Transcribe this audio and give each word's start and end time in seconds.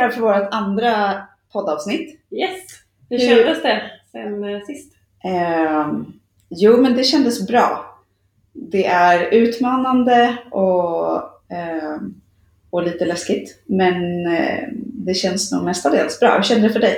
här 0.00 0.10
för 0.10 0.20
vårt 0.20 0.48
andra 0.54 1.22
poddavsnitt. 1.52 2.20
Yes! 2.30 2.60
Hur, 3.10 3.18
Hur- 3.18 3.28
kändes 3.28 3.62
det 3.62 3.82
sen 4.12 4.44
eh, 4.44 4.60
sist? 4.60 4.92
Ehm, 5.24 6.12
jo, 6.48 6.76
men 6.76 6.96
det 6.96 7.04
kändes 7.04 7.46
bra. 7.46 7.96
Det 8.52 8.86
är 8.86 9.34
utmanande 9.34 10.36
och, 10.50 11.20
ehm, 11.52 12.14
och 12.70 12.82
lite 12.82 13.04
läskigt. 13.04 13.62
Men 13.66 14.26
eh, 14.26 14.68
det 14.84 15.14
känns 15.14 15.52
nog 15.52 15.64
mestadels 15.64 16.20
bra. 16.20 16.36
Hur 16.36 16.42
kände 16.42 16.68
det 16.68 16.72
för 16.72 16.80
dig? 16.80 16.96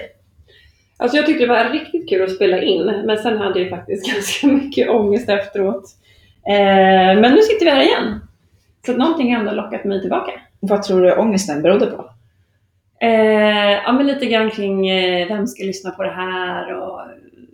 Alltså 0.96 1.16
jag 1.16 1.27
tyckte 1.27 1.44
det 1.44 1.48
var 1.48 1.70
riktigt 1.70 2.08
kul 2.08 2.22
att 2.24 2.34
spela 2.34 2.62
in, 2.62 2.86
men 3.06 3.19
sen 3.19 3.38
hade 3.38 3.60
jag 3.60 3.70
faktiskt 3.70 4.06
ganska 4.14 4.46
mycket 4.46 4.91
ångest 4.91 5.28
efteråt. 5.28 5.84
Eh, 6.48 7.20
men 7.20 7.32
nu 7.34 7.42
sitter 7.42 7.64
vi 7.64 7.70
här 7.70 7.82
igen. 7.82 8.20
Så 8.86 8.92
att 8.92 8.98
någonting 8.98 9.32
har 9.34 9.41
ändå 9.41 9.52
lockat 9.52 9.84
mig 9.84 10.00
tillbaka. 10.00 10.32
Vad 10.60 10.82
tror 10.82 11.02
du 11.02 11.14
ångesten 11.16 11.62
berodde 11.62 11.86
på? 11.86 12.05
Eh, 13.02 13.73
ja, 13.84 13.92
men 13.92 14.06
lite 14.06 14.27
grann 14.27 14.51
kring 14.51 14.88
eh, 14.88 15.29
vem 15.29 15.47
ska 15.47 15.65
lyssna 15.65 15.91
på 15.91 16.02
det 16.02 16.11
här 16.11 16.74
och 16.80 17.01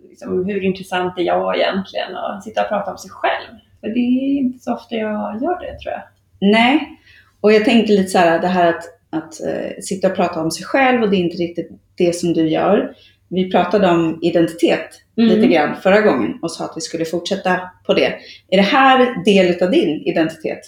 liksom, 0.09 0.45
hur 0.45 0.63
intressant 0.63 1.17
är 1.17 1.21
jag 1.23 1.57
egentligen? 1.57 2.15
Och 2.15 2.43
sitta 2.43 2.61
och 2.61 2.69
prata 2.69 2.91
om 2.91 2.97
sig 2.97 3.11
själv. 3.11 3.57
För 3.81 3.87
det 3.87 3.99
är 3.99 4.37
inte 4.39 4.59
så 4.59 4.73
ofta 4.73 4.95
jag 4.95 5.41
gör 5.41 5.59
det 5.59 5.79
tror 5.79 5.93
jag. 5.93 6.01
Nej, 6.41 6.99
och 7.41 7.53
jag 7.53 7.65
tänker 7.65 7.93
lite 7.93 8.09
så 8.09 8.17
här, 8.17 8.39
det 8.39 8.47
här 8.47 8.67
att, 8.69 8.83
att 9.09 9.41
eh, 9.41 9.81
sitta 9.81 10.07
och 10.07 10.15
prata 10.15 10.41
om 10.41 10.51
sig 10.51 10.65
själv 10.65 11.01
och 11.01 11.09
det 11.09 11.15
är 11.15 11.19
inte 11.19 11.37
riktigt 11.37 11.69
det 11.97 12.15
som 12.15 12.33
du 12.33 12.49
gör. 12.49 12.95
Vi 13.27 13.51
pratade 13.51 13.89
om 13.89 14.19
identitet 14.21 15.01
Mm. 15.19 15.35
lite 15.35 15.47
grann 15.47 15.75
förra 15.75 16.01
gången 16.01 16.39
och 16.41 16.51
sa 16.51 16.65
att 16.65 16.73
vi 16.75 16.81
skulle 16.81 17.05
fortsätta 17.05 17.59
på 17.85 17.93
det. 17.93 18.15
Är 18.49 18.57
det 18.57 18.63
här 18.63 19.23
del 19.25 19.63
av 19.63 19.71
din 19.71 20.01
identitet? 20.05 20.59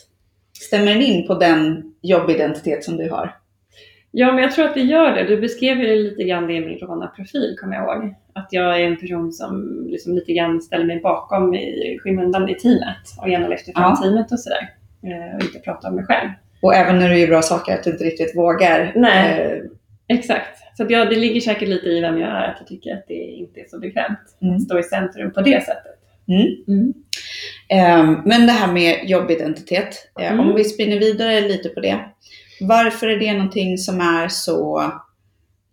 Stämmer 0.62 0.86
den 0.86 1.02
in 1.02 1.28
på 1.28 1.34
den 1.34 1.84
jobbidentitet 2.02 2.84
som 2.84 2.98
du 2.98 3.10
har? 3.10 3.36
Ja, 4.12 4.31
men 4.31 4.44
jag 4.44 4.52
tror 4.52 4.66
att 4.66 4.73
det 4.73 4.81
gör 4.81 5.12
det. 5.16 5.23
Du 5.23 5.42
beskrev 5.42 5.80
ju 5.80 5.95
lite 6.04 6.23
grann 6.23 6.48
det 6.48 6.54
i 6.54 6.59
min 6.66 6.78
Rona-profil, 6.78 7.56
kommer 7.62 7.76
jag 7.76 7.84
ihåg. 7.98 8.16
Att 8.34 8.48
jag 8.52 8.81
är 8.81 8.86
en 8.88 8.98
person 8.98 9.31
som 9.31 9.84
liksom 9.90 10.16
lite 10.16 10.34
grann 10.34 10.62
ställer 10.62 10.86
mig 10.86 11.00
bakom 11.00 11.54
i 11.56 12.00
skymundan 12.04 12.50
i 12.50 12.56
teamet 12.56 12.98
och 13.22 13.30
gärna 13.30 13.48
lyfter 13.48 13.72
fram 13.73 13.84
Ja. 13.84 13.95
teamet 14.04 14.32
och 14.32 14.39
sådär. 14.39 14.70
Eh, 15.04 15.36
Och 15.36 15.42
inte 15.44 15.59
pratar 15.59 15.89
om 15.89 15.95
mig 15.95 16.06
själv. 16.06 16.30
Och 16.62 16.76
även 16.76 17.00
när 17.00 17.09
du 17.09 17.17
gör 17.20 17.28
bra 17.28 17.42
saker, 17.42 17.73
att 17.73 17.84
du 17.84 17.89
inte 17.92 18.04
riktigt 18.04 18.36
vågar. 18.38 18.92
Nej. 18.95 19.42
eh, 19.42 19.58
Exakt. 20.17 20.58
Så 20.78 20.86
ja, 20.89 21.06
det 21.06 21.16
ligger 21.16 21.42
säkert 21.42 21.67
lite 21.70 21.86
i 21.89 22.02
vem 22.02 22.17
jag 22.20 22.30
är, 22.30 22.48
att 22.48 22.56
jag 22.59 22.67
tycker 22.67 22.94
att 22.94 23.06
det 23.08 23.14
inte 23.14 23.59
är 23.59 23.66
så 23.67 23.80
bekvämt 23.80 24.20
Mm. 24.42 24.56
att 24.56 24.62
stå 24.64 24.80
i 24.80 24.84
centrum 24.84 25.32
på 25.32 25.42
det 25.42 25.64
sättet. 25.66 25.98
Mm. 26.28 26.48
Mm. 26.67 26.94
Eh, 27.70 28.20
Men 28.26 28.45
det 28.48 28.52
här 28.54 28.73
med 28.73 29.09
jobbidentitet, 29.09 29.95
eh, 30.20 30.32
Mm. 30.32 30.39
om 30.50 30.56
vi 30.56 30.64
spinner 30.64 31.00
vidare 31.00 31.42
lite 31.42 31.70
på 31.70 31.80
det. 31.80 32.00
Varför 32.62 33.08
är 33.08 33.20
det 33.20 33.34
någonting 33.34 33.78
som 33.78 34.02
är 34.02 34.28
så 34.28 34.92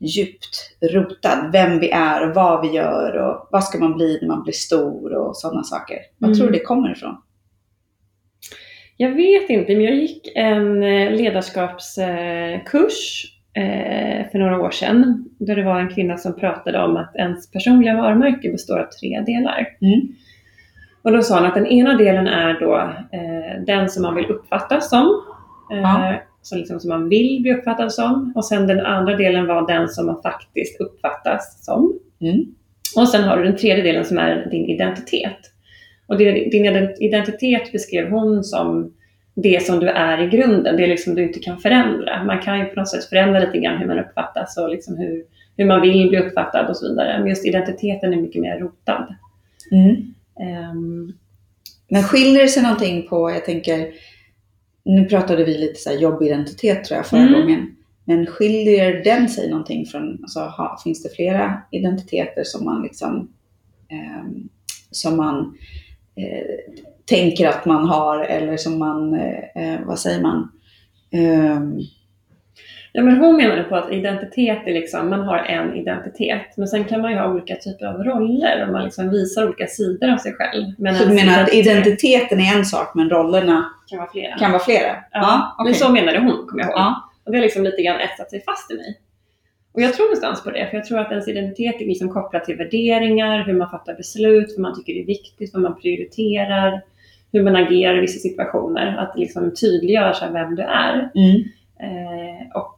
djupt 0.00 0.76
rotad? 0.92 1.50
Vem 1.52 1.78
vi 1.80 1.90
är 1.90 2.28
och 2.28 2.34
vad 2.34 2.60
vi 2.62 2.68
gör 2.76 3.16
och 3.16 3.48
vad 3.52 3.64
ska 3.64 3.78
man 3.78 3.94
bli 3.94 4.18
när 4.22 4.28
man 4.28 4.42
blir 4.42 4.52
stor 4.52 5.14
och 5.14 5.36
sådana 5.36 5.62
saker. 5.62 5.96
Vad 6.18 6.28
Mm. 6.28 6.38
tror 6.38 6.46
du 6.46 6.52
det 6.58 6.64
kommer 6.64 6.92
ifrån? 6.92 7.16
Jag 8.96 9.10
vet 9.10 9.50
inte, 9.50 9.72
men 9.76 9.84
jag 9.84 9.94
gick 9.94 10.32
en 10.34 10.82
eh, 10.82 11.10
ledarskapskurs 11.10 13.24
eh, 13.52 14.30
för 14.30 14.38
några 14.38 14.60
år 14.60 14.70
sedan. 14.70 15.24
Där 15.38 15.56
det 15.56 15.64
var 15.64 15.80
en 15.80 15.94
kvinna 15.94 16.16
som 16.16 16.34
pratade 16.34 16.82
om 16.84 16.96
att 16.96 17.16
ens 17.16 17.50
personliga 17.50 17.96
varumärke 17.96 18.50
består 18.50 18.78
av 18.78 18.86
tre 19.00 19.20
delar. 19.20 19.68
Mm. 19.80 20.00
Och 21.02 21.12
då 21.12 21.22
sa 21.22 21.36
hon 21.38 21.46
att 21.46 21.54
den 21.54 21.66
ena 21.66 21.94
delen 21.96 22.26
är 22.26 22.60
då 22.60 22.76
eh, 23.12 23.62
den 23.66 23.88
som 23.88 24.02
man 24.02 24.14
vill 24.14 24.26
uppfattas 24.26 24.90
som. 24.90 25.22
Ja. 25.70 26.14
Så 26.42 26.56
liksom 26.56 26.80
som 26.80 26.88
man 26.88 27.08
vill 27.08 27.42
bli 27.42 27.52
uppfattad 27.52 27.92
som. 27.92 28.32
Och 28.34 28.44
sen 28.44 28.66
den 28.66 28.80
andra 28.80 29.16
delen 29.16 29.46
var 29.46 29.66
den 29.66 29.88
som 29.88 30.06
man 30.06 30.22
faktiskt 30.22 30.80
uppfattas 30.80 31.64
som. 31.64 31.98
Mm. 32.20 32.44
Och 32.96 33.08
sen 33.08 33.24
har 33.24 33.36
du 33.36 33.44
den 33.44 33.56
tredje 33.56 33.82
delen 33.82 34.04
som 34.04 34.18
är 34.18 34.50
din 34.50 34.64
identitet. 34.64 35.38
Och 36.06 36.18
din, 36.18 36.50
din 36.50 36.90
identitet 37.00 37.72
beskrev 37.72 38.10
hon 38.10 38.44
som 38.44 38.94
det 39.34 39.66
som 39.66 39.80
du 39.80 39.88
är 39.88 40.22
i 40.22 40.26
grunden, 40.26 40.76
det 40.76 40.86
liksom 40.86 41.14
du 41.14 41.22
inte 41.22 41.38
kan 41.38 41.58
förändra. 41.58 42.24
Man 42.24 42.42
kan 42.42 42.58
ju 42.58 42.64
på 42.64 42.80
något 42.80 42.88
sätt 42.88 43.04
förändra 43.04 43.40
lite 43.40 43.58
grann 43.58 43.78
hur 43.78 43.86
man 43.86 43.98
uppfattas 43.98 44.56
och 44.56 44.68
liksom 44.68 44.96
hur, 44.96 45.24
hur 45.56 45.64
man 45.64 45.80
vill 45.80 46.08
bli 46.08 46.18
uppfattad 46.18 46.68
och 46.68 46.76
så 46.76 46.88
vidare. 46.88 47.18
Men 47.18 47.28
just 47.28 47.46
identiteten 47.46 48.12
är 48.12 48.16
mycket 48.16 48.42
mer 48.42 48.58
rotad. 48.58 49.14
Mm. 49.72 50.14
Ehm, 50.40 51.12
Men 51.88 52.02
skiljer 52.02 52.42
det 52.42 52.48
sig 52.48 52.62
någonting 52.62 53.08
på, 53.08 53.30
jag 53.30 53.44
tänker, 53.44 53.88
nu 54.88 55.04
pratade 55.04 55.44
vi 55.44 55.58
lite 55.58 55.80
så 55.80 55.90
här 55.90 55.96
jobbidentitet 55.96 56.84
tror 56.84 56.96
jag 56.96 57.06
förra 57.06 57.20
Mm. 57.20 57.32
gången. 57.40 57.74
Men 58.04 58.26
skiljer 58.26 59.04
den 59.04 59.28
sig 59.28 59.50
någonting 59.50 59.86
från, 59.86 60.18
alltså, 60.22 60.40
ha, 60.40 60.80
finns 60.84 61.02
det 61.02 61.08
flera 61.08 61.62
identiteter 61.70 62.44
som 62.44 62.64
man 62.64 62.82
liksom, 62.82 63.28
ehm, 63.88 64.48
som 64.90 65.16
man 65.16 65.58
eh, 66.16 66.76
tänker 67.04 67.48
att 67.48 67.64
man 67.64 67.86
har 67.86 68.18
eller 68.24 68.56
som 68.56 68.78
man, 68.78 69.14
eh, 69.14 69.38
eh, 69.74 69.80
vad 69.86 69.98
säger 69.98 70.22
man, 70.22 70.52
Ehm, 71.10 71.78
Ja, 72.92 73.02
men 73.02 73.16
hon 73.16 73.36
menade 73.36 73.62
på 73.62 73.76
att 73.76 73.92
identitet 73.92 74.58
är 74.66 74.72
liksom, 74.72 75.10
man 75.10 75.20
har 75.20 75.38
en 75.38 75.76
identitet, 75.76 76.56
men 76.56 76.68
sen 76.68 76.84
kan 76.84 77.00
man 77.00 77.10
ju 77.10 77.18
ha 77.18 77.32
olika 77.32 77.56
typer 77.56 77.86
av 77.86 78.04
roller 78.04 78.66
och 78.66 78.72
man 78.72 78.84
liksom 78.84 79.10
visar 79.10 79.46
olika 79.46 79.66
sidor 79.66 80.12
av 80.12 80.16
sig 80.16 80.32
själv. 80.32 80.64
Men 80.78 80.94
så 80.94 81.04
du 81.04 81.14
menar 81.14 81.42
att 81.42 81.54
identiteten 81.54 82.40
är 82.40 82.56
en 82.56 82.64
sak 82.64 82.94
men 82.94 83.10
rollerna 83.10 83.70
kan 83.90 83.98
vara 83.98 84.10
flera. 84.10 84.38
kan 84.38 84.52
vara 84.52 84.62
flera? 84.62 84.96
Ja, 85.12 85.56
okej. 85.58 85.64
men 85.64 85.74
så 85.74 85.92
menade 85.92 86.18
hon, 86.18 86.46
kommer 86.46 86.62
jag 86.62 86.70
ihåg. 86.70 86.78
Ja. 86.78 87.10
Och 87.24 87.32
det 87.32 87.38
har 87.38 87.42
liksom 87.42 87.64
lite 87.64 87.82
grann 87.82 88.00
etsat 88.00 88.30
sig 88.30 88.44
fast 88.44 88.70
i 88.70 88.74
mig. 88.74 88.98
Och 89.72 89.82
jag 89.82 89.94
tror 89.94 90.06
någonstans 90.06 90.42
på 90.42 90.50
det, 90.50 90.66
för 90.70 90.76
jag 90.76 90.86
tror 90.86 90.98
att 90.98 91.10
ens 91.10 91.28
identitet 91.28 91.80
är 91.80 91.86
liksom 91.86 92.08
kopplat 92.08 92.44
till 92.44 92.56
värderingar, 92.56 93.44
hur 93.46 93.52
man 93.52 93.70
fattar 93.70 93.94
beslut, 93.94 94.54
vad 94.56 94.62
man 94.62 94.74
tycker 94.76 94.92
är 95.02 95.06
viktigt, 95.06 95.50
vad 95.52 95.62
man 95.62 95.80
prioriterar, 95.80 96.82
hur 97.32 97.42
man 97.42 97.56
agerar 97.56 97.98
i 97.98 98.00
vissa 98.00 98.18
situationer. 98.18 98.96
Att 98.96 99.14
det 99.14 99.20
liksom 99.20 99.54
tydliggör 99.54 100.32
vem 100.32 100.54
du 100.54 100.62
är. 100.62 101.10
Mm. 101.14 101.42
Eh, 101.80 102.60
och, 102.60 102.74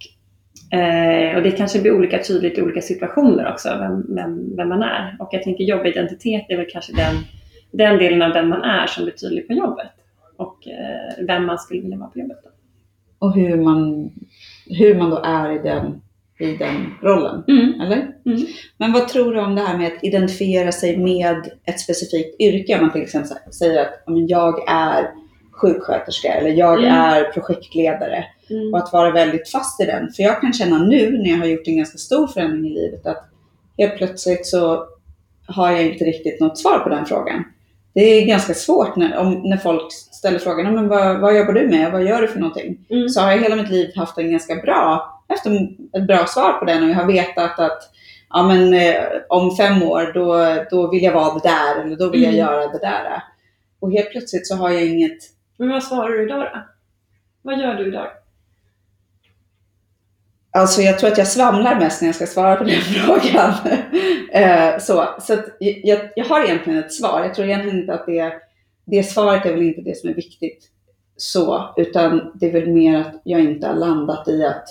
eh, 0.78 1.36
och 1.36 1.42
det 1.42 1.50
kanske 1.50 1.80
blir 1.80 1.92
olika 1.96 2.18
tydligt 2.22 2.58
i 2.58 2.62
olika 2.62 2.80
situationer 2.80 3.52
också, 3.52 3.68
vem, 3.68 4.14
vem, 4.14 4.56
vem 4.56 4.68
man 4.68 4.82
är. 4.82 5.16
Och 5.18 5.28
jag 5.32 5.42
tänker 5.42 5.64
jobbidentitet 5.64 6.46
är 6.48 6.56
väl 6.56 6.66
kanske 6.72 6.92
den, 6.92 7.14
den 7.72 7.98
delen 7.98 8.22
av 8.22 8.32
den 8.32 8.48
man 8.48 8.62
är 8.62 8.86
som 8.86 9.04
blir 9.04 9.14
tydlig 9.14 9.46
på 9.46 9.52
jobbet. 9.52 9.90
Och 10.36 10.68
eh, 10.68 11.26
vem 11.26 11.46
man 11.46 11.58
skulle 11.58 11.80
vilja 11.80 11.98
vara 11.98 12.10
på 12.10 12.18
jobbet. 12.18 12.38
Då. 12.44 12.50
Och 13.26 13.34
hur 13.34 13.56
man, 13.56 14.10
hur 14.66 14.94
man 14.94 15.10
då 15.10 15.22
är 15.24 15.52
i 15.52 15.58
den, 15.58 16.02
i 16.38 16.56
den 16.56 16.94
rollen. 17.02 17.44
Mm. 17.48 17.80
Eller? 17.80 17.96
Mm. 18.26 18.40
Men 18.78 18.92
vad 18.92 19.08
tror 19.08 19.34
du 19.34 19.40
om 19.40 19.54
det 19.54 19.62
här 19.62 19.78
med 19.78 19.86
att 19.86 20.04
identifiera 20.04 20.72
sig 20.72 20.96
med 20.96 21.50
ett 21.64 21.80
specifikt 21.80 22.40
yrke? 22.40 22.74
Om 22.74 22.80
man 22.80 22.92
till 22.92 23.02
exempel 23.02 23.52
säger 23.52 23.80
att 23.80 24.02
jag 24.06 24.68
är 24.68 25.10
sjuksköterska 25.52 26.32
eller 26.32 26.50
jag 26.50 26.78
Mm. 26.78 26.94
är 26.94 27.24
projektledare. 27.24 28.24
Mm. 28.50 28.74
Och 28.74 28.78
att 28.78 28.92
vara 28.92 29.10
väldigt 29.10 29.48
fast 29.50 29.80
i 29.80 29.84
den. 29.84 30.12
För 30.12 30.22
jag 30.22 30.40
kan 30.40 30.52
känna 30.52 30.78
nu 30.78 31.18
när 31.18 31.30
jag 31.30 31.38
har 31.38 31.46
gjort 31.46 31.66
en 31.68 31.76
ganska 31.76 31.98
stor 31.98 32.26
förändring 32.26 32.66
i 32.66 32.74
livet 32.74 33.06
att 33.06 33.24
helt 33.78 33.96
plötsligt 33.96 34.46
så 34.46 34.86
har 35.46 35.70
jag 35.70 35.86
inte 35.86 36.04
riktigt 36.04 36.40
något 36.40 36.58
svar 36.58 36.78
på 36.78 36.88
den 36.88 37.06
frågan. 37.06 37.44
Det 37.94 38.00
är 38.00 38.26
ganska 38.26 38.54
svårt 38.54 38.96
när, 38.96 39.16
om, 39.18 39.42
när 39.44 39.56
folk 39.56 39.92
ställer 39.92 40.38
frågan, 40.38 40.66
"Ja, 40.66 40.72
men 40.72 40.88
vad, 40.88 41.20
vad 41.20 41.36
jobbar 41.38 41.52
du 41.52 41.68
med? 41.68 41.92
Vad 41.92 42.02
gör 42.04 42.22
du 42.22 42.28
för 42.28 42.40
någonting? 42.40 42.78
Mm. 42.90 43.08
så 43.08 43.20
har 43.20 43.30
jag 43.32 43.38
hela 43.38 43.56
mitt 43.56 43.70
liv 43.70 43.90
haft 43.96 44.18
en 44.18 44.30
ganska 44.30 44.54
bra, 44.56 45.12
haft 45.28 45.46
ett 45.92 46.06
bra 46.06 46.26
svar 46.26 46.52
på 46.52 46.64
den 46.64 46.82
och 46.84 46.90
jag 46.90 46.94
har 46.94 47.06
vetat 47.06 47.58
att 47.58 47.82
ja, 48.30 48.42
men, 48.42 48.74
eh, 48.74 49.02
om 49.28 49.56
fem 49.56 49.82
år 49.82 50.10
då, 50.14 50.56
då 50.70 50.90
vill 50.90 51.02
jag 51.02 51.12
vara 51.12 51.34
det 51.34 51.48
där 51.48 51.84
eller 51.84 51.96
då 51.96 52.08
vill 52.10 52.22
jag 52.22 52.32
Mm. 52.34 52.46
göra 52.46 52.66
det 52.72 52.78
där. 52.78 53.22
Och 53.80 53.92
helt 53.92 54.10
plötsligt 54.10 54.46
så 54.46 54.54
har 54.56 54.70
jag 54.70 54.86
inget, 54.86 55.18
Men 55.56 55.68
vad 55.68 55.82
svarar 55.82 56.08
du 56.08 56.24
idag 56.26 56.40
då? 56.40 56.60
Vad 57.42 57.58
gör 57.58 57.74
du 57.74 57.88
idag? 57.88 58.06
Alltså 60.52 60.82
jag 60.82 60.98
tror 60.98 61.10
att 61.10 61.18
jag 61.18 61.28
svamlar 61.28 61.80
mest 61.80 62.02
när 62.02 62.08
jag 62.08 62.14
ska 62.14 62.26
svara 62.26 62.56
på 62.56 62.64
den 62.64 62.80
frågan. 62.80 63.54
Eh, 64.32 64.78
så 64.78 65.08
så 65.20 65.36
jag, 65.58 65.98
jag 66.16 66.24
har 66.24 66.44
egentligen 66.44 66.78
ett 66.78 66.92
svar. 66.92 67.20
Jag 67.22 67.34
tror 67.34 67.46
egentligen 67.46 67.78
inte 67.78 67.94
att 67.94 68.06
det, 68.06 68.32
det 68.86 69.02
svaret 69.02 69.46
är 69.46 69.50
väl 69.52 69.62
inte 69.62 69.80
det 69.80 69.96
som 69.96 70.10
är 70.10 70.14
viktigt 70.14 70.70
så, 71.16 71.74
utan 71.76 72.32
det 72.34 72.46
är 72.46 72.52
väl 72.52 72.68
mer 72.68 73.00
att 73.00 73.20
jag 73.24 73.40
inte 73.40 73.66
har 73.66 73.74
landat 73.74 74.28
i 74.28 74.44
att 74.44 74.64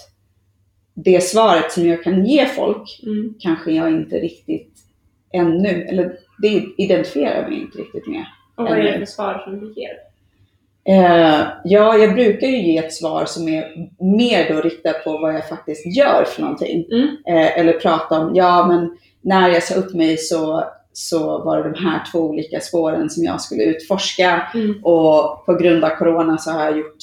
det 0.94 1.24
svaret 1.24 1.72
som 1.72 1.88
jag 1.88 2.04
kan 2.04 2.26
ge 2.26 2.46
folk 2.46 3.00
Mm. 3.06 3.34
kanske 3.40 3.72
jag 3.72 3.90
inte 3.92 4.16
riktigt 4.16 4.74
ännu, 5.34 5.70
eller 5.84 6.18
det 6.42 6.66
identifierar 6.78 7.42
jag 7.42 7.50
mig 7.50 7.62
inte 7.62 7.78
riktigt 7.78 8.08
med. 8.08 8.26
Och 8.56 8.64
vad 8.64 8.78
är 8.78 8.84
det 8.84 9.00
för 9.00 9.06
svar 9.06 9.42
som 9.46 9.60
du 9.60 9.74
ger? 9.82 10.09
Eh, 10.90 11.48
ja, 11.64 11.98
jag 11.98 12.14
brukar 12.14 12.48
ju 12.48 12.72
ge 12.72 12.78
ett 12.78 12.94
svar 12.94 13.26
som 13.26 13.48
är 13.48 13.66
mer 14.00 14.54
då 14.54 14.62
riktat 14.62 15.04
på 15.04 15.18
vad 15.18 15.34
jag 15.34 15.50
faktiskt 15.50 15.98
gör 15.98 16.24
för 16.24 16.42
någonting. 16.42 16.86
Mm. 16.92 17.08
Eh, 17.28 17.60
eller 17.60 17.74
prata 17.74 18.20
om, 18.20 18.36
ja 18.36 18.68
men 18.68 18.98
när 19.22 19.50
jag 19.50 19.64
sa 19.64 19.76
upp 19.76 19.94
mig 19.94 20.18
så, 20.18 20.64
så 20.94 21.44
var 21.44 21.58
det 21.58 21.72
de 21.72 21.86
här 21.86 22.04
två 22.12 22.20
olika 22.20 22.60
spåren 22.60 23.10
som 23.10 23.24
jag 23.24 23.42
skulle 23.42 23.64
utforska 23.64 24.48
Mm. 24.54 24.84
och 24.84 25.46
på 25.46 25.54
grund 25.62 25.84
av 25.84 25.90
corona 25.90 26.38
så 26.38 26.52
har 26.52 26.66
jag 26.66 26.78
gjort 26.78 26.98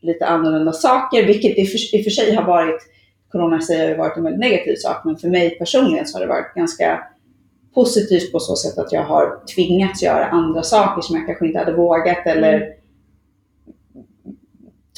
lite 0.00 0.26
annorlunda 0.26 0.72
saker, 0.72 1.26
vilket 1.26 1.58
i 1.58 1.66
för, 1.66 1.94
i 1.94 2.02
för 2.02 2.10
sig 2.10 2.34
har 2.34 2.44
varit, 2.44 2.80
corona 3.32 3.60
säger 3.60 3.88
har 3.88 3.96
varit 3.96 4.16
en 4.16 4.24
väldigt 4.24 4.40
negativ 4.40 4.76
sak, 4.76 5.04
men 5.04 5.16
för 5.16 5.28
mig 5.28 5.50
personligen 5.50 6.06
så 6.06 6.16
har 6.18 6.22
det 6.22 6.32
varit 6.32 6.54
ganska 6.54 7.00
positivt 7.74 8.32
på 8.32 8.38
så 8.40 8.56
sätt 8.56 8.78
att 8.78 8.92
jag 8.92 9.02
har 9.02 9.46
tvingats 9.54 10.02
göra 10.02 10.26
andra 10.26 10.62
saker 10.62 11.02
som 11.02 11.16
jag 11.16 11.26
kanske 11.26 11.46
inte 11.46 11.58
hade 11.58 11.72
vågat 11.72 12.26
eller 12.26 12.54
Mm. 12.54 12.74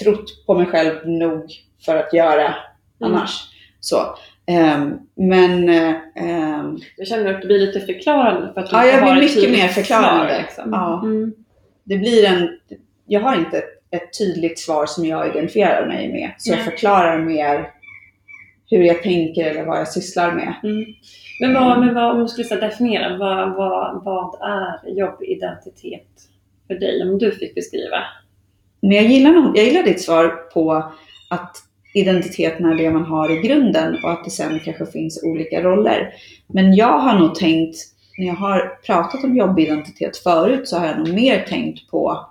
Trott 0.03 0.47
på 0.47 0.55
mig 0.55 0.67
själv 0.67 1.09
nog 1.09 1.45
för 1.85 1.97
att 1.97 2.13
göra 2.13 2.55
Mm. 3.01 3.15
annars. 3.15 3.41
Så. 3.81 3.97
Ehm, 4.47 4.99
men 5.15 5.69
eh, 5.69 5.95
ehm, 6.17 6.79
Jag 6.97 7.07
känner 7.09 7.35
att 7.35 7.41
du 7.41 7.47
blir 7.47 7.59
lite 7.59 7.81
förklarande 7.81 8.53
för 8.55 8.61
att 8.61 8.73
Ja, 8.73 8.87
jag 8.87 9.03
blir 9.03 9.23
mycket 9.23 9.51
mer 9.51 9.69
förklarande. 9.69 10.33
svar, 10.35 10.43
liksom. 10.43 10.73
Ja. 10.73 11.01
Mm. 11.05 11.35
det 11.85 11.97
blir 11.99 12.25
en, 12.25 12.59
jag 13.07 13.21
har 13.21 13.37
inte 13.37 13.59
ett, 13.59 13.83
ett 13.91 14.19
tydligt 14.19 14.59
svar 14.59 14.87
som 14.87 15.05
jag 15.05 15.29
identifierar 15.31 15.87
mig 15.87 16.13
med. 16.13 16.35
Så 16.39 16.51
jag 16.53 16.65
förklarar 16.65 17.19
mer 17.19 17.71
hur 18.71 18.83
jag 18.83 19.03
tänker 19.03 19.45
eller 19.51 19.65
vad 19.65 19.79
jag 19.79 19.89
sysslar 19.89 20.33
med. 20.33 20.55
Mm. 20.63 20.85
Men, 21.41 21.55
vad, 21.55 21.81
men 21.81 21.95
vad, 21.95 22.13
om 22.13 22.21
du 22.21 22.29
skulle 22.29 22.61
definiera, 22.61 23.17
vad, 23.17 23.55
vad, 23.55 24.05
vad 24.05 24.35
är 24.51 24.99
jobbidentitet 24.99 26.09
för 26.67 26.75
dig? 26.75 27.03
Om 27.03 27.19
du 27.19 27.33
fick 27.33 27.55
beskriva. 27.55 27.99
Men 28.81 28.90
jag 28.90 29.05
gillar, 29.05 29.31
nog, 29.31 29.58
jag 29.58 29.64
gillar 29.64 29.82
ditt 29.82 30.02
svar 30.02 30.28
på 30.28 30.93
att 31.31 31.56
identiteten 31.94 32.67
är 32.67 32.75
det 32.75 32.90
man 32.90 33.05
har 33.05 33.31
i 33.31 33.49
grunden 33.49 34.05
och 34.05 34.12
att 34.12 34.25
det 34.25 34.31
sen 34.31 34.61
kanske 34.61 34.87
finns 34.87 35.23
olika 35.25 35.62
roller. 35.62 36.12
Men 36.46 36.75
jag 36.75 36.99
har 36.99 37.19
nog 37.19 37.34
tänkt, 37.34 37.76
när 38.19 38.26
jag 38.26 38.34
har 38.34 38.78
pratat 38.87 39.25
om 39.25 39.37
jobbidentitet 39.37 40.17
förut, 40.17 40.69
så 40.69 40.78
har 40.78 40.87
jag 40.87 40.99
nog 40.99 41.14
mer 41.14 41.44
tänkt 41.49 41.90
på 41.90 42.26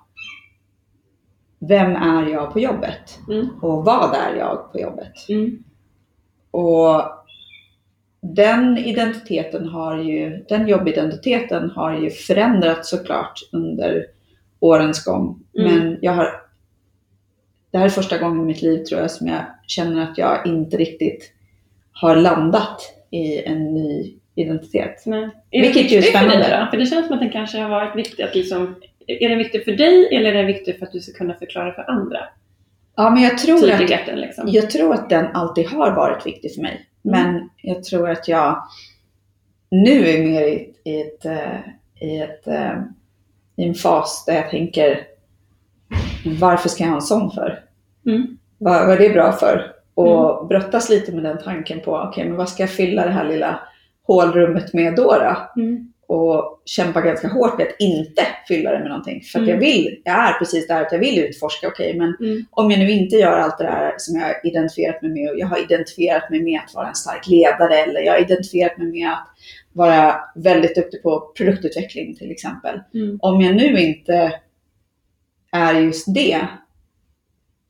vem 1.60 1.96
är 1.96 2.28
jag 2.28 2.54
på 2.54 2.60
jobbet? 2.60 3.20
Mm. 3.30 3.48
Och 3.62 3.86
vad 3.86 4.16
är 4.16 4.36
jag 4.36 4.72
på 4.72 4.80
jobbet? 4.80 5.30
Mm. 5.30 5.64
Och 6.52 7.02
den 8.22 8.78
identiteten 8.78 9.68
har 9.68 9.98
ju, 9.98 10.46
den 10.50 10.68
jobbidentiteten 10.68 11.70
har 11.70 11.94
ju 11.94 12.10
förändrats 12.10 12.90
såklart 12.90 13.40
under 13.52 14.06
årens 14.60 15.06
gång. 15.06 15.40
Mm. 15.60 15.74
Men 15.74 15.98
jag 16.02 16.12
har, 16.12 16.28
det 17.72 17.78
här 17.78 17.86
är 17.86 17.90
första 17.90 18.18
gången 18.18 18.42
i 18.42 18.46
mitt 18.46 18.62
liv 18.62 18.84
tror 18.84 19.02
jag 19.02 19.12
som 19.12 19.28
jag 19.28 19.44
känner 19.68 20.04
att 20.04 20.18
jag 20.18 20.48
inte 20.48 20.78
riktigt 20.78 21.32
har 21.92 22.16
landat 22.16 22.82
i 23.10 23.44
en 23.44 23.74
ny 23.74 24.14
identitet. 24.36 25.04
Nej. 25.06 25.30
Är 25.52 25.62
Vilket 25.62 25.92
ju 25.92 25.98
är 25.98 26.02
för 26.02 26.12
dig 26.12 26.28
spännande. 26.28 26.60
då? 26.60 26.72
För 26.72 26.78
det 26.78 26.86
känns 26.86 27.08
som 27.08 27.14
att 27.14 27.22
den 27.22 27.32
kanske 27.32 27.58
har 27.58 27.70
varit 27.70 27.96
viktig 27.96 28.24
att 28.24 28.36
liksom, 28.36 28.76
är 29.08 29.30
den 29.30 29.38
viktig 29.38 29.66
för 29.66 29.72
dig 29.72 30.16
eller 30.16 30.30
är 30.30 30.34
den 30.34 30.48
viktig 30.48 30.80
för 30.80 30.86
att 30.86 30.92
du 30.92 31.00
ska 31.00 31.18
kunna 31.18 31.34
förklara 31.34 31.74
för 31.74 31.92
andra? 31.92 32.20
Ja, 32.96 33.10
men 33.10 33.24
jag 33.24 33.38
tror 33.38 33.72
att 33.72 33.80
Tydligheten 33.80 34.20
liksom. 34.20 34.48
Jag 34.48 34.70
tror 34.70 34.94
att 34.94 35.10
den 35.10 35.36
alltid 35.36 35.68
har 35.68 35.92
varit 35.92 36.26
viktig 36.26 36.54
för 36.56 36.62
mig. 36.62 36.86
Mm. 37.06 37.34
Men 37.34 37.50
jag 37.62 37.84
tror 37.84 38.10
att 38.10 38.28
jag 38.28 38.64
nu 39.72 40.08
är 40.10 40.24
mer 40.24 40.42
i, 40.42 40.74
i, 40.84 41.02
ett, 41.02 41.26
eh, 41.26 41.60
i, 42.02 42.20
ett, 42.20 42.48
eh, 42.48 42.82
i 43.56 43.64
en 43.64 43.76
fas 43.76 44.26
där 44.26 44.36
jag 44.36 44.50
tänker 44.50 45.08
varför 46.40 46.70
ska 46.70 46.84
jag 46.84 46.90
ha 46.90 46.96
en 46.96 47.02
sån 47.02 47.32
för? 47.32 47.60
Mm. 48.06 48.38
Vad, 48.58 48.88
vad 48.88 48.96
är 48.96 49.00
det 49.00 49.14
bra 49.14 49.32
för? 49.32 49.72
Och 49.94 50.48
brottas 50.48 50.90
lite 50.90 51.12
med 51.12 51.24
den 51.24 51.38
tanken 51.44 51.80
på, 51.80 51.98
okej 51.98 52.26
men 52.26 52.38
vad 52.38 52.50
ska 52.50 52.64
jag 52.64 52.70
fylla 52.70 53.06
det 53.06 53.12
här 53.12 53.30
lilla 53.30 53.60
hålrummet 54.04 54.74
med 54.74 54.96
då? 54.96 55.04
då? 55.04 55.62
Mm. 55.62 55.94
Och 56.08 56.62
kämpa 56.66 57.02
ganska 57.02 57.28
hårt 57.28 57.58
med 57.58 57.68
att 57.68 57.76
inte 57.80 58.22
fylla 58.48 58.72
det 58.72 58.80
med 58.80 58.88
någonting. 58.90 59.22
För 59.22 59.40
att 59.40 59.44
Mm. 59.48 59.50
jag 59.54 59.60
vill, 59.60 60.02
jag 60.04 60.16
är 60.30 60.34
precis 60.34 60.68
där 60.68 60.82
att 60.82 60.92
jag 60.92 61.00
vill 61.00 61.20
utforska, 61.20 61.68
okej 61.68 61.98
men 61.98 62.16
Mm. 62.20 62.46
om 62.50 62.72
jag 62.72 62.80
nu 62.80 62.92
inte 62.92 63.16
gör 63.16 63.38
allt 63.40 63.58
det 63.58 63.64
där 63.64 63.94
som 63.98 64.20
jag 64.20 64.26
har 64.28 64.36
identifierat 64.44 65.02
mig 65.02 65.12
med 65.12 65.30
och 65.32 65.40
jag 65.40 65.48
har 65.48 65.64
identifierat 65.64 66.30
mig 66.30 66.42
med 66.44 66.60
att 66.66 66.74
vara 66.74 66.88
en 66.88 66.96
stark 66.96 67.28
ledare 67.28 67.76
eller 67.78 68.02
jag 68.02 68.14
har 68.14 68.20
identifierat 68.20 68.78
mig 68.78 68.88
med 68.88 69.12
att 69.12 69.28
vara 69.74 70.16
väldigt 70.36 70.76
duktig 70.76 71.04
på 71.04 71.20
produktutveckling 71.38 72.16
till 72.16 72.32
exempel. 72.32 72.80
Mm. 72.94 73.20
Om 73.22 73.42
jag 73.42 73.56
nu 73.56 73.80
inte 73.80 74.40
är 75.52 75.74
just 75.80 76.14
det, 76.14 76.48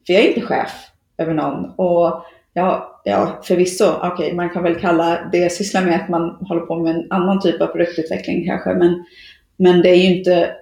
för 0.07 0.13
jag 0.13 0.23
är 0.23 0.27
inte 0.27 0.41
chef 0.41 0.71
över 1.17 1.33
någon 1.33 1.65
och 1.75 2.25
ja, 2.53 2.94
ja 3.05 3.41
förvisso, 3.43 3.85
okej 4.03 4.33
man 4.33 4.49
kan 4.49 4.63
väl 4.63 4.79
kalla 4.79 5.29
det 5.31 5.37
jag 5.37 5.51
sysslar 5.51 5.85
med 5.85 5.95
att 5.95 6.09
man 6.09 6.29
håller 6.29 6.61
på 6.61 6.75
med 6.75 6.95
en 6.95 7.11
annan 7.11 7.41
typ 7.41 7.61
av 7.61 7.67
produktutveckling 7.67 8.45
kanske 8.45 8.73
men, 8.73 9.05
men 9.57 9.81
det 9.81 9.89
är 9.89 9.95
ju 9.95 10.17
inte 10.17 10.55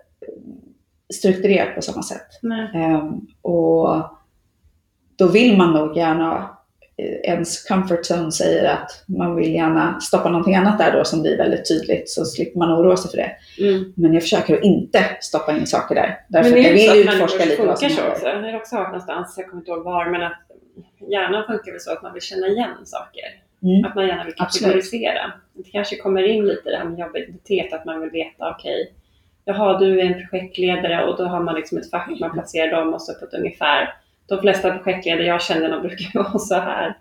strukturerat 1.14 1.76
på 1.76 1.82
samma 1.82 2.04
sätt. 2.04 2.28
Ehm, 2.74 3.22
och 3.42 4.04
då 5.16 5.28
vill 5.28 5.58
man 5.58 5.74
nog 5.74 5.98
gärna, 5.98 6.50
eh, 6.98 7.32
ens 7.32 7.64
comfort 7.68 8.12
zone 8.12 8.32
säger 8.32 8.74
att 8.74 9.04
man 9.08 9.36
vill 9.36 9.54
gärna 9.54 10.00
stoppa 10.00 10.30
någonting 10.30 10.56
annat 10.56 10.78
där 10.78 10.98
då 10.98 11.04
som 11.04 11.22
blir 11.22 11.38
väldigt 11.38 11.68
tydligt 11.68 12.10
så 12.10 12.26
slipper 12.26 12.60
man 12.60 12.72
oroa 12.72 12.98
sig 12.98 13.12
för 13.12 13.18
det. 13.18 13.32
Mm. 13.60 13.94
Men 13.96 14.14
jag 14.14 14.24
försöker 14.24 14.58
att 14.58 14.64
inte 14.64 15.00
stoppa 15.22 15.58
in 15.58 15.68
saker 15.68 15.96
där. 15.96 16.20
Därför 16.30 16.50
Men 16.50 16.60
att 16.60 16.66
är 16.66 16.70
jag 16.70 16.78
det 16.78 16.88
så 16.88 16.94
vill 16.94 17.10
att 17.10 17.16
utforska 17.16 17.38
människor 17.38 17.64
lite 17.64 17.68
vad 17.68 17.80
som 17.80 17.90
funkar 17.90 18.06
så 18.06 18.12
också? 18.12 18.28
Jag 18.28 18.52
har 18.52 18.60
också 18.60 18.76
hört 18.76 18.88
någonstans, 18.88 19.34
jag 19.38 19.50
kommer 19.50 19.62
inte 19.62 19.72
ihåg 19.72 19.84
var, 19.84 20.10
men 20.10 20.24
att 20.24 20.43
hjärnan 21.12 21.44
funkar 21.48 21.72
väl 21.72 21.82
så 21.82 21.92
att 21.92 22.04
man 22.04 22.14
vill 22.14 22.22
känna 22.22 22.48
igen 22.48 22.86
saker. 22.86 23.24
Mm. 23.64 23.86
Att 23.86 23.96
man 23.96 24.08
gärna 24.08 24.24
vill 24.24 24.34
Absolut. 24.38 24.64
kategorisera. 24.66 25.32
Det 25.54 25.70
kanske 25.72 25.96
kommer 25.96 26.24
in 26.24 26.46
lite 26.48 26.70
det 26.70 26.78
här 26.78 26.86
med 26.86 27.00
jobbidentitet, 27.00 27.74
att 27.74 27.86
man 27.86 28.02
vill 28.02 28.10
veta, 28.10 28.50
okej, 28.50 28.94
jaha, 29.46 29.80
du 29.80 30.00
är 30.00 30.06
en 30.06 30.28
projektledare 30.30 31.06
och 31.06 31.18
då 31.18 31.24
har 31.24 31.40
man 31.44 31.56
liksom 31.56 31.78
ett 31.78 31.90
fack, 31.90 32.20
man 32.20 32.32
placerar 32.32 32.72
dem 32.72 32.94
och 32.94 33.02
så 33.02 33.14
på 33.14 33.26
ett 33.26 33.34
ungefär. 33.34 33.94
De 34.28 34.42
flesta 34.42 34.78
projektledare 34.78 35.26
jag 35.26 35.42
känner, 35.42 35.70
de 35.70 35.82
brukar 35.82 36.20
vara 36.24 36.40
så 36.40 36.56
här. 36.56 36.98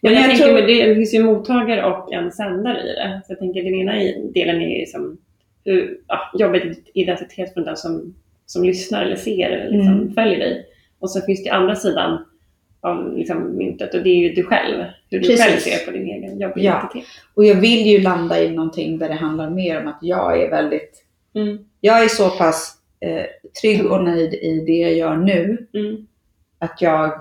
Men 0.00 0.12
jag, 0.12 0.22
jag 0.22 0.28
tänker, 0.30 0.44
tror- 0.44 0.66
det, 0.66 0.86
det 0.86 0.94
finns 0.94 1.14
ju 1.14 1.18
en 1.18 1.24
mottagare 1.26 1.84
och 1.84 2.12
en 2.12 2.32
sändare 2.32 2.80
i 2.82 2.86
det. 2.94 3.20
Så 3.26 3.32
jag 3.32 3.38
tänker 3.38 3.62
den 3.62 3.74
ena 3.74 3.92
delen 4.34 4.62
är 4.62 4.80
ju 4.80 4.86
som 4.86 5.18
hur, 5.64 6.00
ja, 6.08 6.30
jobbidentitet 6.38 7.54
från 7.54 7.64
den 7.64 7.76
som, 7.76 8.14
som 8.46 8.64
lyssnar 8.64 9.04
eller 9.04 9.16
ser 9.16 9.50
eller 9.50 9.70
liksom 9.70 9.94
Mm. 9.94 10.14
följer 10.14 10.38
dig. 10.38 10.66
Och 10.98 11.10
så 11.10 11.20
finns 11.20 11.44
det 11.44 11.50
andra 11.50 11.74
sidan 11.74 12.24
av 12.80 13.16
liksom 13.16 13.56
myntet 13.56 13.94
och 13.94 14.02
det 14.02 14.10
är 14.10 14.16
ju 14.16 14.34
du 14.34 14.42
själv. 14.42 14.84
Hur 15.10 15.20
du 15.20 15.28
Precis. 15.28 15.44
själv 15.44 15.58
ser 15.58 15.84
på 15.86 15.90
din 15.90 16.06
egen 16.06 16.40
jobbidentitet. 16.40 17.04
Och 17.34 17.44
jag 17.44 17.54
vill 17.54 17.86
ju 17.86 18.00
landa 18.00 18.42
i 18.42 18.50
någonting 18.50 18.98
där 18.98 19.08
det 19.08 19.14
handlar 19.14 19.50
mer 19.50 19.80
om 19.80 19.88
att 19.88 19.98
jag 20.02 20.42
är 20.42 20.50
väldigt, 20.50 21.04
Mm. 21.34 21.58
jag 21.80 22.04
är 22.04 22.08
så 22.08 22.30
pass 22.30 22.74
eh, 23.00 23.24
trygg 23.62 23.86
och 23.86 24.04
nöjd 24.04 24.34
i 24.34 24.64
det 24.66 24.72
jag 24.78 24.92
gör 24.94 25.16
nu 25.16 25.66
Mm. 25.74 26.06
att 26.58 26.82
jag 26.82 27.12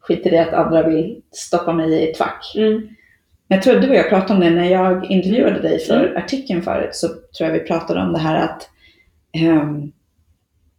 skiter 0.00 0.32
i 0.34 0.38
att 0.38 0.52
andra 0.52 0.88
vill 0.88 1.22
stoppa 1.30 1.72
mig 1.72 1.92
i 1.92 2.10
ett 2.10 2.16
fack. 2.18 2.52
Mm. 2.56 2.88
Jag 3.48 3.62
tror 3.62 3.80
du 3.80 3.88
och 3.88 3.94
jag 3.96 4.08
pratade 4.08 4.34
om 4.34 4.40
det 4.40 4.50
när 4.50 4.70
jag 4.70 5.10
intervjuade 5.10 5.60
dig 5.60 5.78
för 5.78 6.04
Mm. 6.06 6.16
artikeln 6.16 6.62
förut. 6.62 6.94
Så 6.94 7.08
tror 7.08 7.48
jag 7.48 7.52
vi 7.52 7.60
pratade 7.60 8.00
om 8.00 8.12
det 8.12 8.18
här 8.18 8.44
att 8.44 8.68
ehm, 9.32 9.92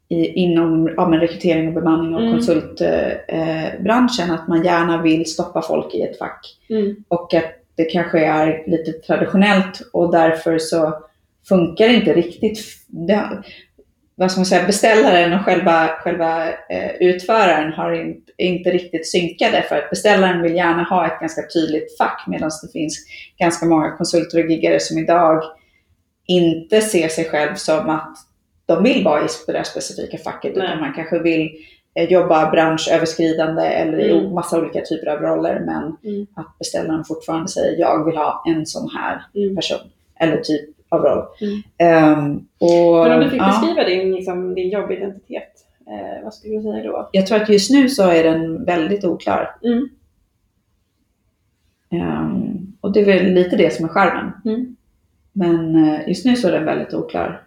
i, 0.09 0.27
inom 0.27 0.93
ja, 0.97 1.09
men 1.09 1.19
rekrytering 1.19 1.67
och 1.67 1.73
bemanning 1.73 2.15
och 2.15 2.21
Mm. 2.21 2.31
konsultbranschen 2.33 3.19
eh, 3.27 3.81
branschen, 3.81 4.31
att 4.31 4.47
man 4.47 4.63
gärna 4.63 5.01
vill 5.01 5.25
stoppa 5.25 5.61
folk 5.61 5.93
i 5.93 6.01
ett 6.01 6.17
fack. 6.17 6.57
Mm. 6.69 6.95
Och 7.07 7.33
att 7.33 7.61
det 7.75 7.85
kanske 7.85 8.25
är 8.25 8.63
lite 8.67 8.91
traditionellt 8.91 9.81
och 9.93 10.11
därför 10.11 10.57
så 10.57 10.93
funkar 11.47 11.87
det 11.87 11.93
inte 11.93 12.13
riktigt. 12.13 12.59
Det, 12.87 13.43
vad 14.15 14.31
ska 14.31 14.39
man 14.39 14.45
säga, 14.45 14.67
beställaren 14.67 15.33
och 15.33 15.41
själva, 15.45 15.87
själva 15.87 16.49
eh, 16.49 16.91
utföraren 16.99 17.73
har 17.73 17.91
inte, 17.91 18.31
är 18.37 18.47
inte 18.47 18.69
riktigt 18.69 19.11
synkade 19.11 19.61
för 19.69 19.75
att 19.75 19.89
beställaren 19.89 20.41
vill 20.41 20.55
gärna 20.55 20.83
ha 20.83 21.05
ett 21.05 21.19
ganska 21.19 21.41
tydligt 21.53 21.97
fack 21.97 22.23
medan 22.27 22.51
det 22.63 22.79
finns 22.79 23.05
ganska 23.37 23.65
många 23.65 23.91
konsulter 23.91 24.43
och 24.43 24.51
giggare 24.51 24.79
som 24.79 24.97
idag 24.97 25.43
inte 26.27 26.81
ser 26.81 27.07
sig 27.07 27.25
själv 27.25 27.55
som 27.55 27.89
att 27.89 28.17
de 28.65 28.83
vill 28.83 29.03
vara 29.03 29.21
i 29.21 29.27
det 29.47 29.53
där 29.53 29.63
specifika 29.63 30.17
facket 30.17 30.55
Nej. 30.55 30.65
utan 30.67 30.79
man 30.79 30.93
kanske 30.93 31.19
vill 31.19 31.49
eh, 31.93 32.11
jobba 32.11 32.51
branschöverskridande 32.51 33.63
eller 33.63 33.99
i 33.99 34.11
Mm. 34.19 34.33
massa 34.33 34.59
olika 34.59 34.81
typer 34.81 35.07
av 35.07 35.19
roller 35.21 35.59
men 35.65 35.97
Mm. 36.13 36.27
att 36.33 36.57
beställaren 36.59 37.03
fortfarande 37.03 37.47
säger 37.47 37.79
jag 37.79 38.05
vill 38.05 38.17
ha 38.17 38.43
en 38.47 38.65
sån 38.65 38.89
här 38.89 39.21
Mm. 39.35 39.55
person 39.55 39.79
eller 40.19 40.37
typ 40.37 40.69
av 40.89 41.01
roll. 41.01 41.25
Ehm, 41.77 42.35
och, 42.59 43.03
Men 43.07 43.11
om 43.11 43.19
du 43.19 43.29
fick 43.29 43.41
ja, 43.41 43.47
beskriva 43.61 43.83
din, 43.83 44.15
liksom, 44.15 44.55
din 44.55 44.69
jobbidentitet, 44.69 45.53
eh, 45.87 46.23
vad 46.23 46.33
skulle 46.33 46.55
du 46.55 46.61
säga 46.63 46.83
då? 46.83 47.09
jag 47.11 47.27
tror 47.27 47.41
att 47.41 47.49
just 47.49 47.71
nu 47.71 47.89
så 47.89 48.09
är 48.09 48.23
den 48.23 48.65
väldigt 48.65 49.03
oklar. 49.03 49.55
Ehm, 51.91 52.73
och 52.81 52.91
det 52.91 52.99
är 53.01 53.05
väl 53.05 53.33
lite 53.33 53.55
det 53.55 53.73
som 53.73 53.85
är 53.85 53.89
skärmen. 53.89 54.31
Mm. 54.45 54.75
Men 55.33 55.75
eh, 55.85 56.07
just 56.07 56.25
nu 56.25 56.35
så 56.35 56.47
är 56.47 56.51
den 56.51 56.65
väldigt 56.65 56.93
oklar. 56.93 57.41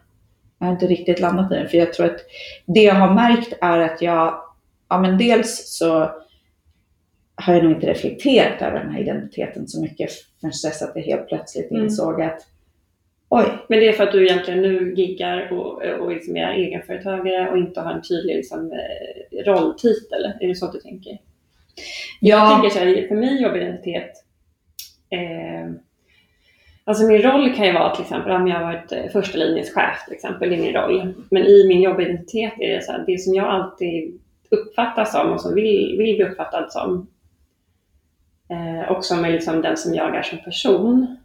Jag 0.58 0.66
har 0.66 0.72
inte 0.72 0.86
riktigt 0.86 1.20
landat 1.20 1.52
i 1.52 1.54
den. 1.54 1.68
För 1.68 1.78
jag 1.78 1.92
tror 1.92 2.06
att 2.06 2.20
det 2.66 2.82
jag 2.82 2.94
har 2.94 3.14
märkt 3.14 3.52
är 3.60 3.78
att 3.78 4.02
jag, 4.02 4.42
ja 4.88 4.98
men 5.00 5.18
dels 5.18 5.76
så 5.78 6.10
har 7.34 7.54
jag 7.54 7.64
nog 7.64 7.72
inte 7.72 7.86
reflekterat 7.86 8.62
över 8.62 8.78
den 8.78 8.92
här 8.92 9.00
identiteten 9.00 9.68
så 9.68 9.80
mycket 9.80 10.10
förrän 10.40 10.50
dess 10.64 10.82
att 10.82 10.92
jag 10.94 11.02
helt 11.02 11.28
plötsligt 11.28 11.70
Mm. 11.70 11.84
insåg 11.84 12.22
att 12.22 12.40
Oj. 13.30 13.44
Men 13.68 13.78
det 13.78 13.88
är 13.88 13.92
för 13.92 14.04
att 14.04 14.12
du 14.12 14.26
egentligen 14.26 14.62
nu 14.62 14.94
giggar 14.94 15.52
och, 15.52 15.82
och 15.82 16.10
liksom 16.12 16.36
är 16.36 16.52
egenföretagare 16.52 17.50
och 17.50 17.58
inte 17.58 17.80
har 17.80 17.92
en 17.92 18.02
tydlig 18.02 18.36
liksom, 18.36 18.72
eh, 18.72 19.44
rolltitel. 19.44 20.24
Är 20.40 20.48
det 20.48 20.54
så 20.54 20.66
att 20.66 20.72
du 20.72 20.80
tänker? 20.80 21.18
Jag 22.20 22.38
Ja, 22.38 22.50
tänker 22.50 22.70
så 22.70 22.78
här, 22.78 23.08
för 23.08 23.14
mig 23.14 23.42
jobbidentitet, 23.42 24.10
eh, 25.10 25.70
alltså 26.88 27.04
min 27.04 27.22
roll 27.22 27.54
kan 27.54 27.66
ju 27.66 27.72
vara 27.72 27.94
till 27.94 28.02
exempel 28.02 28.32
om 28.32 28.48
jag 28.48 28.56
har 28.56 28.64
varit 28.64 28.92
eh, 28.92 29.10
första 29.12 29.38
linjens 29.38 29.74
chef 29.74 30.04
till 30.04 30.14
exempel, 30.14 30.50
det 30.50 30.56
är 30.56 30.60
min 30.60 30.74
roll. 30.74 31.14
Men 31.30 31.42
i 31.42 31.68
min 31.68 31.80
jobbidentitet 31.80 32.52
är 32.58 32.74
det 32.74 32.84
så 32.84 32.92
här, 32.92 33.04
det 33.06 33.18
som 33.18 33.34
jag 33.34 33.46
alltid 33.46 34.20
uppfattas 34.50 35.12
som 35.12 35.32
och 35.32 35.40
som 35.40 35.54
vill, 35.54 35.94
vill 35.98 36.16
bli 36.16 36.24
uppfattad 36.24 36.72
som 36.72 37.06
eh, 38.50 38.92
och 38.92 39.04
som 39.04 39.24
är 39.24 39.30
liksom 39.30 39.62
den 39.62 39.76
som 39.76 39.94
jag 39.94 40.16
är 40.16 40.22
som 40.22 40.38
person, 40.38 41.16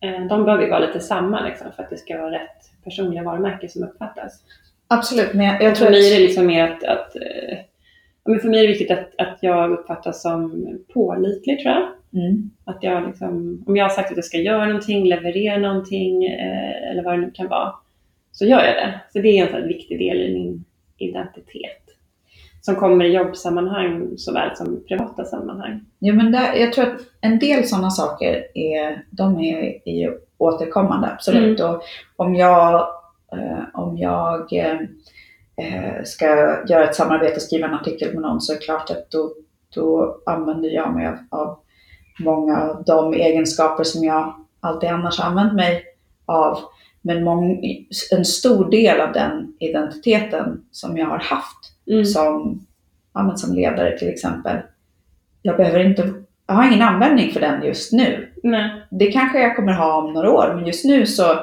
eh, 0.00 0.26
de 0.26 0.44
behöver 0.44 0.64
ju 0.64 0.70
vara 0.70 0.86
lite 0.86 1.00
samma 1.00 1.48
liksom, 1.48 1.66
för 1.76 1.82
att 1.82 1.90
det 1.90 1.96
ska 1.96 2.18
vara 2.18 2.32
rätt 2.32 2.84
personliga 2.84 3.22
varumärke 3.22 3.68
som 3.68 3.82
uppfattas. 3.82 4.42
absolut. 4.88 5.34
Men 5.34 5.46
jag, 5.46 5.62
jag 5.62 5.76
tror 5.76 5.86
för 5.86 5.92
mig 5.92 6.12
är 6.12 6.18
det 6.18 6.26
liksom 6.26 6.46
mer 6.46 6.64
att, 6.64 6.84
att 6.84 7.16
eh, 7.16 8.38
för 8.40 8.48
mig 8.48 8.58
är 8.58 8.62
det 8.62 8.72
viktigt 8.72 8.90
att, 8.90 9.10
att 9.18 9.38
jag 9.40 9.70
uppfattas 9.70 10.22
som 10.22 10.68
pålitlig 10.94 11.62
tror 11.62 11.74
jag. 11.74 11.88
Mm. 12.14 12.50
Att 12.64 12.78
jag 12.80 13.06
liksom, 13.06 13.64
om 13.66 13.76
jag 13.76 13.84
har 13.84 13.90
sagt 13.90 14.10
att 14.10 14.16
jag 14.16 14.24
ska 14.24 14.38
göra 14.38 14.66
någonting, 14.66 15.04
leverera 15.04 15.58
någonting 15.58 16.24
eh, 16.24 16.90
eller 16.90 17.02
vad 17.02 17.14
det 17.14 17.20
nu 17.20 17.30
kan 17.30 17.48
vara, 17.48 17.74
så 18.32 18.44
gör 18.44 18.64
jag 18.64 18.76
det. 18.76 19.00
Så 19.12 19.18
det 19.18 19.28
är 19.28 19.46
en 19.46 19.52
sån 19.52 19.68
viktig 19.68 19.98
del 19.98 20.16
i 20.16 20.34
min 20.34 20.64
identitet. 20.98 21.78
Som 22.60 22.76
kommer 22.76 23.04
i 23.04 23.14
jobbsammanhang 23.14 24.14
såväl 24.16 24.56
som 24.56 24.76
i 24.76 24.80
privata 24.80 25.24
sammanhang. 25.24 25.80
Ja, 25.98 26.14
men 26.14 26.32
där, 26.32 26.54
jag 26.54 26.72
tror 26.72 26.86
att 26.86 27.00
en 27.20 27.38
del 27.38 27.64
sådana 27.64 27.90
saker 27.90 28.44
är, 28.54 29.04
de 29.10 29.40
är, 29.40 29.88
är 29.88 30.02
ju 30.02 30.18
återkommande, 30.38 31.08
absolut. 31.08 31.60
Och 31.60 31.82
om 32.16 32.34
jag, 32.34 32.74
eh, 33.32 33.64
om 33.74 33.98
jag 33.98 34.52
eh, 34.52 34.80
eh, 35.56 36.02
ska 36.04 36.26
göra 36.68 36.84
ett 36.84 36.94
samarbete 36.94 37.34
och 37.34 37.42
skriva 37.42 37.68
en 37.68 37.74
artikel 37.74 38.14
med 38.14 38.22
någon 38.22 38.40
så 38.40 38.52
är 38.52 38.56
det 38.56 38.62
klart 38.64 38.90
att 38.90 39.10
då, 39.10 39.32
då 39.74 40.18
använder 40.26 40.68
jag 40.68 40.94
mig 40.94 41.06
av, 41.06 41.16
av 41.30 41.58
många 42.18 42.60
av 42.60 42.84
de 42.84 43.14
egenskaper 43.14 43.84
som 43.84 44.04
jag 44.04 44.34
alltid 44.60 44.90
annars 44.90 45.20
använt 45.20 45.54
mig 45.54 45.84
av. 46.26 46.58
Men 47.02 47.28
en 48.12 48.24
stor 48.24 48.70
del 48.70 49.00
av 49.00 49.12
den 49.12 49.54
identiteten 49.60 50.64
som 50.70 50.96
jag 50.96 51.06
har 51.06 51.18
haft 51.18 51.72
Mm. 51.90 52.04
som, 52.04 52.60
ja, 53.14 53.36
som 53.36 53.54
ledare 53.54 53.98
till 53.98 54.08
exempel. 54.08 54.56
Jag 55.42 55.56
behöver 55.56 55.80
inte, 55.80 56.12
jag 56.46 56.54
har 56.54 56.66
ingen 56.66 56.82
användning 56.82 57.32
för 57.32 57.40
den 57.40 57.62
just 57.62 57.92
nu. 57.92 58.32
Nej. 58.42 58.82
Det 58.90 59.12
kanske 59.12 59.40
jag 59.40 59.56
kommer 59.56 59.72
ha 59.72 60.02
om 60.02 60.12
några 60.12 60.30
år, 60.30 60.52
men 60.54 60.66
just 60.66 60.84
nu 60.84 61.06
så 61.06 61.38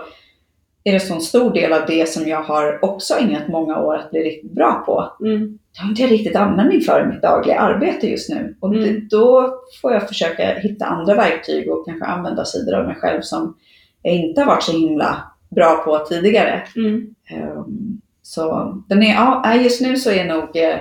är 0.84 0.94
det 0.94 1.00
så 1.00 1.14
en 1.14 1.22
stor 1.22 1.54
del 1.54 1.74
av 1.74 1.82
det 1.88 2.10
som 2.10 2.28
jag 2.28 2.42
har 2.44 2.80
också 2.86 3.14
ägnat 3.14 3.48
många 3.48 3.80
år 3.80 3.96
att 3.98 4.12
bli 4.12 4.20
riktigt 4.20 4.52
bra 4.52 4.84
på. 4.86 5.26
Mm. 5.26 5.60
Det 5.76 5.82
har 5.82 5.90
inte 5.90 6.02
jag 6.02 6.12
riktigt 6.12 6.36
användning 6.36 6.82
för 6.82 7.04
i 7.04 7.08
mitt 7.14 7.22
dagliga 7.22 7.60
arbete 7.60 8.08
just 8.08 8.30
nu. 8.30 8.56
Och 8.60 8.74
Mm. 8.74 8.84
det, 8.84 9.16
då 9.18 9.54
får 9.82 9.94
jag 9.94 10.08
försöka 10.08 10.54
hitta 10.54 10.86
andra 10.86 11.16
verktyg 11.16 11.72
och 11.72 11.86
kanske 11.86 12.06
använda 12.06 12.46
sidor 12.46 12.76
av 12.76 12.86
mig 12.86 12.96
själv 12.96 13.22
som 13.22 13.58
jag 14.02 14.14
inte 14.14 14.42
har 14.42 14.48
varit 14.48 14.64
så 14.64 14.72
himla 14.78 15.18
bra 15.50 15.82
på 15.86 16.00
tidigare. 16.00 16.62
Mm. 16.76 17.16
Ehm, 17.30 18.02
Så 18.22 18.74
den 18.90 19.04
är, 19.04 19.14
ja, 19.14 19.42
nej, 19.46 19.64
just 19.64 19.82
nu 19.82 19.98
så 19.98 20.12
är 20.12 20.26
nog, 20.26 20.58
eh, 20.58 20.78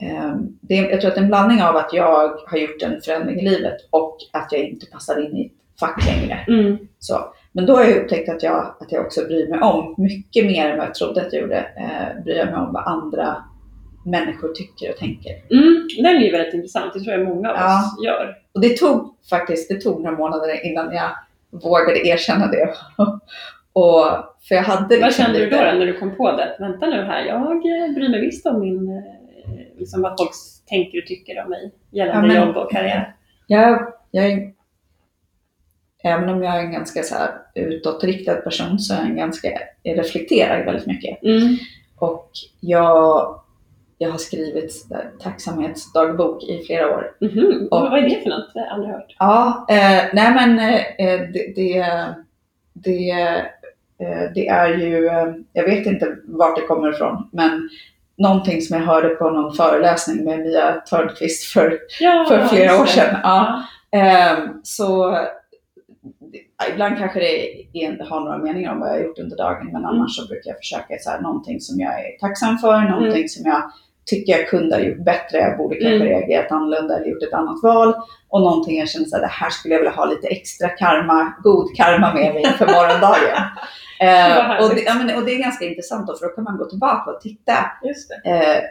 ehm, 0.00 0.48
det, 0.60 0.74
jag 0.74 1.00
tror 1.00 1.10
att 1.10 1.16
en 1.18 1.26
blandning 1.28 1.62
av 1.62 1.76
att 1.76 1.92
jag 1.92 2.28
har 2.46 2.58
gjort 2.58 2.82
en 2.82 3.00
förändring 3.00 3.40
i 3.40 3.44
livet 3.48 3.76
och 3.90 4.16
att 4.32 4.48
jag 4.52 4.60
inte 4.60 4.86
passar 4.86 5.24
in 5.26 5.36
i 5.36 5.46
ett 5.46 5.80
fack 5.80 6.06
längre. 6.06 6.38
Mm. 6.48 6.78
Så. 6.98 7.14
Men 7.52 7.66
då 7.66 7.76
har 7.76 7.84
jag 7.84 7.96
upptäckt 7.96 8.28
att 8.28 8.42
jag, 8.42 8.74
att 8.80 8.92
jag 8.92 9.06
också 9.06 9.20
bryr 9.24 9.48
mig 9.48 9.60
om, 9.60 9.94
mycket 9.98 10.46
mer 10.46 10.70
än 10.70 10.78
vad 10.78 10.86
jag 10.86 10.94
trodde 10.94 11.20
att 11.26 11.32
jag 11.32 11.42
gjorde, 11.42 11.58
eh, 11.58 12.22
bryr 12.24 12.36
jag 12.36 12.46
mig 12.46 12.56
om 12.56 12.72
vad 12.72 12.84
andra 12.86 13.36
människor 14.06 14.48
tycker 14.52 14.90
och 14.90 14.96
tänker. 14.96 15.30
Mm. 15.50 15.88
Den 15.96 16.06
är 16.16 16.20
ju 16.20 16.30
väldigt 16.32 16.54
intressant, 16.54 16.92
det 16.94 17.00
tror 17.00 17.16
jag 17.18 17.28
många 17.28 17.50
av 17.50 17.56
Ja. 17.56 17.78
oss 17.78 18.04
gör. 18.04 18.34
Och 18.54 18.60
det 18.60 18.76
tog 18.76 19.14
faktiskt, 19.30 19.68
det 19.68 19.80
tog 19.80 20.00
några 20.02 20.16
månader 20.16 20.66
innan 20.66 20.94
jag 20.94 21.10
vågade 21.62 22.06
erkänna 22.06 22.46
det. 22.46 22.68
och, 23.72 24.04
för 24.48 24.54
jag 24.54 24.62
hade 24.62 24.96
Vad 24.96 25.04
liksom 25.06 25.24
kände 25.24 25.38
du 25.38 25.50
då, 25.50 25.56
lite- 25.56 25.74
när 25.78 25.86
du 25.86 25.98
kom 25.98 26.16
på 26.16 26.32
det? 26.32 26.56
Vänta 26.58 26.86
nu 26.86 27.02
här, 27.02 27.24
jag 27.24 27.42
eh, 27.52 27.94
bryr 27.94 28.08
mig 28.08 28.20
visst 28.20 28.46
om 28.46 28.60
min, 28.60 28.96
eh, 28.96 29.78
liksom 29.78 30.02
vad 30.02 30.14
folk 30.18 30.30
tänker 30.68 30.98
och 31.02 31.06
tycker 31.06 31.42
om 31.44 31.50
mig 31.50 31.70
gällande 31.90 32.28
Ja, 32.28 32.40
men- 32.40 32.46
jobb 32.48 32.56
och 32.56 32.70
karriär. 32.72 33.14
Jag, 33.46 33.92
jag 34.10 34.52
även 36.04 36.28
om 36.28 36.42
jag 36.42 36.54
är 36.56 36.60
en 36.60 36.72
ganska 36.72 37.02
så 37.02 37.14
här 37.14 37.30
utåtriktad 37.54 38.34
person 38.34 38.78
så 38.78 38.94
är 38.94 38.98
jag 38.98 39.06
en 39.08 39.16
ganska, 39.16 39.48
jag 39.82 39.98
reflekterar 39.98 40.64
väldigt 40.64 40.86
mycket. 40.86 41.22
Mm. 41.22 41.56
Och 41.98 42.30
jag, 42.60 43.40
jag 43.98 44.10
har 44.10 44.18
skrivit 44.18 44.72
tacksamhetsdagbok 45.22 46.42
i 46.44 46.62
flera 46.66 46.94
år. 46.94 47.10
Mhm. 47.20 47.68
Och- 47.70 47.80
Vad 47.80 47.98
är 47.98 48.02
det 48.08 48.22
för 48.22 48.30
något? 48.30 48.50
Det 48.54 48.60
har 48.60 48.66
jag 48.66 48.74
aldrig 48.74 48.92
hört. 48.94 49.16
Ja, 49.18 49.66
eh, 49.68 50.02
nej 50.12 50.34
men 50.34 50.58
eh, 50.58 51.20
det, 51.32 51.52
det, 51.56 51.86
det, 52.72 53.10
eh, 54.06 54.32
det 54.34 54.48
är 54.48 54.68
ju, 54.68 55.06
eh, 55.06 55.26
jag 55.52 55.64
vet 55.64 55.86
inte 55.86 56.16
vart 56.24 56.56
det 56.56 56.62
kommer 56.62 56.90
ifrån, 56.94 57.28
men 57.32 57.68
någonting 58.16 58.62
som 58.62 58.76
jag 58.78 58.86
hörde 58.86 59.08
på 59.08 59.30
någon 59.30 59.54
föreläsning 59.54 60.24
med 60.24 60.38
Mia 60.40 60.72
Törnqvist 60.72 61.52
för 61.52 61.78
Ja, 62.00 62.24
För 62.28 62.44
flera 62.46 62.80
år 62.80 62.86
sedan, 62.86 63.16
ja. 63.22 63.62
Ehm, 63.92 64.48
så 64.62 65.18
ibland 66.72 66.98
kanske 66.98 67.18
det 67.20 67.52
är, 67.84 68.04
har 68.04 68.20
några 68.20 68.38
meningar 68.38 68.72
om 68.72 68.80
vad 68.80 68.88
jag 68.88 68.94
har 68.94 69.00
gjort 69.02 69.18
under 69.18 69.36
dagen, 69.36 69.70
men 69.72 69.84
annars 69.84 70.16
så 70.16 70.26
brukar 70.28 70.50
jag 70.50 70.58
försöka 70.58 70.94
så 71.00 71.10
här, 71.10 71.20
någonting 71.20 71.60
som 71.60 71.80
jag 71.80 71.92
är 71.92 72.18
tacksam 72.20 72.58
för, 72.58 72.80
någonting 72.80 73.12
Mm. 73.24 73.28
som 73.28 73.46
jag 73.50 73.62
tycker 74.06 74.32
jag 74.38 74.48
kunde 74.48 74.76
ha 74.76 74.82
gjort 74.82 75.04
bättre, 75.04 75.38
jag 75.38 75.56
borde 75.58 75.74
kanske 75.74 75.96
Mm. 75.96 76.08
reagerat 76.08 76.52
annorlunda 76.52 76.96
eller 76.96 77.06
gjort 77.06 77.22
ett 77.22 77.32
annat 77.32 77.62
val. 77.62 77.94
Och 78.28 78.40
någonting 78.40 78.78
jag 78.78 78.88
känner 78.88 79.06
så 79.06 79.16
här, 79.16 79.22
det 79.22 79.28
här 79.28 79.50
skulle 79.50 79.74
jag 79.74 79.80
vilja 79.80 79.92
ha 79.96 80.04
lite 80.04 80.26
extra 80.28 80.68
karma, 80.68 81.32
god 81.42 81.76
karma 81.76 82.14
med 82.14 82.34
mig 82.34 82.42
inför 82.46 82.66
morgondagen. 82.66 83.36
Härligt. 83.98 84.68
och, 84.70 84.74
det, 84.76 84.80
ja, 84.82 84.94
men, 84.94 85.16
och 85.16 85.24
det 85.24 85.32
är 85.34 85.38
ganska 85.42 85.64
intressant 85.64 86.06
då, 86.06 86.16
för 86.16 86.26
då 86.26 86.32
kan 86.32 86.44
man 86.44 86.56
gå 86.58 86.64
tillbaka 86.64 87.10
och 87.10 87.20
titta 87.20 87.52
Just 87.84 88.08
det. 88.24 88.30
eh, 88.30 88.62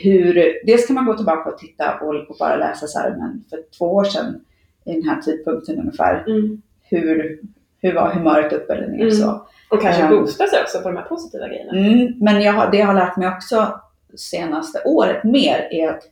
hur, 0.00 0.34
dels 0.66 0.86
kan 0.86 0.94
man 0.94 1.06
gå 1.06 1.14
tillbaka 1.16 1.50
och 1.50 1.58
titta 1.58 1.94
och, 2.00 2.14
och 2.30 2.36
bara 2.38 2.56
läsa 2.56 2.86
så 2.86 2.98
här, 2.98 3.10
men 3.10 3.44
för 3.50 3.58
två 3.78 3.84
år 3.94 4.04
sedan 4.04 4.40
i 4.84 4.92
den 4.92 5.08
här 5.08 5.20
tidpunkten 5.20 5.78
ungefär, 5.78 6.24
Mm. 6.28 6.62
Hur, 6.90 7.38
hur 7.82 7.94
var 7.94 8.10
humöret 8.10 8.52
upp 8.52 8.70
eller 8.70 8.86
ner 8.88 9.00
Mm. 9.00 9.10
så. 9.10 9.46
Och 9.70 9.82
kanske 9.82 10.02
Ehm. 10.02 10.10
boosta 10.10 10.46
sig 10.46 10.62
också 10.62 10.80
på 10.80 10.88
de 10.88 10.96
här 10.96 11.04
positiva 11.04 11.48
grejerna. 11.48 11.72
Mm, 11.72 12.12
men 12.20 12.42
jag 12.42 12.52
har, 12.52 12.70
det 12.70 12.76
jag 12.78 12.86
har 12.86 12.94
lärt 12.94 13.16
mig 13.16 13.28
också 13.28 13.80
senaste 14.16 14.82
året 14.84 15.24
mer 15.24 15.68
är 15.70 15.88
att 15.90 16.02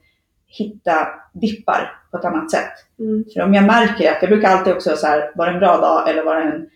hitta 0.47 1.07
dippar 1.33 2.01
på 2.11 2.17
ett 2.19 2.25
annat 2.25 2.51
sätt. 2.51 2.73
Mm. 2.99 3.25
För 3.35 3.41
om 3.43 3.55
jag 3.55 3.65
märker 3.65 4.13
att, 4.13 4.19
jag 4.23 4.31
brukar 4.31 4.49
alltid 4.51 4.73
också 4.73 4.97
så 4.97 5.07
här, 5.07 5.31
var 5.35 5.47
det 5.47 5.53
en 5.53 5.59
bra 5.59 5.77
dag 5.77 6.09
eller 6.11 6.25
var 6.25 6.37
det 6.37 6.43
en 6.43 6.69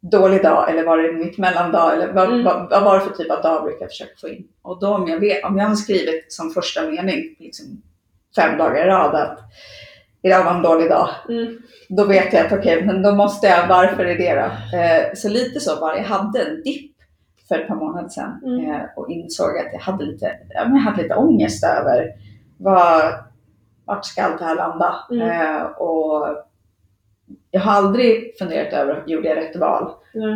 dålig 0.00 0.42
dag 0.42 0.70
eller 0.70 0.84
var 0.84 0.98
det 0.98 1.08
en 1.08 1.18
mittemellandag 1.18 1.94
eller 1.94 2.12
vad, 2.12 2.28
Mm. 2.28 2.44
vad, 2.44 2.70
vad 2.70 2.82
var 2.84 2.94
det 2.98 3.04
för 3.04 3.14
typ 3.14 3.30
av 3.30 3.42
dag 3.42 3.62
brukar 3.64 3.80
jag 3.80 3.90
försöka 3.90 4.12
få 4.20 4.28
in. 4.28 4.48
Och 4.62 4.80
då 4.80 4.88
om 4.94 5.08
jag, 5.08 5.18
vet, 5.20 5.44
om 5.44 5.58
jag 5.58 5.66
har 5.66 5.74
skrivit 5.74 6.32
som 6.32 6.50
första 6.50 6.82
mening 6.82 7.36
liksom 7.38 7.66
fem 8.36 8.58
dagar 8.58 8.84
i 8.84 8.88
rad 8.88 9.14
att 9.14 9.38
idag 10.22 10.44
var 10.44 10.54
en 10.54 10.62
dålig 10.62 10.90
dag. 10.90 11.08
Mm. 11.28 11.58
Då 11.88 12.04
vet 12.04 12.32
jag 12.32 12.46
att 12.46 12.52
okej, 12.52 12.84
men 12.86 13.02
då 13.02 13.12
måste 13.14 13.46
jag, 13.46 13.68
varför 13.68 14.04
är 14.04 14.18
det 14.18 14.34
då? 14.34 14.76
Eh, 14.78 15.14
så 15.14 15.28
lite 15.28 15.60
så 15.60 15.80
var. 15.80 15.94
Jag 15.94 16.04
hade 16.04 16.42
en 16.42 16.62
dipp 16.62 16.92
för 17.48 17.58
ett 17.58 17.68
par 17.68 17.74
månader 17.74 18.08
sedan 18.08 18.40
Mm. 18.44 18.70
eh, 18.70 18.80
och 18.96 19.10
insåg 19.10 19.58
att 19.58 19.72
jag 19.72 19.80
hade 19.80 20.04
lite, 20.04 20.32
jag 20.48 20.64
hade 20.64 21.02
lite 21.02 21.14
ångest 21.14 21.64
över 21.64 22.12
vad, 22.56 23.12
vart 23.84 24.04
ska 24.04 24.22
allt 24.22 24.38
det 24.38 24.44
här 24.44 24.56
landa? 24.56 24.94
Mm. 25.10 25.30
Eh, 25.30 25.62
och 25.62 26.28
jag 27.50 27.60
har 27.60 27.72
aldrig 27.72 28.38
funderat 28.38 28.72
över, 28.72 29.02
gjorde 29.06 29.28
jag 29.28 29.36
rätt 29.36 29.56
val? 29.56 29.92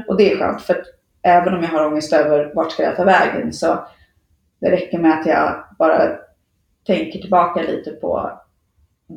Och 0.09 0.17
det 0.17 0.33
är 0.33 0.39
skönt, 0.39 0.63
för 0.63 0.75
att 0.75 0.87
även 1.23 1.55
om 1.55 1.63
jag 1.63 1.69
har 1.71 1.87
ångest 1.87 2.13
över 2.13 2.53
vart 2.55 2.73
ska 2.73 2.83
jag 2.83 2.97
ta 2.97 3.05
vägen 3.05 3.53
så 3.53 3.79
det 4.61 4.71
räcker 4.71 4.99
med 4.99 5.21
att 5.21 5.27
jag 5.27 5.65
bara 5.79 6.11
tänker 6.87 7.19
tillbaka 7.21 7.63
lite 7.63 7.91
på 7.91 8.31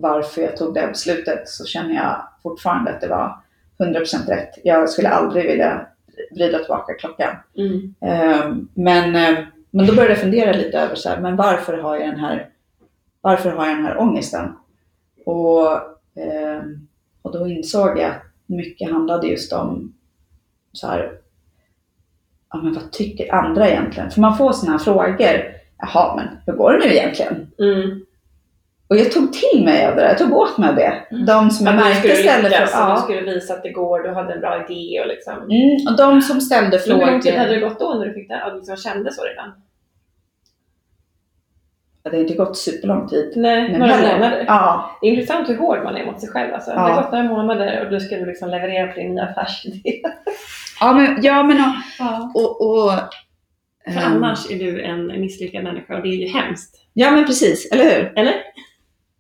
varför 0.02 0.42
jag 0.42 0.58
tog 0.58 0.74
det 0.74 0.88
beslutet 0.88 1.50
så 1.50 1.66
känner 1.66 1.96
jag 1.96 2.28
fortfarande 2.44 2.92
att 2.92 3.02
det 3.02 3.08
var 3.08 3.40
100% 3.78 4.28
rätt. 4.28 4.50
Jag 4.64 4.90
skulle 4.90 5.10
aldrig 5.10 5.46
vilja 5.46 5.88
vrida 6.32 6.60
tillbaka 6.60 6.94
klockan. 6.94 7.36
Mm. 7.58 7.96
Ehm, 8.02 8.68
Men, 8.74 9.16
eh, 9.16 9.44
men 9.72 9.88
då 9.88 9.94
började 9.94 10.14
jag 10.14 10.22
fundera 10.22 10.52
lite 10.52 10.80
över 10.80 10.96
så 10.96 11.10
här, 11.10 11.20
men 11.20 11.36
varför 11.36 11.78
har 11.78 11.96
jag 11.96 12.10
den 12.10 12.20
här, 12.20 12.50
varför 13.22 13.50
har 13.52 13.66
jag 13.68 13.76
den 13.78 13.86
här 13.86 13.98
ångesten? 13.98 14.54
Och, 15.26 15.68
ehm, 16.16 16.88
och 17.22 17.32
då 17.32 17.48
insåg 17.48 17.98
jag 17.98 18.12
att 18.12 18.22
mycket 18.46 18.92
handlade 18.92 19.28
just 19.28 19.54
om 19.54 19.94
så 20.74 20.88
här, 20.88 21.12
ja 22.54 22.62
men 22.62 22.74
vad 22.74 22.92
tycker 22.92 23.34
andra 23.34 23.70
egentligen? 23.70 24.12
För 24.12 24.22
man 24.22 24.38
får 24.38 24.52
sådana 24.52 24.78
här 24.78 24.84
frågor, 24.84 25.56
jaha 25.78 26.16
men 26.16 26.28
hur 26.46 26.54
går 26.54 26.74
det 26.74 26.80
nu 26.80 26.94
egentligen? 26.94 27.48
Mm. 27.60 28.05
Och 28.88 28.98
jag 28.98 29.12
tog 29.12 29.34
till 29.34 29.66
mig 29.66 29.86
av 29.88 29.96
det 29.96 30.02
där, 30.02 30.08
jag 30.08 30.18
tog 30.18 30.34
åt 30.34 30.58
mig 30.58 30.70
av 30.70 30.76
det. 30.76 30.94
Mm. 31.12 31.26
De 31.26 31.50
som 31.52 31.66
jag 31.66 31.76
du 31.76 31.80
märkte 31.80 32.16
ställde 32.16 32.50
frågor. 32.50 32.64
och 32.64 32.88
du 32.88 32.92
Ja. 32.92 32.98
skulle 32.98 33.22
visa 33.22 33.54
att 33.54 33.64
det 33.64 33.70
går, 33.72 34.00
du 34.04 34.14
hade 34.14 34.34
en 34.34 34.40
bra 34.40 34.66
idé 34.70 35.02
och 35.02 35.08
liksom. 35.08 35.34
Mm, 35.34 35.88
och 35.90 35.98
de 35.98 36.22
som 36.22 36.42
ställde 36.42 36.80
Men 36.88 37.00
hur 37.00 37.06
lång 37.12 37.22
tid 37.22 37.34
hade 37.34 37.50
frågor. 37.50 37.62
det 37.62 37.70
gått 37.70 37.80
då 37.80 37.94
när 37.94 38.06
du 38.06 38.14
fick 38.14 38.28
det? 38.28 38.42
Att 38.44 38.52
du 38.54 38.58
liksom 38.58 38.78
kände 38.78 39.14
så 39.14 39.24
redan? 39.24 39.52
Det 42.04 42.10
har 42.12 42.18
inte 42.18 42.34
gått 42.34 42.58
superlång 42.58 43.08
tid. 43.08 43.34
Nej, 43.36 43.70
Men 43.72 43.80
några 43.80 43.94
heller- 43.94 44.14
månader. 44.14 44.44
Ja, 44.48 44.98
Det 45.02 45.08
är 45.08 45.12
intressant 45.12 45.50
hur 45.50 45.58
hård 45.58 45.84
man 45.84 45.98
är 45.98 46.06
mot 46.06 46.20
sig 46.22 46.30
själv. 46.30 46.54
Alltså. 46.54 46.70
Det 46.72 46.76
Ja. 46.76 46.82
har 46.82 47.02
gått 47.04 47.12
några 47.12 47.24
månader 47.26 47.86
och 47.86 47.92
du 47.92 48.00
ska 48.00 48.16
liksom 48.16 48.50
leverera 48.50 48.88
på 48.94 49.00
din 49.00 49.16
nya 49.16 49.24
affärsidé. 49.24 50.02
ja 50.80 50.94
men, 50.94 51.20
ja, 51.24 51.44
men 51.44 51.58
och, 51.58 51.74
Ja. 52.00 52.32
och, 52.36 52.62
och 52.62 52.92
För 53.94 54.02
ehm, 54.02 54.14
annars 54.14 54.52
är 54.52 54.60
du 54.60 54.82
en 54.84 55.08
misslyckad 55.08 55.64
människa 55.64 55.96
och 55.96 56.02
det 56.04 56.10
är 56.10 56.16
ju 56.16 56.28
hemskt. 56.28 56.76
Ja 56.94 57.12
men 57.12 57.26
precis, 57.26 57.72
eller 57.72 57.84
hur? 57.84 58.14
Eller? 58.16 58.34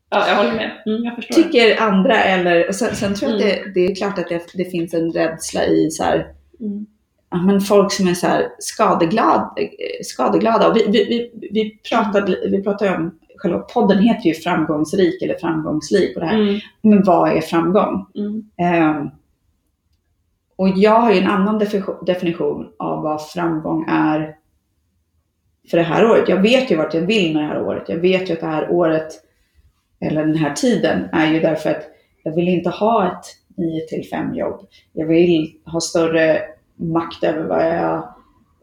Ja, 0.09 0.27
jag 0.27 0.35
håller 0.35 0.53
med. 0.53 0.71
Mm, 0.85 1.03
jag 1.03 1.15
förstår. 1.15 1.35
Tycker 1.43 1.81
andra 1.81 2.24
eller, 2.24 2.71
sen, 2.71 2.95
sen 2.95 3.15
tror 3.15 3.31
jag 3.31 3.41
Mm. 3.41 3.53
att 3.59 3.63
det, 3.63 3.71
det 3.74 3.91
är 3.91 3.95
klart 3.95 4.19
att 4.19 4.29
det, 4.29 4.41
det 4.53 4.65
finns 4.65 4.93
en 4.93 5.12
rädsla 5.12 5.65
i 5.65 5.91
så 5.91 6.03
här, 6.03 6.27
Mm. 6.59 6.85
ja, 7.29 7.38
men 7.38 7.62
folk 7.62 7.91
som 7.91 8.07
är 8.07 8.13
så 8.13 8.27
här 8.27 8.47
skadeglad, 8.59 9.57
skadeglada. 10.03 10.74
Vi, 10.74 10.85
vi, 10.88 11.05
vi, 11.05 11.50
vi, 11.51 11.79
pratade, 11.89 12.38
vi 12.50 12.63
pratade 12.63 12.95
om, 12.95 13.19
själva 13.38 13.59
podden 13.59 14.00
heter 14.00 14.27
ju 14.27 14.33
framgångsrik 14.33 15.21
eller 15.21 15.35
framgångsrik 15.38 16.15
och 16.15 16.21
det 16.21 16.27
här. 16.27 16.39
Mm. 16.41 16.59
Men 16.81 17.03
vad 17.03 17.38
är 17.38 17.41
framgång? 17.41 18.05
Mm. 18.15 18.50
Ehm, 18.57 19.09
och 20.55 20.69
jag 20.69 21.00
har 21.00 21.12
ju 21.13 21.19
en 21.19 21.27
annan 21.27 21.59
defi- 21.62 22.05
definition 22.05 22.67
av 22.79 23.03
vad 23.03 23.29
framgång 23.29 23.85
är 23.89 24.35
för 25.71 25.77
det 25.77 25.83
här 25.83 26.05
året. 26.12 26.29
Jag 26.29 26.41
vet 26.41 26.71
ju 26.71 26.75
vart 26.75 26.93
jag 26.93 27.01
vill 27.01 27.33
med 27.33 27.43
det 27.43 27.47
här 27.47 27.62
året. 27.62 27.83
Jag 27.89 27.97
vet 27.97 28.29
ju 28.29 28.33
att 28.33 28.39
det 28.39 28.45
här 28.47 28.71
året, 28.71 29.07
eller 30.00 30.25
den 30.25 30.36
här 30.36 30.54
tiden, 30.54 31.10
är 31.12 31.34
ju 31.34 31.40
därför 31.40 31.70
att 31.70 31.84
jag 32.24 32.36
vill 32.36 32.48
inte 32.48 32.70
ha 32.70 33.08
ett 33.08 33.25
9 33.58 33.82
till 33.88 34.10
5 34.10 34.36
jobb. 34.36 34.68
Jag 34.94 35.08
vill 35.08 35.54
ha 35.66 35.82
större 35.82 36.42
makt 36.75 37.24
över 37.24 37.44
vad 37.44 37.68
jag, 37.68 38.14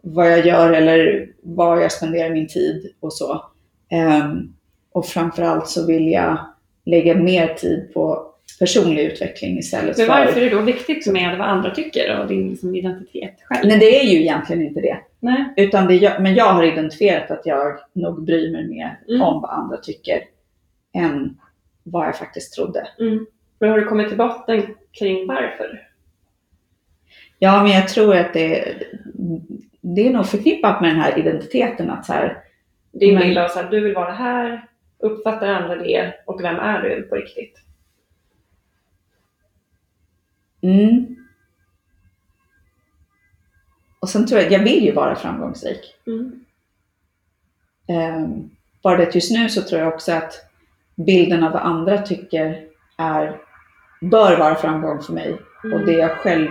vad 0.02 0.32
jag 0.32 0.46
gör 0.46 0.72
eller 0.72 1.28
var 1.42 1.80
jag 1.80 1.92
spenderar 1.92 2.30
min 2.30 2.48
tid 2.48 2.92
och 3.00 3.12
så. 3.12 3.44
Ehm, 3.90 4.54
och 4.92 5.06
framförallt 5.06 5.68
så 5.68 5.86
vill 5.86 6.12
jag 6.12 6.38
lägga 6.84 7.14
mer 7.14 7.54
tid 7.54 7.90
på 7.94 8.26
personlig 8.58 9.04
utveckling 9.04 9.58
istället 9.58 9.98
Men 9.98 10.06
för... 10.06 10.12
varför 10.12 10.40
är 10.40 10.44
det 10.50 10.56
då 10.56 10.62
viktigt 10.62 11.06
med 11.06 11.38
vad 11.38 11.48
andra 11.48 11.70
tycker 11.70 12.20
och 12.20 12.28
din 12.28 12.50
liksom, 12.50 12.74
identitet 12.74 13.34
själv? 13.44 13.68
Men 13.68 13.78
det 13.78 14.00
är 14.00 14.04
ju 14.04 14.20
egentligen 14.20 14.62
inte 14.62 14.80
det. 14.80 14.96
Nej. 15.20 15.44
Utan 15.56 15.86
det 15.86 15.94
jag, 15.94 16.22
men 16.22 16.34
jag 16.34 16.52
har 16.52 16.64
identifierat 16.64 17.30
att 17.30 17.46
jag 17.46 17.78
nog 17.92 18.24
bryr 18.24 18.52
mig 18.52 18.68
mer 18.68 18.98
Mm. 19.08 19.22
om 19.22 19.42
vad 19.42 19.50
andra 19.50 19.76
tycker 19.76 20.22
än 20.92 21.40
vad 21.82 22.06
jag 22.06 22.18
faktiskt 22.18 22.52
trodde. 22.54 22.88
Mm. 23.00 23.26
Men 23.58 23.70
har 23.70 23.78
du 23.78 23.84
kommit 23.84 24.08
till 24.08 24.18
botten 24.18 24.74
kring 24.92 25.26
varför? 25.26 25.88
Ja, 27.38 27.62
men 27.62 27.72
jag 27.72 27.88
tror 27.88 28.16
att 28.16 28.32
det, 28.32 28.74
det 29.80 30.06
är 30.08 30.12
nog 30.12 30.26
förknippat 30.26 30.80
med 30.80 30.90
den 30.90 31.00
här 31.00 31.18
identiteten 31.18 31.90
att 31.90 32.06
så 32.06 32.12
här, 32.12 32.42
Din 32.92 33.14
Men- 33.14 33.22
bild 33.22 33.38
av 33.38 33.50
att 33.56 33.70
du 33.70 33.80
vill 33.80 33.94
vara 33.94 34.12
här, 34.12 34.68
uppfattar 34.98 35.46
andra 35.46 35.76
det 35.76 36.14
och 36.26 36.44
vem 36.44 36.56
är 36.56 36.82
du 36.82 37.02
på 37.02 37.14
riktigt? 37.14 37.58
mm. 40.60 41.16
Och 44.00 44.08
sen 44.08 44.26
tror 44.26 44.40
jag, 44.40 44.52
jag 44.52 44.64
vill 44.64 44.84
ju 44.84 44.92
vara 44.92 45.16
framgångsrik. 45.16 45.94
Mm. 46.06 46.44
Ehm, 47.88 48.50
bara 48.82 48.96
det 48.96 49.08
att 49.08 49.14
just 49.14 49.32
nu 49.32 49.48
så 49.48 49.62
tror 49.62 49.80
jag 49.80 49.94
också 49.94 50.12
att 50.12 50.34
bilden 50.96 51.44
av 51.44 51.52
vad 51.52 51.62
andra 51.62 51.98
tycker 51.98 52.64
är, 52.98 53.36
bör 54.00 54.38
vara 54.38 54.54
framgång 54.54 55.02
för 55.02 55.12
mig. 55.12 55.36
Mm. 55.64 55.80
Och 55.80 55.86
det 55.86 55.92
jag 55.92 56.10
själv 56.10 56.48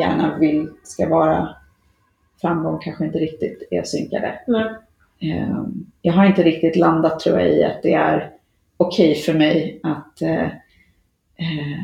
gärna 0.00 0.38
vill 0.38 0.70
ska 0.82 1.08
vara 1.08 1.48
framgång 2.40 2.78
kanske 2.78 3.04
inte 3.04 3.18
riktigt 3.18 3.68
är 3.70 3.82
synkade. 3.82 4.38
Nej. 4.46 4.74
Ehm, 5.20 5.86
Jag 6.02 6.12
har 6.12 6.26
inte 6.26 6.42
riktigt 6.42 6.76
landat 6.76 7.20
tror 7.20 7.40
jag 7.40 7.48
i 7.50 7.64
att 7.64 7.82
det 7.82 7.94
är 7.94 8.30
okej 8.76 9.14
för 9.14 9.32
mig 9.34 9.80
att 9.82 10.22
eh, 10.22 10.44
eh, 11.36 11.80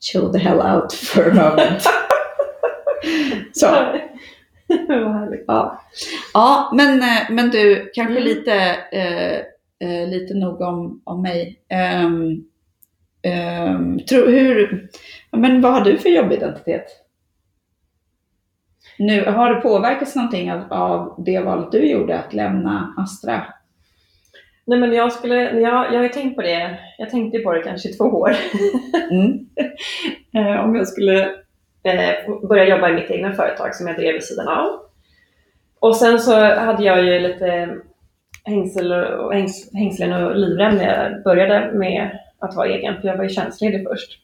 chill 0.00 0.32
the 0.32 0.38
hell 0.38 0.58
out 0.74 0.92
for 0.92 1.30
a 1.30 1.34
moment. 1.34 1.82
Så. 3.52 3.66
Ja, 5.46 5.82
ja 6.34 6.72
men, 6.74 7.02
eh, 7.02 7.30
men 7.30 7.50
du, 7.50 7.90
kanske 7.94 8.12
Mm. 8.12 8.24
lite, 8.24 8.54
eh, 8.92 9.40
eh, 9.78 10.08
lite 10.08 10.34
nog 10.34 10.60
om, 10.60 11.02
om 11.04 11.22
mig. 11.22 11.60
Um, 12.04 12.44
tro, 13.98 14.26
hur, 14.26 14.88
men 15.30 15.60
vad 15.60 15.72
har 15.72 15.80
du 15.80 15.98
för 15.98 16.08
jobbidentitet? 16.08 16.86
Nu, 18.98 19.24
har 19.24 19.54
det 19.54 19.60
påverkats 19.60 20.16
någonting 20.16 20.52
av, 20.52 20.72
av 20.72 21.24
det 21.24 21.40
valet 21.40 21.72
du 21.72 21.90
gjorde 21.90 22.18
att 22.18 22.34
lämna 22.34 22.94
Astra? 22.96 23.42
Nej 24.66 24.78
men 24.78 24.92
jag 24.92 25.12
skulle, 25.12 25.36
jag, 25.60 25.94
jag 25.94 26.00
har 26.00 26.08
tänkt 26.08 26.36
på 26.36 26.42
det, 26.42 26.78
jag 26.98 27.10
tänkte 27.10 27.38
på 27.38 27.52
det 27.52 27.62
kanske 27.62 27.88
i 27.88 27.92
två 27.92 28.04
år. 28.04 28.36
Mm. 29.10 29.46
Eh, 30.34 30.64
om 30.64 30.74
jag 30.74 30.88
skulle 30.88 31.22
eh, 31.82 32.46
börja 32.48 32.68
jobba 32.68 32.88
i 32.88 32.92
mitt 32.92 33.10
egna 33.10 33.32
företag 33.32 33.74
som 33.74 33.86
jag 33.86 33.96
drev 33.96 34.12
vid 34.12 34.24
sidan 34.24 34.48
av. 34.48 34.80
Och 35.80 35.96
sen 35.96 36.18
så 36.18 36.34
hade 36.54 36.84
jag 36.84 37.04
ju 37.04 37.18
lite 37.18 37.76
hängsel 38.46 38.92
och, 38.92 39.34
hängs, 39.34 39.74
hängslen 39.74 40.12
och 40.12 40.36
livrem 40.36 40.76
när 40.76 40.84
jag 40.84 41.22
började 41.22 41.78
med 41.78 42.18
att 42.38 42.56
vara 42.56 42.68
egen, 42.68 43.00
för 43.00 43.08
jag 43.08 43.16
var 43.16 43.24
ju 43.24 43.30
tjänstledig 43.30 43.86
först. 43.88 44.20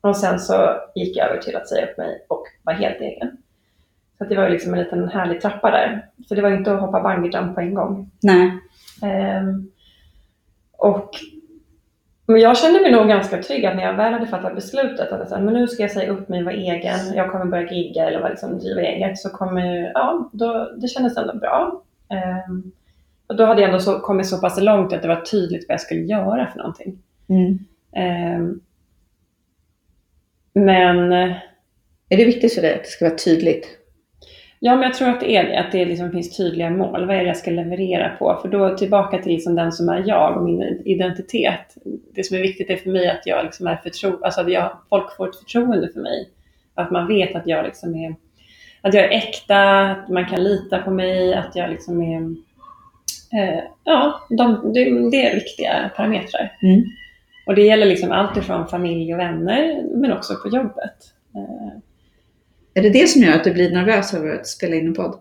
Och 0.00 0.16
sen 0.16 0.38
så 0.38 0.76
gick 0.94 1.16
jag 1.16 1.30
över 1.30 1.42
till 1.42 1.56
att 1.56 1.68
säga 1.68 1.86
upp 1.86 1.98
mig 1.98 2.24
och 2.28 2.44
vara 2.62 2.76
helt 2.76 3.00
egen. 3.00 3.36
Så 4.18 4.24
det 4.24 4.36
var 4.36 4.44
ju 4.44 4.50
liksom 4.50 4.74
en 4.74 4.80
liten 4.80 5.08
härlig 5.08 5.40
trappa 5.40 5.70
där. 5.70 6.06
Så 6.28 6.34
det 6.34 6.42
var 6.42 6.50
inte 6.50 6.72
att 6.72 6.80
hoppa 6.80 7.02
bungyjump 7.02 7.54
på 7.54 7.60
en 7.60 7.74
gång. 7.74 8.10
Nej. 8.22 8.50
Ehm, 9.02 9.70
och, 10.72 11.10
men 12.26 12.40
jag 12.40 12.58
kände 12.58 12.80
mig 12.80 12.92
nog 12.92 13.08
ganska 13.08 13.42
trygg 13.42 13.66
att 13.66 13.76
när 13.76 13.82
jag 13.82 13.94
väl 13.94 14.12
hade 14.12 14.26
fattat 14.26 14.54
beslutet 14.54 15.12
att 15.12 15.30
men 15.30 15.54
nu 15.54 15.66
ska 15.66 15.82
jag 15.82 15.90
säga 15.90 16.12
upp 16.12 16.28
mig 16.28 16.38
och 16.38 16.44
vara 16.44 16.54
egen, 16.54 17.14
jag 17.14 17.32
kommer 17.32 17.44
börja 17.44 17.72
gigga 17.72 18.06
eller 18.06 18.18
vara 18.18 18.30
liksom, 18.30 18.58
driva 18.58 18.80
eget, 18.80 19.18
så 19.18 19.30
kommer, 19.30 19.90
ja, 19.94 20.30
då, 20.32 20.70
det 20.80 20.88
kändes 20.88 21.16
ändå 21.16 21.34
bra. 21.34 21.82
Och 22.08 22.16
då 23.28 23.44
hade 23.44 23.60
jag 23.60 23.68
ändå 23.70 23.80
så, 23.80 24.00
kommit 24.00 24.26
så 24.26 24.38
pass 24.38 24.60
långt 24.60 24.92
att 24.92 25.02
det 25.02 25.08
var 25.08 25.20
tydligt 25.20 25.64
vad 25.68 25.74
jag 25.74 25.80
skulle 25.80 26.00
göra 26.00 26.46
för 26.46 26.58
någonting. 26.58 26.98
Mm. 27.28 27.58
Ehm, 27.92 28.60
men 30.52 31.12
Är 32.08 32.16
det 32.16 32.24
viktigt 32.24 32.54
för 32.54 32.62
dig 32.62 32.74
att 32.74 32.84
det 32.84 32.88
ska 32.88 33.04
vara 33.04 33.16
tydligt? 33.16 33.78
Ja, 34.58 34.74
men 34.74 34.82
jag 34.82 34.94
tror 34.94 35.08
att 35.08 35.20
det 35.20 35.36
är 35.36 35.44
det. 35.44 35.58
Att 35.58 35.72
det 35.72 35.84
liksom 35.84 36.10
finns 36.10 36.36
tydliga 36.36 36.70
mål. 36.70 37.06
Vad 37.06 37.16
är 37.16 37.20
det 37.20 37.26
jag 37.26 37.36
ska 37.36 37.50
leverera 37.50 38.08
på? 38.08 38.38
För 38.42 38.48
då 38.48 38.76
tillbaka 38.76 39.18
till 39.18 39.32
liksom 39.32 39.54
den 39.54 39.72
som 39.72 39.88
är 39.88 40.04
jag 40.06 40.36
och 40.36 40.44
min 40.44 40.82
identitet. 40.84 41.76
Det 42.14 42.24
som 42.24 42.36
är 42.36 42.40
viktigt 42.40 42.70
är 42.70 42.76
för 42.76 42.90
mig 42.90 43.10
att 43.10 43.26
jag 43.26 43.44
liksom 43.44 43.66
är 43.66 43.76
förtro 43.76 44.24
alltså 44.24 44.40
att 44.40 44.52
jag, 44.52 44.78
folk 44.88 45.16
får 45.16 45.28
ett 45.28 45.36
förtroende 45.36 45.88
för 45.88 46.00
mig. 46.00 46.28
Att 46.74 46.90
man 46.90 47.08
vet 47.08 47.34
att 47.34 47.46
jag 47.46 47.64
liksom 47.64 47.94
är 47.94 48.14
att 48.80 48.94
jag 48.94 49.04
är 49.04 49.10
äkta, 49.10 49.80
att 49.80 50.08
man 50.08 50.26
kan 50.26 50.44
lita 50.44 50.78
på 50.78 50.90
mig, 50.90 51.34
att 51.34 51.56
jag 51.56 51.70
liksom 51.70 52.02
är... 52.02 52.36
Eh, 53.36 53.60
ja, 53.84 54.20
de, 54.30 54.72
det, 54.74 55.10
det 55.10 55.26
är 55.26 55.34
viktiga 55.34 55.90
parametrar. 55.96 56.52
Mm. 56.62 56.82
Och 57.46 57.54
det 57.54 57.62
gäller 57.62 57.86
liksom 57.86 58.12
allt 58.12 58.36
ifrån 58.36 58.66
familj 58.68 59.14
och 59.14 59.20
vänner, 59.20 59.82
men 59.94 60.12
också 60.12 60.34
på 60.42 60.48
jobbet. 60.56 60.94
Eh, 61.36 61.72
Är 62.74 62.82
det 62.82 62.90
det 62.90 63.06
som 63.08 63.22
gör 63.22 63.32
att 63.32 63.44
du 63.44 63.52
blir 63.52 63.70
nervös 63.70 64.14
över 64.14 64.34
att 64.34 64.46
spela 64.46 64.76
in 64.76 64.86
en 64.86 64.94
podd? 64.94 65.14
Att 65.14 65.20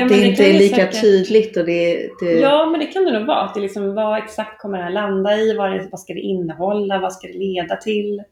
Ja, 0.00 0.08
det 0.08 0.14
det 0.16 0.26
inte 0.26 0.44
är 0.44 0.52
det 0.52 0.58
lika 0.58 0.76
säkert- 0.76 1.00
tydligt 1.00 1.56
och 1.56 1.64
det, 1.66 2.08
det... 2.20 2.32
Ja, 2.32 2.66
men 2.70 2.80
det 2.80 2.86
kan 2.86 3.04
det 3.04 3.18
nog 3.18 3.26
vara. 3.26 3.40
Att 3.40 3.54
det 3.54 3.60
liksom, 3.60 3.94
vad 3.94 4.18
exakt 4.18 4.60
kommer 4.60 4.78
det 4.78 4.84
här 4.84 4.90
landa 4.90 5.36
i? 5.36 5.56
Vad, 5.56 5.72
är- 5.72 5.88
vad 5.90 6.00
ska 6.00 6.14
det 6.14 6.20
innehålla? 6.20 6.98
Vad 6.98 7.12
ska 7.12 7.26
det 7.28 7.38
leda 7.38 7.76
till? 7.76 8.22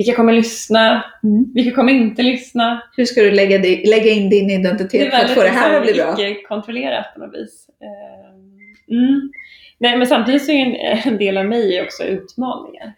Vilka 0.00 0.14
kommer 0.16 0.32
lyssna? 0.32 1.04
Mm. 1.22 1.44
Vilka 1.54 1.74
kommer 1.76 1.92
inte 1.92 2.22
lyssna? 2.22 2.82
Hur 2.96 3.04
ska 3.04 3.20
du 3.20 3.30
lägga, 3.30 3.58
di- 3.58 3.84
lägga 3.90 4.10
in 4.10 4.30
din 4.30 4.48
Det 4.48 4.54
identitet 4.54 5.06
är 5.12 5.18
för 5.18 5.24
att 5.24 5.30
få 5.30 5.42
det 5.42 5.48
här 5.48 5.76
att 5.76 5.82
bli 5.82 5.92
liksom 5.92 6.14
bra? 6.14 6.26
icke-kontrollerat 6.28 7.06
på 7.14 7.20
något 7.20 7.34
vis. 7.34 7.66
Eh, 7.82 8.30
Mm. 8.96 9.30
Nej, 9.78 9.96
men 9.96 10.06
samtidigt 10.06 10.44
så 10.44 10.52
är 10.52 10.56
en, 10.66 10.98
en 11.12 11.18
del 11.18 11.38
av 11.38 11.44
mig 11.44 11.82
också 11.82 12.02
utmaningar. 12.04 12.92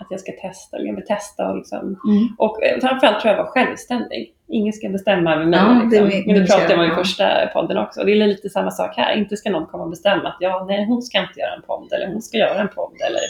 Att 0.00 0.06
jag 0.10 0.20
ska 0.20 0.32
testa, 0.32 0.76
eller 0.76 0.86
jag 0.86 0.94
vill 0.94 1.06
testa 1.06 1.48
och 1.50 1.56
liksom 1.56 1.78
Mm. 1.78 2.28
och 2.38 2.64
eh, 2.64 2.80
framförallt 2.80 3.20
tror 3.20 3.30
jag 3.34 3.38
vara 3.42 3.50
självständig. 3.50 4.32
Ingen 4.48 4.72
ska 4.72 4.88
bestämma 4.88 5.34
över 5.34 5.46
mig. 5.46 5.58
Ja, 5.60 5.66
det 5.90 6.00
liksom. 6.00 6.08
min- 6.08 6.24
Men 6.26 6.34
det 6.40 6.46
pratade 6.46 6.72
jag, 6.74 6.80
om 6.84 6.92
i 6.92 6.94
första 6.94 7.46
podden 7.52 7.78
också. 7.78 8.04
Det 8.04 8.12
är 8.12 8.26
lite 8.26 8.48
samma 8.50 8.70
sak 8.70 8.96
här. 8.96 9.16
Inte 9.16 9.36
ska 9.36 9.50
någon 9.50 9.66
komma 9.66 9.84
och 9.84 9.90
bestämma 9.90 10.28
att 10.28 10.36
ja, 10.40 10.64
nej, 10.68 10.84
hon 10.86 11.02
ska 11.02 11.18
inte 11.18 11.40
göra 11.40 11.54
en 11.54 11.62
podd 11.62 11.92
eller 11.92 12.06
hon 12.06 12.22
ska 12.22 12.38
göra 12.38 12.60
en 12.60 12.68
podd. 12.68 12.92
Eller 13.06 13.20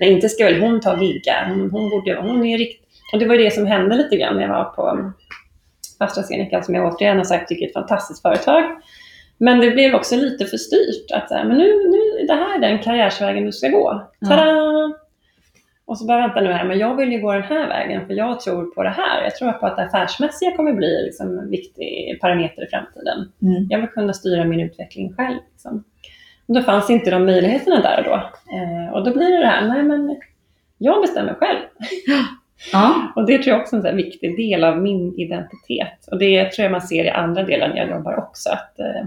nej, 0.00 0.12
inte 0.12 0.28
ska 0.28 0.44
väl 0.44 0.60
hon 0.60 0.80
ta 0.80 1.00
gigga. 1.00 1.44
Hon, 1.48 1.70
hon 1.70 1.90
borde 1.90 2.16
hon 2.16 2.46
är 2.46 2.58
rikt... 2.58 2.82
Och 3.12 3.18
det 3.18 3.26
var 3.26 3.34
ju 3.34 3.44
det 3.44 3.50
som 3.50 3.66
hände 3.66 3.96
lite 3.96 4.16
grann 4.16 4.34
när 4.34 4.42
jag 4.42 4.48
var 4.48 4.64
på 4.64 5.12
AstraZeneca 5.98 6.62
som 6.62 6.74
jag 6.74 6.94
återigen 6.94 7.16
har 7.16 7.24
sagt 7.24 7.48
tycker 7.48 7.64
är 7.64 7.68
ett 7.68 7.74
fantastiskt 7.74 8.22
företag. 8.22 8.64
Men 9.38 9.60
det 9.60 9.70
blev 9.70 9.94
också 9.94 10.16
lite 10.16 10.44
för 10.44 10.56
styrt. 10.56 11.10
Att 11.12 11.30
men 11.30 11.58
nu, 11.58 11.66
nu, 11.66 12.26
det 12.26 12.34
här 12.34 12.56
är 12.56 12.60
den 12.60 12.78
karriärsvägen 12.78 13.44
du 13.44 13.52
ska 13.52 13.68
gå. 13.68 14.08
Tada! 14.28 14.76
Och 15.86 15.98
så 15.98 16.06
bara 16.06 16.26
vänta 16.26 16.40
nu 16.40 16.52
här, 16.52 16.64
men 16.64 16.78
jag 16.78 16.96
vill 16.96 17.12
ju 17.12 17.20
gå 17.20 17.32
den 17.32 17.42
här 17.42 17.68
vägen 17.68 18.06
för 18.06 18.14
jag 18.14 18.40
tror 18.40 18.64
på 18.74 18.82
det 18.82 18.90
här. 18.90 19.22
Jag 19.22 19.36
tror 19.36 19.52
på 19.52 19.66
att 19.66 19.76
det 19.76 19.82
affärsmässiga 19.82 20.56
kommer 20.56 20.72
bli 20.72 21.02
liksom 21.04 21.38
en 21.38 21.50
viktig 21.50 22.18
parameter 22.20 22.64
i 22.64 22.66
framtiden. 22.66 23.32
Mm. 23.42 23.66
Jag 23.70 23.78
vill 23.78 23.88
kunna 23.88 24.12
styra 24.12 24.44
min 24.44 24.60
utveckling 24.60 25.14
själv. 25.14 25.38
Liksom. 25.52 25.84
Då 26.46 26.62
fanns 26.62 26.90
inte 26.90 27.10
de 27.10 27.24
möjligheterna 27.26 27.80
där 27.80 27.98
och 27.98 28.04
då. 28.04 28.14
Eh, 28.56 28.92
och 28.94 29.04
då 29.04 29.12
blir 29.12 29.30
det 29.32 29.38
det 29.38 29.46
här, 29.46 29.68
nej 29.68 29.82
men 29.82 30.16
jag 30.78 31.02
bestämmer 31.02 31.34
själv. 31.34 31.58
Ja. 32.72 33.12
Och 33.16 33.26
det 33.26 33.38
tror 33.38 33.48
jag 33.54 33.60
också 33.60 33.76
är 33.76 33.84
en 33.84 33.96
viktig 33.96 34.36
del 34.36 34.64
av 34.64 34.78
min 34.78 35.14
identitet. 35.18 36.08
Och 36.10 36.18
det 36.18 36.52
tror 36.52 36.62
jag 36.64 36.72
man 36.72 36.80
ser 36.80 37.04
i 37.04 37.10
andra 37.10 37.42
delar 37.42 37.68
när 37.68 37.76
jag 37.76 37.90
jobbar 37.90 38.18
också. 38.18 38.50
Att, 38.50 38.78
eh, 38.78 39.06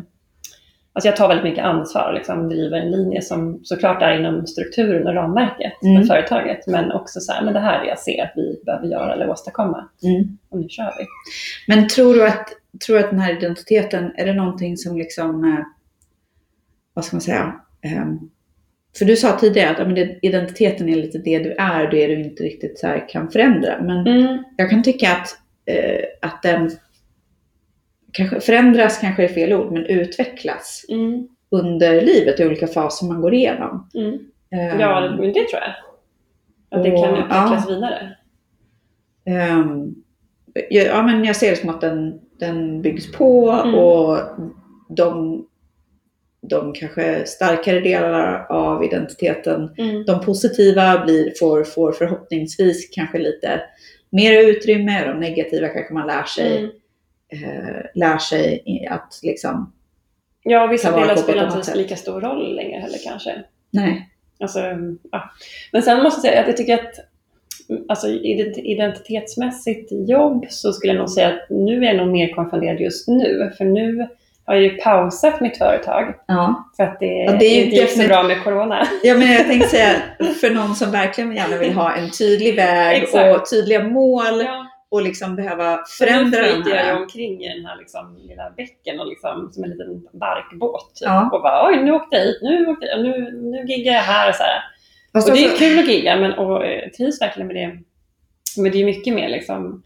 alltså 0.93 1.07
jag 1.07 1.15
tar 1.15 1.27
väldigt 1.27 1.43
mycket 1.43 1.65
ansvar 1.65 2.07
och 2.07 2.13
liksom 2.13 2.49
driver 2.49 2.77
en 2.77 2.91
linje 2.91 3.21
som 3.21 3.59
såklart 3.63 4.01
är 4.01 4.19
inom 4.19 4.47
strukturen 4.47 5.07
och 5.07 5.13
ramverket 5.13 5.73
Mm. 5.83 6.01
för 6.01 6.07
företaget. 6.07 6.67
Men 6.67 6.91
också 6.91 7.19
så 7.19 7.31
här, 7.31 7.41
men 7.41 7.53
det 7.53 7.59
här 7.59 7.79
är 7.79 7.83
det 7.83 7.89
jag 7.89 7.99
ser 7.99 8.23
att 8.23 8.33
vi 8.35 8.61
behöver 8.65 8.87
göra 8.87 9.13
eller 9.13 9.29
åstadkomma. 9.29 9.89
Mm. 10.03 10.37
Och 10.49 10.59
nu 10.59 10.69
kör 10.69 10.93
vi. 10.97 11.05
Men 11.67 11.87
tror 11.87 12.13
du, 12.13 12.27
att, 12.27 12.47
tror 12.85 12.97
du 12.97 13.03
att 13.03 13.09
den 13.09 13.19
här 13.19 13.37
identiteten, 13.37 14.11
är 14.15 14.25
det 14.25 14.33
någonting 14.33 14.77
som 14.77 14.97
liksom, 14.97 15.43
eh, 15.43 15.65
vad 16.99 17.05
ska 17.05 17.15
man 17.15 17.21
säga, 17.21 17.59
Ehm, 17.81 18.19
för 18.97 19.05
du 19.05 19.15
sa 19.15 19.37
tidigare 19.39 19.69
att 19.69 19.87
men 19.87 19.97
identiteten 20.25 20.89
är 20.89 20.95
lite 20.95 21.17
det 21.17 21.39
du 21.39 21.51
är, 21.51 21.91
det 21.91 22.07
du 22.07 22.21
inte 22.21 22.43
riktigt 22.43 22.79
så 22.79 22.87
här 22.87 23.09
kan 23.09 23.31
förändra. 23.31 23.81
Men 23.81 24.07
Mm. 24.07 24.43
jag 24.57 24.69
kan 24.69 24.83
tycka 24.83 25.11
att, 25.11 25.27
eh, 25.65 26.05
att 26.21 26.41
den 26.43 26.71
kanske 28.11 28.39
förändras, 28.39 28.97
kanske 29.01 29.23
är 29.23 29.27
fel 29.27 29.53
ord, 29.53 29.71
men 29.73 29.85
utvecklas 29.85 30.85
Mm. 30.89 31.27
under 31.51 32.01
livet 32.01 32.39
i 32.39 32.45
olika 32.45 32.67
faser 32.67 33.05
man 33.07 33.21
går 33.21 33.33
igenom. 33.33 33.89
Mm. 33.95 34.13
Ehm, 34.51 34.79
Ja, 34.79 35.01
men 35.19 35.33
det 35.33 35.47
tror 35.47 35.61
jag. 35.61 35.73
Att 36.79 36.83
det 36.83 36.91
Och- 36.93 37.03
kan 37.03 37.13
utvecklas 37.15 37.65
ja. 37.67 37.75
vidare. 37.75 38.15
Ehm, 39.25 39.95
ja, 40.53 40.81
ja, 40.81 41.03
men 41.03 41.23
jag 41.25 41.35
ser 41.35 41.49
det 41.49 41.55
som 41.55 41.69
att 41.69 41.81
den, 41.81 42.19
den 42.39 42.81
byggs 42.81 43.11
på 43.11 43.49
Mm. 43.51 43.75
och 43.75 44.17
de, 44.89 45.45
de 46.41 46.73
kanske 46.73 47.25
starkare 47.25 47.79
delar 47.79 48.45
av 48.49 48.83
identiteten, 48.83 49.69
Mm. 49.77 50.05
de 50.05 50.25
positiva 50.25 51.03
blir, 51.05 51.33
får, 51.39 51.63
får 51.63 51.91
förhoppningsvis 51.91 52.89
kanske 52.89 53.17
lite 53.17 53.61
mer 54.09 54.43
utrymme, 54.43 55.05
de 55.07 55.19
negativa 55.19 55.67
kanske 55.67 55.93
man 55.93 56.07
lär 56.07 56.23
sig, 56.23 56.57
Mm. 56.57 56.69
eh, 57.43 57.81
lär 57.95 58.17
sig 58.17 58.63
att 58.89 59.19
liksom, 59.23 59.73
Ja, 60.43 60.67
vissa 60.67 60.99
delar 60.99 61.15
spelar 61.15 61.45
inte 61.55 61.63
sätt. 61.63 61.75
lika 61.75 61.95
stor 61.95 62.21
roll 62.21 62.55
längre 62.55 62.79
heller 62.79 62.97
kanske. 63.07 63.43
nej. 63.71 64.09
Alltså, 64.41 64.59
ja. 65.11 65.29
Men 65.71 65.81
sen 65.81 66.03
måste 66.03 66.27
jag 66.27 66.31
säga 66.33 66.41
att 66.41 66.47
jag 66.47 66.57
tycker 66.57 66.73
att 66.73 66.99
alltså, 67.89 68.07
ident- 68.07 68.57
identitetsmässigt 68.63 69.91
jobb 70.09 70.45
så 70.49 70.73
skulle 70.73 70.93
jag 70.93 70.99
nog 70.99 71.09
säga 71.09 71.27
att 71.27 71.49
nu 71.49 71.77
är 71.83 71.87
jag 71.87 71.97
nog 71.97 72.07
mer 72.07 72.33
konfunderad 72.33 72.79
just 72.81 73.07
nu. 73.07 73.51
För 73.57 73.65
nu 73.65 74.07
har 74.53 74.59
ju 74.59 74.69
pausat 74.77 75.41
mitt 75.41 75.57
företag 75.57 76.13
Ja. 76.27 76.69
för 76.77 76.83
att 76.83 76.99
det, 76.99 77.05
Ja, 77.05 77.31
det 77.31 77.45
är 77.45 77.63
inte 77.65 77.75
gick 77.75 77.89
så 77.89 78.07
bra 78.07 78.23
med 78.23 78.43
corona. 78.43 78.87
ja, 79.03 79.15
men 79.15 79.31
jag 79.31 79.47
tänkte 79.47 79.69
säga, 79.69 79.95
för 80.41 80.49
någon 80.49 80.75
som 80.75 80.91
verkligen 80.91 81.35
gärna 81.35 81.57
vill 81.57 81.73
ha 81.73 81.91
en 81.95 82.09
tydlig 82.11 82.55
väg 82.55 83.03
och 83.35 83.49
tydliga 83.49 83.83
mål 83.83 84.41
Ja, 84.45 84.65
och 84.91 85.01
liksom 85.01 85.35
behöva 85.35 85.79
förändra 85.99 86.41
de 86.41 86.47
flyter 86.53 86.69
jag 86.69 86.83
här. 86.83 87.01
omkring 87.01 87.43
i 87.43 87.55
den 87.55 87.65
här 87.65 87.77
liksom, 87.77 88.17
lilla 88.27 88.49
bäcken 88.57 88.99
och 88.99 89.07
liksom, 89.07 89.49
som 89.53 89.63
en 89.63 89.69
liten 89.69 90.01
barkbåt. 90.19 90.95
Typ. 90.95 91.05
Ja. 91.07 91.29
Och 91.33 91.41
bara, 91.41 91.67
oj, 91.69 91.83
nu 91.83 91.91
åkte 91.91 92.15
jag 92.17 92.23
hit, 92.23 92.39
nu, 92.41 92.67
åkte 92.67 92.85
jag, 92.85 93.01
nu, 93.03 93.31
nu 93.31 93.65
giggar 93.67 93.93
jag 93.93 94.01
här 94.01 94.29
och 94.29 94.35
så 94.35 94.43
här. 94.43 94.61
Fast 95.13 95.29
Och 95.29 95.35
det 95.35 95.45
är 95.45 95.57
kul 95.57 95.79
att 95.79 95.87
gigga 95.87 96.15
men, 96.15 96.33
och 96.33 96.65
eh, 96.65 96.89
trivs 96.89 97.21
verkligen 97.21 97.47
med 97.47 97.55
det. 97.55 97.71
Men 98.61 98.71
det 98.71 98.81
är 98.81 98.85
mycket 98.85 99.13
mer 99.13 99.29
liksom, 99.29 99.83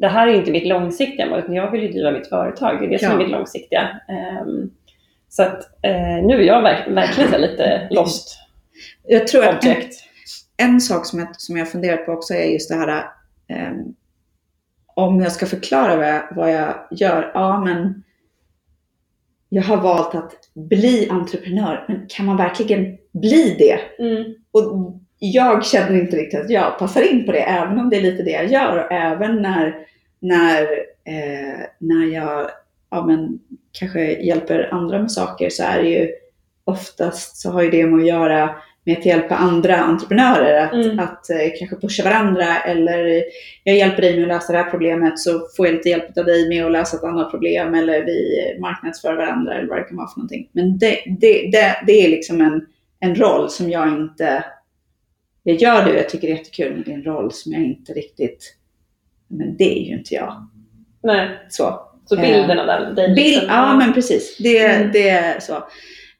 det 0.00 0.08
här 0.08 0.26
är 0.28 0.34
inte 0.34 0.50
mitt 0.50 0.66
långsiktiga 0.66 1.26
mål, 1.26 1.38
utan 1.38 1.54
jag 1.54 1.70
vill 1.70 1.82
ju 1.82 1.88
driva 1.88 2.10
mitt 2.10 2.28
företag. 2.28 2.80
Det 2.80 2.86
är 2.86 2.90
det 2.90 2.98
som 2.98 3.08
Ja. 3.08 3.14
är 3.14 3.18
mitt 3.18 3.30
långsiktiga. 3.30 4.00
Ehm, 4.08 4.70
så 5.28 5.42
att 5.42 5.84
eh, 5.84 6.26
nu 6.26 6.34
är 6.34 6.44
jag 6.46 6.62
verk, 6.62 6.88
verkligen 6.88 7.40
lite 7.40 7.88
lost 7.90 8.36
jag 9.06 9.26
tror 9.26 9.44
att 9.44 9.64
en, 9.64 9.76
en 10.56 10.80
sak 10.80 11.06
som 11.06 11.18
jag, 11.18 11.40
som 11.40 11.56
jag 11.56 11.70
funderat 11.70 12.06
på 12.06 12.12
också 12.12 12.34
är 12.34 12.52
just 12.52 12.70
det 12.70 12.76
här 12.76 13.04
ehm, 13.48 13.94
om 14.94 15.20
jag 15.20 15.32
ska 15.32 15.46
förklara 15.46 15.96
vad 15.96 16.08
jag, 16.08 16.22
vad 16.36 16.52
jag 16.52 16.74
gör. 16.90 17.30
Ja, 17.34 17.60
men 17.64 18.02
jag 19.48 19.62
har 19.62 19.76
valt 19.76 20.14
att 20.14 20.32
bli 20.54 21.08
entreprenör, 21.10 21.84
men 21.88 22.06
kan 22.08 22.26
man 22.26 22.36
verkligen 22.36 22.98
bli 23.12 23.56
det? 23.58 24.04
Mm. 24.04 24.34
Och 24.50 25.00
jag 25.22 25.64
känner 25.64 26.00
inte 26.00 26.16
riktigt 26.16 26.40
att 26.40 26.50
jag 26.50 26.78
passar 26.78 27.12
in 27.12 27.26
på 27.26 27.32
det, 27.32 27.42
även 27.42 27.78
om 27.78 27.90
det 27.90 27.96
är 27.96 28.02
lite 28.02 28.22
det 28.22 28.30
jag 28.30 28.46
gör. 28.46 28.84
Och 28.84 28.92
även 28.92 29.42
när, 29.42 29.74
när, 30.20 30.62
eh, 31.04 31.60
när 31.78 32.14
jag 32.14 32.50
ja, 32.90 33.06
men, 33.06 33.38
kanske 33.72 34.12
hjälper 34.12 34.68
andra 34.74 34.98
med 34.98 35.12
saker 35.12 35.50
så 35.50 35.62
är 35.62 35.82
det 35.82 35.88
ju 35.88 36.08
oftast 36.64 37.36
så 37.36 37.50
har 37.50 37.62
ju 37.62 37.70
det 37.70 37.86
med 37.86 38.00
att 38.00 38.06
göra 38.06 38.54
med 38.84 38.98
att 38.98 39.06
hjälpa 39.06 39.34
andra 39.34 39.76
entreprenörer 39.76 40.64
att, 40.64 40.72
Mm. 40.72 40.98
att 40.98 41.30
eh, 41.30 41.50
kanske 41.58 41.76
pusha 41.76 42.04
varandra 42.04 42.56
eller 42.60 43.22
jag 43.64 43.76
hjälper 43.76 44.02
dig 44.02 44.14
med 44.14 44.22
att 44.22 44.28
lösa 44.28 44.52
det 44.52 44.58
här 44.58 44.70
problemet 44.70 45.18
så 45.18 45.40
får 45.56 45.66
jag 45.66 45.74
lite 45.74 45.88
hjälp 45.88 46.18
av 46.18 46.24
dig 46.24 46.48
med 46.48 46.66
att 46.66 46.72
lösa 46.72 46.96
ett 46.96 47.04
annat 47.04 47.30
problem 47.30 47.74
eller 47.74 48.04
vi 48.04 48.38
marknadsför 48.60 49.14
varandra 49.16 49.54
eller 49.54 49.68
vad 49.68 49.78
det 49.78 49.84
kan 49.84 49.96
vara 49.96 50.08
för 50.08 50.18
någonting. 50.18 50.48
Men 50.52 50.78
det, 50.78 50.98
det, 51.20 51.50
det, 51.52 51.76
det 51.86 51.92
är 52.04 52.08
liksom 52.08 52.40
en, 52.40 52.66
en 53.00 53.14
roll 53.14 53.50
som 53.50 53.70
jag 53.70 53.88
inte 53.88 54.44
jag 55.42 55.56
gör 55.56 55.84
det 55.84 55.90
och 55.90 55.98
jag 55.98 56.08
tycker 56.08 56.26
det 56.28 56.32
är 56.32 56.36
jättekul, 56.38 56.72
men 56.72 56.82
det 56.82 56.90
är 56.90 56.94
en 56.94 57.04
roll 57.04 57.32
som 57.32 57.52
jag 57.52 57.62
inte 57.62 57.92
riktigt, 57.92 58.56
men 59.28 59.56
det 59.56 59.78
är 59.78 59.82
ju 59.88 59.98
inte 59.98 60.14
jag. 60.14 60.48
Nej, 61.02 61.28
Så. 61.48 61.80
så 62.04 62.16
bilden 62.16 62.58
av 62.58 62.66
den, 62.66 62.94
dig 62.94 63.14
Bild, 63.14 63.18
liksom. 63.26 63.48
ja 63.48 63.76
men 63.76 63.92
precis, 63.92 64.36
det, 64.38 64.66
Mm. 64.66 64.92
det 64.92 65.08
är 65.08 65.40
så. 65.40 65.64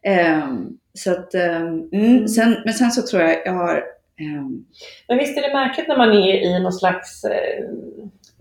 Ehm, 0.03 0.69
så 0.95 1.11
att, 1.11 1.35
ehm, 1.35 1.89
mm, 1.93 2.29
sen, 2.29 2.57
men 2.65 2.75
sen 2.75 2.91
så 2.91 3.03
tror 3.03 3.23
jag 3.23 3.37
jag 3.45 3.53
har, 3.53 3.85
ehm, 4.21 4.65
Men 5.09 5.19
visst 5.19 5.39
är 5.39 5.43
det 5.43 5.53
märkligt 5.55 5.89
när 5.89 5.97
man 5.97 6.13
är 6.13 6.35
i 6.35 6.61
någon 6.63 6.73
slags 6.73 7.25
eh, 7.25 7.65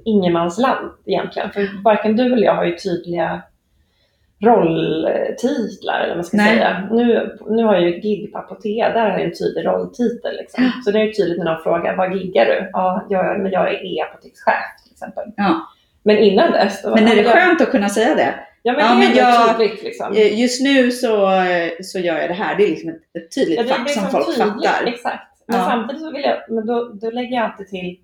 ingenmansland 0.06 0.92
egentligen? 1.06 1.52
För 1.52 1.84
varken 1.84 2.16
du 2.16 2.26
eller 2.34 2.46
jag 2.46 2.56
har 2.56 2.66
ju 2.66 2.76
tydliga 2.78 3.42
rolltitlar, 4.42 6.00
eller 6.04 6.16
man 6.16 6.24
ska 6.24 6.38
Nej. 6.38 6.48
säga. 6.58 6.88
Nu, 6.92 7.38
nu 7.50 7.64
har 7.64 7.74
jag 7.74 7.84
ju 7.84 7.96
ett 7.98 8.04
gig 8.04 8.32
på 8.34 8.38
Apotea, 8.40 8.94
där 8.94 9.00
har 9.02 9.10
jag 9.10 9.22
en 9.22 9.34
tydlig 9.38 9.66
rolltitel. 9.66 10.36
Liksom. 10.38 10.64
Ja. 10.64 10.72
Så 10.86 10.92
det 10.92 11.00
är 11.00 11.04
ju 11.04 11.12
tydligt 11.14 11.38
när 11.38 11.46
någon 11.46 11.64
frågar, 11.64 11.96
vad 11.96 12.16
giggar 12.18 12.46
du? 12.46 12.70
Ja, 12.74 13.06
jag, 13.10 13.40
men 13.40 13.52
jag 13.52 13.68
är 13.74 13.74
e-apotekschef 13.74 14.84
till 14.84 14.92
exempel. 14.92 15.24
Ja. 15.38 15.68
Men 16.04 16.18
innan 16.18 16.52
dess, 16.52 16.84
men 16.84 17.08
är 17.08 17.16
det 17.16 17.22
jag, 17.22 17.32
skönt 17.34 17.62
att 17.62 17.72
kunna 17.72 17.90
säga 17.90 18.16
det? 18.16 18.34
Ja, 18.64 18.74
men 18.74 18.82
Ja, 18.86 18.96
men 18.96 19.18
jag- 19.18 19.58
tydligt 19.58 19.84
liksom. 19.84 20.12
Eh, 20.14 20.40
Just 20.42 20.62
nu 20.62 20.92
så, 20.92 21.30
så 21.84 22.00
gör 22.00 22.18
jag 22.18 22.30
det 22.30 22.34
här, 22.34 22.56
det 22.58 22.64
är 22.64 22.68
liksom 22.68 22.90
ett, 22.90 23.02
ett 23.24 23.36
tydligt 23.36 23.60
Ja, 23.70 23.76
fack 23.76 23.90
som 23.90 24.10
folk 24.10 24.26
tydligt, 24.26 24.44
fattar. 24.44 24.88
Exakt. 24.88 25.24
Men 25.48 25.60
samtidigt 25.66 26.02
så 26.02 26.12
vill 26.12 26.22
jag, 26.24 26.38
men 26.56 26.66
då, 26.66 26.92
då 27.02 27.10
lägger 27.12 27.36
jag 27.36 27.46
alltid 27.46 27.68
till, 27.68 27.98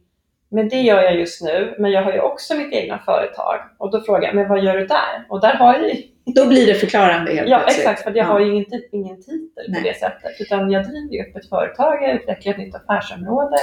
men 0.50 0.70
det 0.70 0.82
gör 0.82 1.02
jag 1.02 1.16
just 1.16 1.42
nu, 1.42 1.76
men 1.80 1.92
jag 1.92 2.04
har 2.04 2.12
ju 2.14 2.20
också 2.20 2.56
mitt 2.56 2.74
egna 2.74 3.00
företag. 3.00 3.56
Och 3.78 3.92
då 3.92 4.02
frågar 4.02 4.24
jag, 4.24 4.36
men 4.36 4.50
vad 4.50 4.64
gör 4.64 4.78
du 4.78 4.86
där? 4.88 5.26
Och 5.30 5.42
där 5.42 5.54
har 5.54 5.74
jag 5.74 5.84
ju, 5.90 5.96
Då 6.26 6.48
blir 6.48 6.68
det 6.68 6.74
förklarande 6.74 7.34
helt 7.34 7.50
ja 7.50 7.58
plötsligt. 7.60 7.88
exakt, 7.88 8.04
för 8.04 8.10
jag 8.12 8.18
Ja. 8.18 8.24
har 8.32 8.40
ju 8.40 8.52
ingen, 8.54 8.66
ingen 8.92 9.18
titel 9.18 9.66
Nej. 9.68 9.82
på 9.82 9.88
det 9.88 9.94
sättet. 10.00 10.32
Utan 10.40 10.72
jag 10.72 10.84
driver 10.84 11.14
ju 11.14 11.30
upp 11.30 11.36
ett 11.36 11.50
företag, 11.50 12.04
jag 12.04 12.16
utvecklar 12.16 12.52
ett 12.54 12.60
nytt 12.60 12.76
affärsområde 12.76 13.56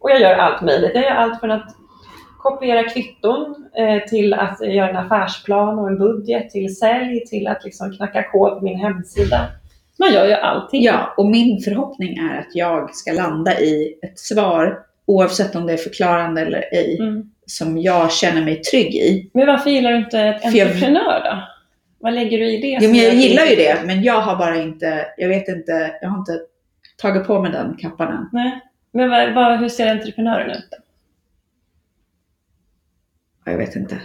och 0.00 0.10
jag 0.10 0.20
gör 0.20 0.34
allt 0.34 0.62
möjligt. 0.62 0.90
Jag 0.94 1.04
gör 1.04 1.10
allt 1.10 1.40
från 1.40 1.50
att 1.50 1.68
kopiera 2.38 2.82
kvitton 2.88 3.68
eh, 3.76 4.02
till 4.08 4.34
att 4.34 4.60
göra 4.60 4.88
en 4.90 4.96
affärsplan 4.96 5.78
och 5.78 5.88
en 5.88 5.98
budget, 5.98 6.50
till 6.50 6.76
sälj, 6.76 7.24
till 7.26 7.46
att 7.46 7.64
liksom 7.64 7.92
knacka 7.96 8.22
kod 8.22 8.58
på 8.58 8.64
min 8.64 8.78
hemsida. 8.78 9.38
Man 9.98 10.12
gör 10.12 10.26
ju 10.26 10.32
allting. 10.34 10.82
Ja, 10.82 11.14
och 11.16 11.26
min 11.26 11.60
förhoppning 11.60 12.18
är 12.18 12.38
att 12.40 12.54
jag 12.54 12.94
ska 12.94 13.12
landa 13.12 13.60
i 13.60 13.98
ett 14.02 14.18
svar, 14.18 14.78
oavsett 15.06 15.54
om 15.56 15.66
det 15.66 15.72
är 15.72 15.76
förklarande 15.76 16.40
eller 16.40 16.64
ej, 16.72 16.98
Mm. 17.00 17.30
som 17.46 17.78
jag 17.78 18.12
känner 18.12 18.44
mig 18.44 18.60
trygg 18.60 18.94
i. 18.94 19.30
Men 19.34 19.46
varför 19.46 19.70
gillar 19.70 19.90
du 19.90 19.96
inte 19.96 20.20
ett 20.20 20.44
entreprenör 20.44 21.20
då? 21.24 21.42
Vad 21.98 22.14
lägger 22.14 22.38
du 22.38 22.52
i 22.52 22.60
det? 22.60 22.78
Jo, 22.80 22.90
men 22.90 23.00
jag 23.00 23.14
gillar 23.14 23.44
ju 23.44 23.56
det, 23.56 23.82
men 23.86 24.02
jag 24.02 24.20
har 24.20 24.36
bara 24.36 24.56
inte, 24.56 25.06
jag 25.16 25.28
vet 25.28 25.48
inte, 25.48 25.94
jag 26.02 26.08
har 26.08 26.18
inte 26.18 26.38
tagit 26.96 27.26
på 27.26 27.42
mig 27.42 27.52
den 27.52 27.76
kappan 27.76 28.12
än. 28.12 28.28
Nej. 28.32 28.60
Men 28.92 29.10
vad, 29.10 29.34
vad, 29.34 29.58
hur 29.60 29.68
ser 29.68 29.90
entreprenören 29.90 30.50
ut 30.50 30.68
då? 30.70 30.76
Ja, 33.44 33.50
Jag 33.52 33.58
vet 33.58 33.76
inte. 33.76 33.98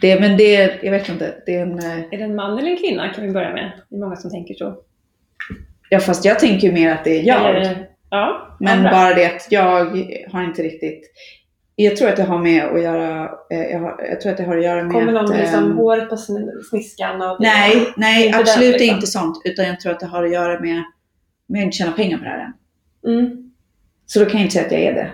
Det, 0.00 0.20
men 0.20 0.36
det, 0.36 0.78
jag 0.82 0.90
vet 0.90 1.08
inte. 1.08 1.34
Det 1.46 1.54
är 1.56 1.62
en, 1.62 1.78
eh, 1.78 1.98
Är 1.98 2.18
det 2.18 2.24
en 2.24 2.34
man 2.34 2.58
eller 2.58 2.70
en 2.70 2.76
kvinna 2.76 3.08
kan 3.08 3.26
vi 3.26 3.32
börja 3.32 3.52
med? 3.52 3.72
Det 3.88 3.96
är 3.96 4.00
många 4.00 4.16
som 4.16 4.30
tänker 4.30 4.54
så. 4.54 4.76
ja, 5.90 5.98
fast 6.00 6.24
jag 6.24 6.38
tänker 6.38 6.72
mer 6.72 6.90
att 6.92 7.04
det 7.04 7.18
är 7.20 7.22
jag. 7.22 7.50
Eller, 7.56 7.88
ja, 8.10 8.56
Men 8.60 8.78
andra. 8.78 8.90
bara 8.90 9.14
det 9.14 9.26
att 9.26 9.46
jag 9.50 9.84
har 10.32 10.44
inte 10.44 10.62
riktigt... 10.62 11.10
Jag 11.78 11.96
tror 11.96 12.08
att 12.08 12.16
det 12.16 12.22
har 12.22 12.38
med 12.38 12.64
att 12.64 12.82
göra, 12.82 13.30
eh, 13.50 13.62
jag, 13.62 13.78
har, 13.80 14.06
jag 14.10 14.20
tror 14.20 14.32
att 14.32 14.38
det 14.38 14.44
har 14.44 14.56
att 14.56 14.64
göra 14.64 14.82
med 14.82 14.92
Kommer 14.92 15.12
någon 15.12 15.24
att... 15.24 15.30
med 15.30 15.38
liksom 15.40 15.64
ehm, 15.70 15.76
håret 15.76 16.08
på 16.08 16.14
sn- 16.14 16.62
sniskan? 16.70 17.22
Och 17.22 17.36
det- 17.40 17.46
Nej, 17.48 17.92
nej 17.96 18.26
Inte 18.26 18.38
absolut 18.38 18.72
den, 18.72 18.78
liksom. 18.80 18.94
inte 18.96 19.06
sånt. 19.06 19.36
Utan 19.44 19.64
jag 19.66 19.80
tror 19.80 19.92
att 19.92 20.00
det 20.00 20.06
har 20.06 20.24
att 20.24 20.32
göra 20.32 20.60
med, 20.60 20.82
med 21.48 21.60
att 21.60 21.64
inte 21.64 21.76
tjäna 21.76 21.92
pengar 21.92 22.18
på 22.18 22.24
det 22.24 22.30
här 22.30 22.52
än. 23.04 23.12
Mm. 23.14 23.50
Så 24.06 24.18
då 24.18 24.24
kan 24.24 24.40
jag 24.40 24.44
inte 24.46 24.52
säga 24.54 24.66
att 24.66 24.72
jag 24.72 24.80
är 24.80 24.92
det. 24.94 25.10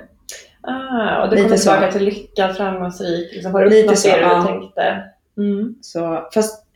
Ah, 0.71 1.23
och 1.25 1.31
det 1.31 1.37
Lite 1.37 1.49
kommer 1.49 1.57
så. 1.57 1.71
tillbaka 1.71 1.93
till 1.93 2.05
lyckad, 2.05 2.57
framgångsrik. 2.57 3.33
Liksom, 3.33 3.53
har 3.53 3.63
du 3.63 3.71
Lite 3.71 3.97
så, 3.97 4.09
det 4.09 4.15
du 4.17 4.21
ja. 4.21 4.43
tänkte? 4.45 5.03
Mm. 5.39 5.75
Så, 5.81 6.29
fast 6.35 6.67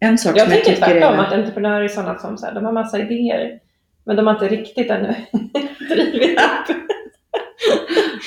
en 0.00 0.18
sak 0.18 0.32
Jag 0.36 0.46
som 0.46 0.54
jag 0.56 0.64
tänker 0.64 0.80
tycker 0.86 1.00
tvärtom, 1.00 1.18
är... 1.18 1.24
att 1.26 1.32
entreprenörer 1.32 1.84
är 1.84 1.88
sådana 1.88 2.18
som 2.18 2.38
så 2.38 2.46
här, 2.46 2.54
de 2.54 2.64
har 2.64 2.72
massa 2.72 2.98
idéer. 2.98 3.58
Men 4.06 4.16
de 4.16 4.26
har 4.26 4.34
inte 4.34 4.48
riktigt 4.48 4.90
ännu 4.90 5.14
drivit 5.88 6.38
upp. 6.40 6.76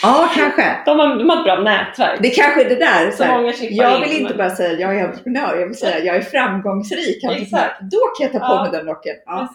Ja, 0.01 0.29
kanske. 0.35 0.75
De 0.85 0.99
har, 0.99 1.15
de 1.15 1.29
har 1.29 1.37
ett 1.37 1.43
bra 1.43 1.59
nätverk. 1.63 2.19
Det 2.21 2.29
kanske 2.29 2.63
är 2.65 2.69
det 2.69 2.75
där. 2.75 3.11
Så 3.11 3.25
många 3.25 3.53
jag 3.69 3.95
in, 3.95 4.01
vill 4.01 4.11
inte 4.11 4.29
men- 4.29 4.37
bara 4.37 4.49
säga 4.55 4.79
jag 4.79 4.99
är 4.99 5.03
entreprenör, 5.07 5.55
jag 5.59 5.67
vill 5.67 5.77
säga 5.77 5.99
jag 5.99 6.15
är 6.15 6.21
framgångsrik 6.21 7.23
entreprenör. 7.23 7.41
Exakt. 7.43 7.81
Då 7.81 7.97
kan 8.17 8.23
jag 8.23 8.31
ta 8.33 8.39
på 8.39 8.45
Ja. 8.53 8.61
mig 8.63 8.71
den 8.71 8.85
rocken. 8.87 9.15
Ja. 9.25 9.53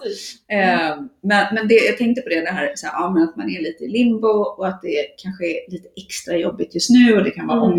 Eh, 0.53 0.97
men 1.23 1.55
men 1.55 1.69
det, 1.69 1.75
jag 1.75 1.99
tänkte 1.99 2.23
på 2.23 2.29
det, 2.29 2.41
det 2.41 2.51
här, 2.51 2.73
så 2.75 2.87
här 2.87 2.95
ja, 2.95 3.07
att 3.31 3.37
man 3.37 3.51
är 3.51 3.61
lite 3.63 3.85
i 3.85 3.89
limbo 3.89 4.29
och 4.29 4.67
att 4.69 4.83
det 4.83 5.07
kanske 5.23 5.47
är 5.47 5.71
lite 5.71 5.89
extra 6.07 6.37
jobbigt 6.37 6.75
just 6.75 6.91
nu 6.91 7.17
och 7.17 7.25
det 7.25 7.31
kan 7.31 7.47
vara 7.47 7.59
Mm. 7.67 7.79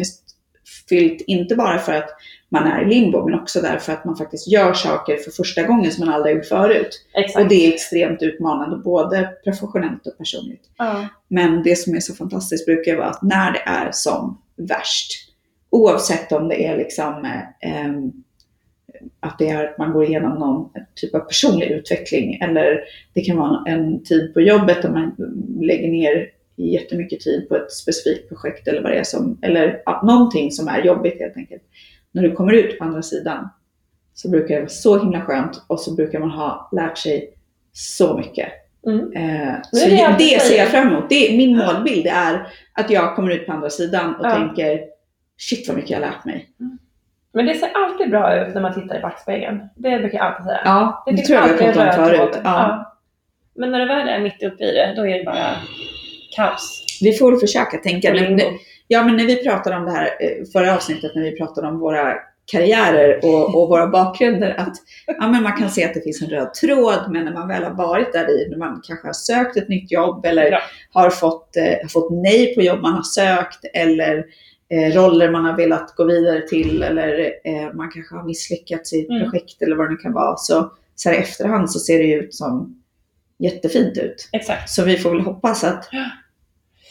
Ångestfyllt, 0.69 1.21
inte 1.27 1.55
bara 1.55 1.79
för 1.79 1.93
att 1.93 2.09
man 2.49 2.67
är 2.67 2.81
i 2.81 2.89
limbo, 2.89 3.25
men 3.25 3.39
också 3.39 3.61
därför 3.61 3.93
att 3.93 4.05
man 4.05 4.15
faktiskt 4.15 4.47
gör 4.47 4.73
saker 4.73 5.17
för 5.17 5.31
första 5.31 5.63
gången 5.63 5.91
som 5.91 6.05
man 6.05 6.15
aldrig 6.15 6.35
gjort 6.35 6.45
förut. 6.45 7.05
Exakt. 7.13 7.43
Och 7.43 7.49
det 7.49 7.67
är 7.67 7.73
extremt 7.73 8.21
utmanande, 8.21 8.77
både 8.77 9.29
professionellt 9.43 10.07
och 10.07 10.17
personligt. 10.17 10.69
ja. 10.77 11.07
Men 11.27 11.63
det 11.63 11.75
som 11.75 11.95
är 11.95 11.99
så 11.99 12.13
fantastiskt 12.13 12.65
brukar 12.65 12.95
vara 12.95 13.07
att 13.07 13.21
när 13.21 13.51
det 13.51 13.63
är 13.65 13.91
som 13.91 14.41
värst, 14.57 15.11
oavsett 15.69 16.31
om 16.31 16.47
det 16.47 16.65
är 16.65 16.77
liksom 16.77 17.25
eh, 17.61 17.91
att 19.19 19.39
det 19.39 19.49
är 19.49 19.65
att 19.65 19.77
man 19.77 19.93
går 19.93 20.05
igenom 20.05 20.39
någon 20.39 20.69
typ 20.95 21.15
av 21.15 21.19
personlig 21.19 21.71
utveckling 21.71 22.39
eller 22.41 22.79
det 23.13 23.21
kan 23.21 23.37
vara 23.37 23.63
en 23.67 24.03
tid 24.03 24.33
på 24.33 24.41
jobbet 24.41 24.81
där 24.81 24.89
man 24.89 25.15
lägger 25.61 25.91
ner 25.91 26.27
jättemycket 26.63 27.19
tid 27.19 27.49
på 27.49 27.55
ett 27.55 27.71
specifikt 27.71 28.29
projekt 28.29 28.67
eller 28.67 28.81
vad 28.81 28.91
det 28.91 28.97
är 28.97 29.03
som, 29.03 29.39
eller 29.41 29.81
ja, 29.85 30.01
någonting 30.05 30.51
som 30.51 30.67
är 30.67 30.81
jobbigt 30.83 31.19
helt 31.19 31.37
enkelt. 31.37 31.61
När 32.11 32.23
du 32.23 32.31
kommer 32.31 32.53
ut 32.53 32.79
på 32.79 32.83
andra 32.85 33.01
sidan 33.01 33.49
så 34.13 34.29
brukar 34.29 34.55
det 34.55 34.61
vara 34.61 34.69
så 34.69 34.99
himla 34.99 35.21
skönt 35.21 35.63
och 35.67 35.79
så 35.79 35.95
brukar 35.95 36.19
man 36.19 36.31
ha 36.31 36.69
lärt 36.71 36.97
sig 36.97 37.33
så 37.73 38.17
mycket. 38.17 38.47
Mm. 38.85 38.99
Eh, 39.13 39.55
det 39.71 39.77
så 39.77 39.89
det 39.89 39.95
jag 39.95 40.17
det 40.17 40.41
ser 40.41 40.57
jag 40.57 40.67
fram 40.67 40.87
emot. 40.87 41.09
Det 41.09 41.15
är, 41.29 41.37
min 41.37 41.57
målbild 41.57 42.07
är 42.07 42.47
att 42.73 42.89
jag 42.89 43.15
kommer 43.15 43.31
ut 43.31 43.45
på 43.45 43.51
andra 43.51 43.69
sidan 43.69 44.15
och 44.15 44.25
Ja. 44.25 44.35
tänker 44.35 44.79
shit 45.37 45.67
vad 45.67 45.77
mycket 45.77 45.91
jag 45.91 45.97
har 45.99 46.07
lärt 46.07 46.25
mig. 46.25 46.49
Men 47.33 47.45
det 47.45 47.53
ser 47.55 47.69
alltid 47.75 48.09
bra 48.09 48.35
ut 48.47 48.53
när 48.53 48.61
man 48.61 48.73
tittar 48.73 48.97
i 48.97 49.01
backspegeln. 49.01 49.61
Det 49.75 49.99
brukar 49.99 50.17
jag 50.17 50.27
alltid 50.27 50.45
säga. 50.45 50.61
Ja, 50.65 51.03
det, 51.05 51.11
finns 51.15 51.27
tror 51.27 51.39
jag 51.39 51.57
vi 51.57 51.65
har 51.65 51.73
pratat 51.73 51.99
om 51.99 52.05
förut. 52.05 52.17
tråd. 52.33 52.41
Ja. 52.43 52.95
Men 53.55 53.71
när 53.71 53.79
det 53.79 53.85
väl 53.85 54.07
är 54.07 54.19
mitt 54.19 54.43
uppe 54.43 54.63
i 54.63 54.71
det, 54.71 54.93
då 54.95 55.07
är 55.07 55.17
det 55.17 55.23
bara 55.23 55.55
kaos. 56.47 56.85
Vi 57.01 57.13
får 57.13 57.37
försöka 57.37 57.77
tänka. 57.77 58.13
Men, 58.13 58.39
ja, 58.87 59.03
men 59.03 59.17
när 59.17 59.25
vi 59.25 59.43
pratade 59.43 59.75
om 59.75 59.85
det 59.85 59.91
här 59.91 60.05
eh, 60.19 60.45
förra 60.53 60.75
avsnittet, 60.75 61.11
när 61.15 61.23
vi 61.23 61.37
pratade 61.37 61.67
om 61.67 61.79
våra 61.79 62.13
karriärer 62.51 63.19
och, 63.23 63.55
och 63.61 63.69
våra 63.69 63.87
bakgrunder, 63.97 64.55
att 64.57 64.73
ja, 65.07 65.27
men 65.27 65.43
man 65.43 65.57
kan 65.57 65.69
se 65.69 65.83
att 65.85 65.93
det 65.93 66.01
finns 66.01 66.21
en 66.21 66.29
röd 66.29 66.53
tråd, 66.53 66.99
men 67.11 67.25
när 67.25 67.33
man 67.33 67.47
väl 67.47 67.63
har 67.63 67.73
varit 67.73 68.13
där 68.13 68.29
i, 68.29 68.49
när 68.49 68.57
man 68.57 68.81
kanske 68.83 69.07
har 69.07 69.13
sökt 69.13 69.57
ett 69.57 69.69
nytt 69.69 69.91
jobb 69.91 70.25
eller 70.25 70.51
Ja. 70.51 70.59
har 70.93 71.09
fått, 71.09 71.57
eh, 71.57 71.87
fått 71.89 72.11
nej 72.11 72.55
på 72.55 72.61
jobb 72.61 72.81
man 72.81 72.93
har 72.93 73.03
sökt 73.03 73.65
eller 73.73 74.25
eh, 74.71 74.93
roller 74.95 75.31
man 75.31 75.45
har 75.45 75.57
velat 75.57 75.95
gå 75.95 76.03
vidare 76.03 76.41
till 76.47 76.83
eller 76.83 77.19
eh, 77.43 77.73
man 77.73 77.91
kanske 77.91 78.15
har 78.15 78.23
misslyckats 78.23 78.93
i 78.93 79.01
ett 79.01 79.09
Mm. 79.09 79.23
projekt 79.31 79.61
eller 79.61 79.75
vad 79.75 79.85
det 79.87 79.91
nu 79.91 79.97
kan 79.97 80.13
vara. 80.13 80.37
Så, 80.37 80.71
så 80.95 81.09
här 81.09 81.15
i 81.15 81.19
efterhand 81.19 81.71
så 81.71 81.79
ser 81.79 81.97
det 81.99 82.11
ut 82.13 82.33
som 82.35 82.81
jättefint 83.39 83.97
ut. 83.97 84.29
Exakt. 84.33 84.69
Så 84.69 84.83
vi 84.83 84.97
får 84.97 85.09
väl 85.11 85.19
hoppas 85.21 85.63
att 85.63 85.89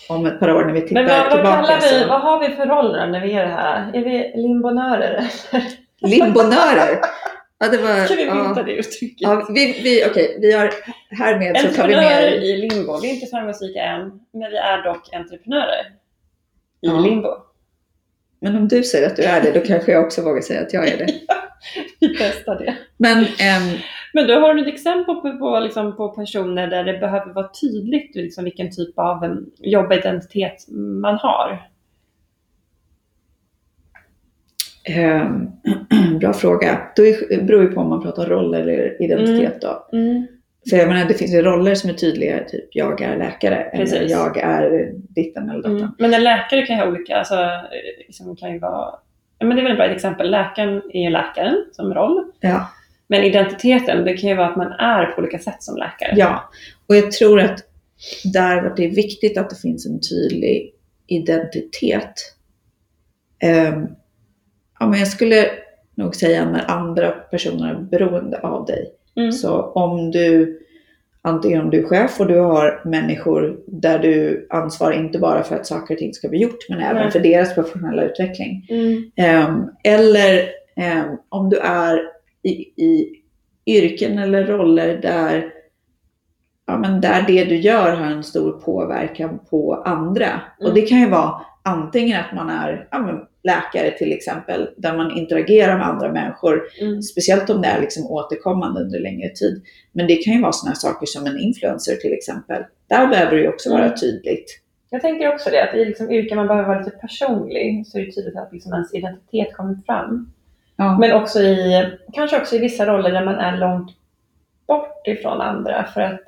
om 0.09 0.27
ett 0.27 0.40
par 0.40 0.53
år 0.53 0.64
när 0.64 0.73
vi 0.73 0.81
tittar 0.81 0.94
Men 0.94 1.07
vad, 1.07 1.18
vad 1.18 1.33
tillbaka 1.33 1.57
kallar 1.57 1.81
vi, 1.81 2.03
så... 2.03 2.09
vad 2.09 2.21
har 2.21 2.49
vi 2.49 2.57
för 2.57 2.66
roller 2.66 3.07
när 3.07 3.21
vi 3.21 3.33
är 3.33 3.47
det 3.47 3.53
här? 3.53 3.90
Är 3.94 4.05
vi 4.05 4.42
limbonörer? 4.42 5.25
Limbonörer! 6.01 6.99
Ja, 7.59 7.68
det 7.68 7.77
var... 7.77 8.05
Ska 8.05 8.14
vi 8.14 8.25
ja. 8.25 8.35
mynta 8.35 8.62
det 8.62 8.73
uttrycket? 8.73 9.21
Ja, 9.21 9.49
vi, 9.55 9.81
vi, 9.83 10.05
okej, 10.11 10.38
vi 10.40 10.53
har 10.53 10.73
härmed 11.11 11.57
så 11.57 11.62
tar 11.62 11.88
vi 11.88 11.94
Entreprenörer 11.94 12.31
med... 12.31 12.44
i 12.44 12.57
limbo. 12.57 13.01
Vi 13.01 13.11
är 13.11 13.14
inte 13.14 13.27
framgångsrika 13.27 13.83
än, 13.83 14.01
men 14.33 14.51
vi 14.51 14.57
är 14.57 14.83
dock 14.83 15.14
entreprenörer 15.14 15.87
i 16.81 16.87
Ja. 16.87 17.01
limbo. 17.01 17.29
Men 18.40 18.57
om 18.57 18.68
du 18.68 18.85
säger 18.85 19.07
att 19.07 19.16
du 19.16 19.23
är 19.23 19.42
det, 19.42 19.53
då 19.53 19.61
kanske 19.61 19.92
jag 19.92 20.05
också 20.05 20.23
vågar 20.23 20.42
säga 20.42 20.61
att 20.61 20.73
jag 20.73 20.88
är 20.88 20.97
det. 20.99 21.07
Vi 22.01 22.16
testar 22.18 22.59
det. 22.59 22.77
Men 22.97 23.18
ehm, 23.18 23.79
Men 24.12 24.27
då 24.27 24.35
har 24.35 24.55
du 24.55 24.62
ett 24.62 24.75
exempel 24.75 25.14
på, 25.14 25.38
på, 25.38 25.61
liksom, 25.61 25.97
på 25.97 26.09
personer 26.09 26.66
där 26.66 26.85
det 26.85 26.99
behöver 26.99 27.33
vara 27.33 27.49
tydligt 27.61 28.14
liksom, 28.14 28.44
vilken 28.44 28.71
typ 28.71 28.99
av 28.99 29.44
jobbidentitet 29.59 30.64
man 31.03 31.14
har? 31.14 31.68
ehm, 34.88 35.49
bra 36.21 36.33
fråga. 36.33 36.81
Är, 36.97 37.42
beror 37.42 37.62
ju 37.62 37.68
på 37.68 37.81
om 37.81 37.88
man 37.88 38.03
pratar 38.03 38.27
roll 38.27 38.55
eller 38.55 39.03
identitet 39.03 39.61
då. 39.61 39.87
För 40.71 40.77
jag 40.77 40.88
menar, 40.88 41.05
det 41.05 41.14
finns 41.14 41.35
ju 41.35 41.42
roller 41.42 41.75
som 41.75 41.90
är 41.90 41.94
tydliga, 41.94 42.44
typ 42.44 42.68
jag 42.73 43.01
är 43.01 43.16
läkare 43.16 43.57
eller 43.57 43.85
Precis. 43.85 44.11
jag 44.11 44.38
är 44.38 44.92
ditten 44.94 45.51
eller 45.51 45.62
datten. 45.62 45.77
Mm. 45.77 45.90
Men 45.99 46.14
en 46.14 46.25
läkare 46.25 46.66
kan 46.66 46.77
ju 46.77 46.83
ha 46.83 46.88
olika, 46.88 47.16
alltså, 47.16 47.35
eh, 47.35 48.07
liksom 48.07 48.37
kan 48.37 48.53
ju 48.53 48.59
vara, 48.59 48.94
men 49.40 49.57
det 49.57 49.62
är 49.62 49.62
väl 49.62 49.73
ett 49.73 49.79
bra 49.79 49.87
exempel. 49.87 50.31
Läkaren 50.31 50.83
är 50.92 51.03
ju 51.03 51.11
läkaren 51.11 51.64
som 51.73 51.94
roll. 51.94 52.25
Ja. 52.40 52.68
Men 53.09 53.25
identiteten, 53.25 54.05
det 54.05 54.16
kan 54.16 54.31
ju 54.31 54.37
vara 54.37 54.49
att 54.49 54.57
man 54.57 54.73
är 54.73 55.07
på 55.07 55.23
olika 55.23 55.38
sätt 55.38 55.62
som 55.62 55.77
läkare. 55.77 56.14
Ja, 56.16 56.51
och 56.87 56.97
jag 56.97 57.12
tror 57.12 57.40
att 57.40 57.64
där 58.25 58.73
det 58.77 58.85
är 58.85 58.94
viktigt 58.94 59.38
att 59.38 59.51
det 59.51 59.57
finns 59.57 59.87
en 59.87 60.01
tydlig 60.01 60.73
identitet. 61.07 62.12
Ehm, 63.42 63.87
ja, 64.81 64.87
men 64.87 64.99
jag 64.99 65.09
skulle 65.09 65.51
nog 65.94 66.14
säga 66.14 66.51
när 66.51 66.71
andra 66.71 67.11
personer 67.11 67.75
är 67.75 67.81
beroende 67.81 68.40
av 68.40 68.66
dig. 68.66 68.90
Mm. 69.16 69.33
Så 69.33 69.62
om 69.62 70.11
du, 70.11 70.59
antingen 71.23 71.61
om 71.61 71.71
du 71.71 71.79
är 71.79 71.88
chef 71.88 72.21
och 72.21 72.27
du 72.27 72.38
har 72.38 72.83
människor 72.85 73.61
där 73.66 73.99
du 73.99 74.47
ansvarar 74.51 74.92
inte 74.92 75.18
bara 75.18 75.42
för 75.42 75.57
att 75.57 75.66
saker 75.66 75.94
och 75.94 75.99
ting 75.99 76.14
ska 76.14 76.29
bli 76.29 76.38
gjort, 76.38 76.68
men 76.68 76.81
även 76.81 77.03
Nej. 77.03 77.11
för 77.11 77.21
deras 77.21 77.55
professionella 77.55 78.03
utveckling. 78.03 78.66
Mm. 78.68 79.11
Ehm, 79.16 79.71
eller 79.85 80.49
ehm, 80.77 81.16
om 81.29 81.51
du 81.51 81.57
är 81.57 82.17
i, 82.42 82.51
i 82.85 83.12
yrken 83.66 84.18
eller 84.18 84.44
roller 84.46 84.98
där, 85.03 85.53
ja, 86.66 86.79
men 86.79 87.01
där 87.01 87.24
det 87.27 87.44
du 87.44 87.57
gör 87.57 87.96
har 87.96 88.07
en 88.07 88.22
stor 88.24 88.53
påverkan 88.53 89.38
på 89.51 89.74
andra. 89.74 90.27
Mm. 90.27 90.68
Och 90.70 90.74
det 90.74 90.81
kan 90.83 91.01
ju 91.01 91.09
vara 91.09 91.40
antingen 91.64 92.20
att 92.20 92.35
man 92.35 92.51
är 92.51 92.88
ja, 92.90 93.29
läkare 93.42 93.90
till 93.90 94.12
exempel, 94.12 94.68
där 94.77 94.96
man 94.96 95.11
interagerar 95.18 95.79
med 95.79 95.87
andra 95.88 96.12
människor, 96.12 96.62
Mm. 96.83 97.03
speciellt 97.03 97.51
om 97.51 97.62
det 97.62 97.68
är 97.68 97.81
liksom 97.81 98.07
återkommande 98.07 98.81
under 98.81 99.01
längre 99.01 99.29
tid. 99.29 99.62
Men 99.92 100.07
det 100.07 100.16
kan 100.16 100.35
ju 100.35 100.40
vara 100.42 100.53
sådana 100.53 100.74
saker 100.74 101.07
som 101.07 101.27
en 101.27 101.38
influencer 101.38 101.96
till 101.96 102.12
exempel. 102.12 102.62
Där 102.88 103.07
behöver 103.07 103.37
det 103.37 103.42
ju 103.42 103.48
också 103.48 103.70
vara 103.70 103.85
Mm. 103.85 103.96
tydligt. 103.96 104.61
Jag 104.90 105.01
tänker 105.01 105.33
också 105.35 105.51
det, 105.51 105.68
att 105.68 105.74
i 105.74 105.85
liksom 105.85 106.11
yrken 106.11 106.37
man 106.37 106.46
behöver 106.46 106.68
vara 106.68 106.79
lite 106.79 106.90
personlig 106.90 107.87
så 107.87 107.98
är 107.98 108.07
det 108.07 108.12
tydligt 108.12 108.37
att 108.37 108.53
liksom 108.53 108.72
ens 108.72 108.94
identitet 108.94 109.57
kommer 109.57 109.77
fram. 109.87 110.33
Ja. 110.78 110.98
Men 110.98 111.12
också 111.12 111.40
i, 111.40 111.86
kanske 112.12 112.40
också 112.40 112.56
i 112.56 112.58
vissa 112.58 112.86
roller 112.86 113.12
där 113.12 113.24
man 113.24 113.34
är 113.34 113.56
långt 113.56 113.90
bort 114.66 115.06
ifrån 115.06 115.40
andra. 115.40 115.84
För 115.84 116.00
att 116.00 116.20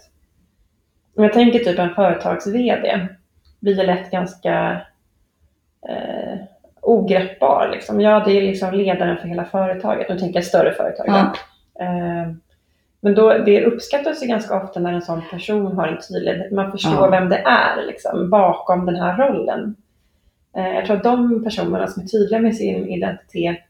om 1.17 1.25
jag 1.25 1.33
tänker 1.33 1.59
typ 1.59 1.79
en 1.79 1.95
företags-VD 1.95 3.09
blir 3.61 3.79
ju 3.79 3.87
lätt 3.87 4.11
ganska 4.11 4.81
eh, 5.89 6.39
ogreppbar. 6.81 7.69
Liksom. 7.73 8.01
Ja, 8.01 8.23
det 8.27 8.33
är 8.33 8.43
liksom 8.43 8.75
ledaren 8.75 9.17
för 9.17 9.29
hela 9.29 9.45
företaget. 9.45 10.09
Nu 10.09 10.19
tänker 10.19 10.37
jag 10.37 10.45
större 10.45 10.73
företag. 10.73 11.07
Ja. 11.07 11.33
Eh, 11.85 12.33
men 13.01 13.15
då, 13.15 13.39
det 13.39 13.65
uppskattas 13.65 14.23
ju 14.23 14.27
ganska 14.27 14.63
ofta 14.63 14.81
när 14.81 14.93
en 14.93 15.03
sån 15.03 15.23
person 15.31 15.77
har 15.77 15.89
en 15.89 15.99
tydlig, 16.09 16.53
man 16.53 16.73
förstår 16.73 17.05
Ja. 17.05 17.11
vem 17.11 17.29
det 17.29 17.39
är 17.39 17.87
liksom, 17.87 18.31
bakom 18.31 18.87
den 18.87 18.97
här 18.97 19.17
rollen. 19.17 19.77
Eh, 20.57 20.75
jag 20.75 20.87
tror 20.87 20.97
att 20.97 21.03
de 21.03 21.45
personerna 21.45 21.87
som 21.87 22.03
är 22.03 22.07
tydliga 22.07 22.41
med 22.41 22.57
sin 22.57 22.89
identitet 22.89 23.70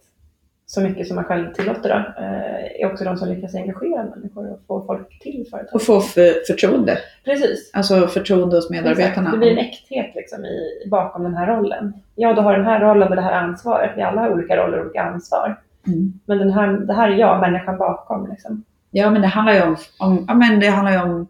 så 0.71 0.81
mycket 0.81 1.07
som 1.07 1.17
man 1.17 1.25
själv 1.25 1.53
tillåter 1.53 1.89
då, 1.89 2.23
eh, 2.23 2.83
är 2.83 2.93
också 2.93 3.05
de 3.05 3.17
som 3.17 3.29
lyckas 3.29 3.55
engagera 3.55 4.05
människor 4.05 4.53
och 4.53 4.61
få 4.67 4.85
folk 4.87 5.19
till 5.23 5.47
företag. 5.51 5.75
Och 5.75 5.83
få 5.83 6.01
för, 6.01 6.47
förtroende. 6.47 6.99
Precis. 7.25 7.71
Alltså 7.75 8.07
förtroende 8.07 8.57
hos 8.57 8.71
Exakt. 8.71 8.85
medarbetarna. 8.85 9.31
Det 9.31 9.39
blir 9.39 9.51
en 9.51 9.59
äkthet 9.59 10.15
liksom 10.15 10.45
i, 10.45 10.89
bakom 10.91 11.23
den 11.23 11.35
här 11.35 11.47
rollen. 11.47 11.93
Ja, 12.15 12.33
du 12.33 12.41
har 12.41 12.53
den 12.57 12.65
här 12.65 12.81
rollen 12.81 13.09
och 13.09 13.17
det 13.17 13.23
här 13.23 13.33
ansvaret. 13.33 13.91
Vi 13.97 14.03
alla 14.03 14.21
har 14.21 14.33
olika 14.33 14.57
roller 14.57 14.79
och 14.79 14.85
olika 14.85 15.03
ansvar. 15.03 15.61
Mm. 15.87 16.13
Men 16.27 16.39
den 16.39 16.51
här, 16.53 16.69
det 16.73 16.95
här 16.95 17.11
är 17.11 17.15
jag, 17.17 17.41
människan 17.41 17.79
bakom. 17.79 18.31
Liksom. 18.31 18.65
Ja, 18.91 19.11
men 19.11 19.23
det 19.23 19.29
handlar 19.29 19.55
ju 19.55 19.63
om, 19.63 19.77
om, 19.99 20.25
ja, 20.29 20.35
men 20.35 20.61
det 20.61 20.69
handlar 20.69 20.93
ju 20.93 21.01
om 21.01 21.29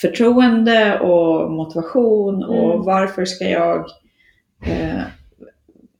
förtroende 0.00 0.98
och 1.00 1.50
motivation 1.50 2.44
och 2.44 2.74
Mm. 2.74 2.84
varför 2.86 3.24
ska 3.24 3.44
jag 3.44 3.76
eh, 4.66 5.02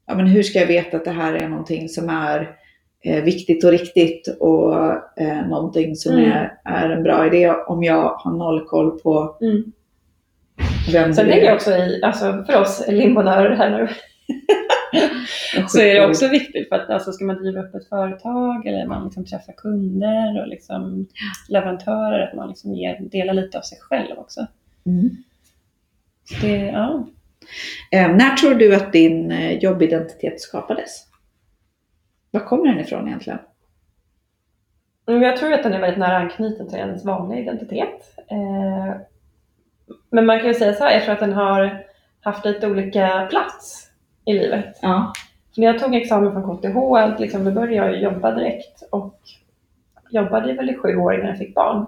ja, 0.07 0.15
men 0.15 0.27
hur 0.27 0.43
ska 0.43 0.59
jag 0.59 0.67
veta 0.67 0.97
att 0.97 1.05
det 1.05 1.11
här 1.11 1.35
är 1.35 1.49
någonting 1.49 1.89
som 1.89 2.09
är 2.09 2.57
viktigt 3.05 3.65
och 3.65 3.71
riktigt 3.71 4.37
och 4.41 4.75
eh, 5.21 5.47
någonting 5.49 5.97
som 5.97 6.13
Mm. 6.13 6.31
är, 6.31 6.59
är 6.65 6.91
en 6.91 7.03
bra 7.03 7.27
idé 7.27 7.51
om 7.51 7.83
jag 7.85 8.09
har 8.09 8.33
noll 8.33 8.65
koll 8.67 9.01
på 9.01 9.37
Mm. 9.41 9.73
vem 10.93 11.15
Sen 11.15 11.27
det 11.27 11.33
tänker 11.33 11.47
jag 11.47 11.55
också 11.55 11.71
i, 11.71 12.01
alltså 12.03 12.45
för 12.47 12.61
oss 12.61 12.85
limbonörer 12.89 13.57
här 13.57 13.71
nu, 13.71 13.89
så 15.69 15.81
är 15.81 15.95
det 15.95 16.07
också 16.07 16.29
viktigt 16.29 16.69
för 16.69 16.77
att 16.77 16.91
alltså, 16.91 17.13
ska 17.13 17.25
man 17.25 17.37
driva 17.37 17.61
upp 17.61 17.75
ett 17.75 17.89
företag 17.89 18.67
eller 18.67 18.87
man 18.87 19.05
liksom 19.05 19.25
träffar 19.25 19.53
kunder 19.53 20.43
och 20.43 20.49
liksom 20.49 21.07
leverantörer, 21.49 22.29
att 22.29 22.37
man 22.37 22.49
liksom 22.49 22.75
ger, 22.75 23.01
delar 23.01 23.35
lite 23.35 23.59
av 23.59 23.63
sig 23.63 23.79
själv 23.81 24.19
också. 24.19 24.47
Mm. 24.87 25.11
Så 26.25 26.47
det, 26.47 26.57
ja. 26.57 27.07
Eh, 27.93 28.17
när 28.17 28.37
tror 28.37 28.55
du 28.55 28.75
att 28.75 28.93
din 28.93 29.31
eh, 29.31 29.59
jobbidentitet 29.59 30.41
skapades? 30.41 30.91
Var 32.35 32.41
kommer 32.41 32.67
den 32.67 32.81
ifrån 32.81 33.07
egentligen? 33.09 33.39
Men 35.07 35.23
Jag 35.23 35.37
tror 35.37 35.53
att 35.53 35.63
den 35.63 35.73
är 35.73 35.81
väldigt 35.81 35.99
nära 35.99 36.17
anknuten 36.17 36.69
till 36.69 36.79
ens 36.79 37.05
vanliga 37.05 37.41
identitet. 37.41 38.15
Eh, 38.31 38.97
Men 40.11 40.27
man 40.27 40.39
kan 40.39 40.49
ju 40.49 40.55
säga 40.55 40.73
så 40.73 40.85
här, 40.85 40.93
jag 40.93 41.03
tror 41.03 41.15
att 41.15 41.21
den 41.21 41.33
har 41.33 41.85
haft 42.21 42.45
lite 42.45 42.67
olika 42.67 43.27
plats 43.31 43.91
i 44.25 44.33
livet. 44.33 44.79
Ja. 44.83 45.13
För 45.55 45.61
när 45.61 45.67
jag 45.67 45.79
tog 45.79 45.95
examen 45.95 46.33
från 46.33 46.57
KTH, 46.59 47.21
liksom, 47.21 47.45
då 47.45 47.51
började 47.51 47.75
jag 47.75 48.03
jobba 48.03 48.31
direkt 48.31 48.83
och 48.91 49.19
jobbade 50.11 50.53
väl 50.53 50.71
i 50.71 50.75
sju 50.77 50.97
år 50.97 51.15
innan 51.15 51.27
jag 51.29 51.39
fick 51.39 51.55
barn. 51.55 51.87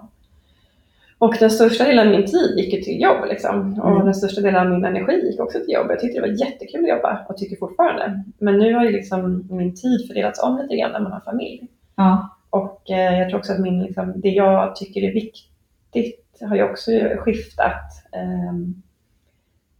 Och 1.19 1.35
den 1.39 1.49
största 1.51 1.83
delen 1.83 2.07
av 2.07 2.13
min 2.13 2.25
tid 2.25 2.57
gick 2.57 2.73
ju 2.73 2.81
till 2.81 3.01
jobb. 3.01 3.25
Liksom. 3.29 3.79
Och 3.81 3.91
Mm. 3.91 4.05
den 4.05 4.13
största 4.15 4.41
delen 4.41 4.61
av 4.67 4.69
min 4.73 4.85
energi 4.85 5.27
gick 5.31 5.39
också 5.39 5.59
till 5.59 5.73
jobb. 5.73 5.87
Jag 5.89 5.99
tyckte 5.99 6.21
det 6.21 6.27
var 6.27 6.39
jättekul 6.45 6.83
att 6.83 6.89
jobba 6.89 7.25
och 7.29 7.37
tycker 7.37 7.55
fortfarande. 7.55 8.23
Men 8.39 8.57
nu 8.59 8.73
har 8.73 8.85
ju 8.85 8.91
liksom 8.91 9.47
min 9.49 9.75
tid 9.75 10.07
fördelats 10.07 10.43
om 10.43 10.59
lite 10.61 10.75
grann 10.75 10.91
när 10.91 10.99
man 10.99 11.11
har 11.11 11.19
familj. 11.19 11.67
Ja. 11.95 12.29
Och 12.49 12.91
eh, 12.91 13.19
jag 13.19 13.29
tror 13.29 13.39
också 13.39 13.53
att 13.53 13.59
min, 13.59 13.83
liksom, 13.83 14.13
det 14.15 14.29
jag 14.29 14.75
tycker 14.75 15.01
är 15.03 15.13
viktigt 15.13 16.23
har 16.49 16.55
ju 16.55 16.63
också 16.63 16.91
skiftat. 17.17 17.83
ehm, 18.13 18.81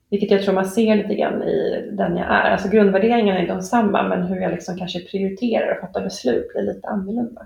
vilket 0.09 0.31
jag 0.31 0.41
tror 0.41 0.53
man 0.53 0.65
ser 0.65 0.95
lite 0.95 1.15
grann 1.15 1.43
i 1.43 1.89
den 1.91 2.17
jag 2.17 2.25
är. 2.27 2.51
Alltså 2.51 2.69
grundvärderingarna 2.69 3.39
är 3.39 3.47
de 3.47 3.61
samma 3.61 4.03
men 4.03 4.23
hur 4.23 4.35
jag 4.41 4.51
liksom 4.51 4.77
kanske 4.77 4.99
prioriterar 4.99 5.71
och 5.75 5.81
fattar 5.81 6.03
beslut 6.03 6.53
blir 6.53 6.61
lite 6.63 6.87
annorlunda. 6.87 7.41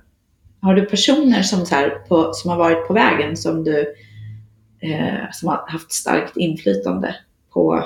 Har 0.61 0.75
du 0.75 0.85
personer 0.85 1.41
som, 1.41 1.65
så 1.65 1.75
på, 2.07 2.33
som 2.33 2.51
har 2.51 2.57
varit 2.57 2.87
på 2.87 2.93
vägen 2.93 3.37
som 3.37 3.63
du 3.63 3.79
eh, 4.81 5.31
som 5.31 5.49
har 5.49 5.63
haft 5.67 5.91
starkt 5.91 6.37
inflytande 6.37 7.15
på 7.53 7.83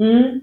Mm. 0.00 0.40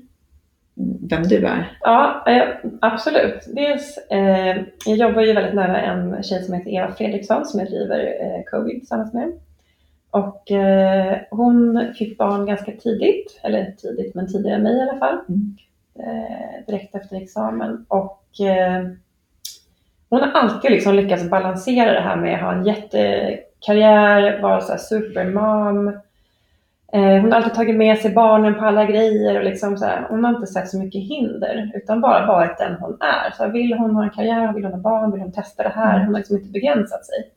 vem 1.10 1.24
du 1.24 1.48
är? 1.48 1.78
Ja, 1.82 2.24
eh, 2.28 2.48
absolut. 2.82 3.40
Dels, 3.56 3.98
eh, 3.98 4.58
jag 4.86 4.98
jobbar 4.98 5.22
ju 5.22 5.34
väldigt 5.34 5.56
nära 5.56 5.82
en 5.82 6.24
tjej 6.24 6.44
som 6.44 6.54
heter 6.54 6.72
Eva 6.72 6.92
Fredriksson 6.92 7.46
som 7.46 7.60
jag 7.60 7.70
driver 7.70 8.00
eh, 8.00 8.44
Covid 8.52 8.80
tillsammans 8.80 9.14
med. 9.14 9.32
Och 10.12 10.52
eh, 10.52 11.18
hon 11.32 11.94
fick 11.98 12.18
barn 12.18 12.46
ganska 12.46 12.72
tidigt, 12.72 13.40
eller 13.44 13.72
tidigt 13.78 14.16
men 14.16 14.28
tidigare 14.28 14.56
än 14.56 14.64
mig 14.64 14.78
i 14.78 14.82
alla 14.82 15.00
fall. 15.00 15.20
Mm. 15.30 15.56
Eh, 16.00 16.66
direkt 16.68 16.96
efter 16.96 17.16
examen. 17.22 17.86
Och 17.88 18.42
eh, 18.42 18.84
hon 20.16 20.24
har 20.24 20.42
alltid 20.42 20.72
liksom 20.72 20.96
lyckats 20.96 21.30
balansera 21.30 21.94
det 21.94 22.02
här 22.02 22.16
med 22.16 22.36
att 22.36 22.42
ha 22.42 22.54
en 22.54 22.66
jättekarriär, 22.66 24.42
vara 24.42 24.62
så 24.62 24.72
här 24.72 24.80
supermom. 24.80 25.88
Eh, 26.94 27.22
hon 27.22 27.32
har 27.32 27.38
alltid 27.38 27.54
tagit 27.54 27.76
med 27.76 27.98
sig 27.98 28.12
barnen 28.12 28.56
på 28.56 28.66
alla 28.66 28.86
grejer 28.86 29.38
och 29.38 29.44
liksom 29.44 29.78
så 29.78 29.86
här, 29.86 30.06
hon 30.10 30.24
har 30.24 30.36
inte 30.36 30.48
sett 30.48 30.70
så 30.70 30.80
mycket 30.80 31.02
hinder 31.02 31.72
utan 31.76 32.02
bara 32.02 32.26
varit 32.26 32.58
den 32.58 32.76
hon 32.80 32.98
är. 33.00 33.32
Så 33.32 33.44
här, 33.44 33.52
vill 33.52 33.74
hon 33.74 33.96
ha 33.96 34.04
en 34.04 34.10
karriär, 34.10 34.54
vill 34.54 34.64
hon 34.64 34.74
ha 34.74 34.80
barn, 34.80 35.12
vill 35.12 35.22
hon 35.22 35.32
testa 35.32 35.64
det 35.64 35.74
här? 35.76 36.00
Hon 36.00 36.14
har 36.14 36.20
liksom 36.20 36.38
inte 36.38 36.52
begränsat 36.52 37.06
sig. 37.06 37.32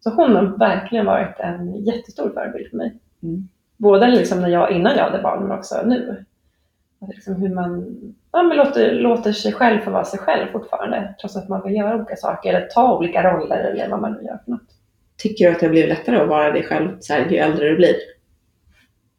Så 0.00 0.10
hon 0.10 0.36
har 0.36 0.42
verkligen 0.42 1.06
varit 1.06 1.40
en 1.40 1.84
jättestor 1.84 2.30
förebild 2.34 2.70
för 2.70 2.76
mig. 2.76 2.94
Mm. 3.22 3.48
Både 3.76 4.08
liksom 4.08 4.40
när 4.40 4.48
jag, 4.48 4.70
innan 4.70 4.96
jag 4.96 5.04
hade 5.04 5.22
barn 5.22 5.42
men 5.42 5.58
också 5.58 5.82
nu. 5.86 6.24
Liksom 7.08 7.34
hur 7.42 7.54
man 7.54 7.86
ja, 8.32 8.42
men 8.42 8.56
låter, 8.56 8.92
låter 8.92 9.32
sig 9.32 9.52
själv 9.52 9.80
få 9.80 9.90
vara 9.90 10.04
sig 10.04 10.18
själv 10.20 10.52
fortfarande 10.52 11.14
trots 11.20 11.36
att 11.36 11.48
man 11.48 11.62
vill 11.64 11.76
göra 11.76 11.96
olika 11.96 12.16
saker 12.16 12.54
eller 12.54 12.66
ta 12.66 12.96
olika 12.96 13.32
roller 13.32 13.56
eller 13.58 13.88
vad 13.88 14.00
man 14.00 14.12
nu 14.12 14.22
gör 14.22 14.38
för 14.44 14.50
något. 14.50 14.62
Tycker 15.18 15.44
du 15.46 15.52
att 15.52 15.60
det 15.60 15.66
har 15.66 15.70
blivit 15.70 15.88
lättare 15.90 16.16
att 16.16 16.28
vara 16.28 16.50
dig 16.52 16.62
själv 16.62 16.96
så 17.00 17.12
här, 17.14 17.26
ju 17.30 17.36
äldre 17.36 17.68
du 17.68 17.76
blir? 17.76 17.94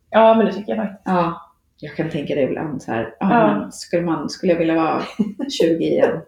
Ja, 0.10 0.34
men 0.34 0.46
det 0.46 0.54
tycker 0.54 0.76
jag 0.76 0.86
faktiskt. 0.86 1.02
Ja. 1.06 1.50
Jag 1.80 1.96
kan 1.96 2.10
tänka 2.10 2.36
det 2.36 2.42
ibland 2.42 2.82
så 2.82 2.92
här, 2.92 3.16
ja, 3.20 3.30
Ja. 3.32 3.72
skulle, 3.72 4.02
man, 4.02 4.30
skulle 4.30 4.52
jag 4.54 4.60
vilja 4.60 4.76
vara 4.76 5.02
20 5.60 5.86
igen? 5.86 6.22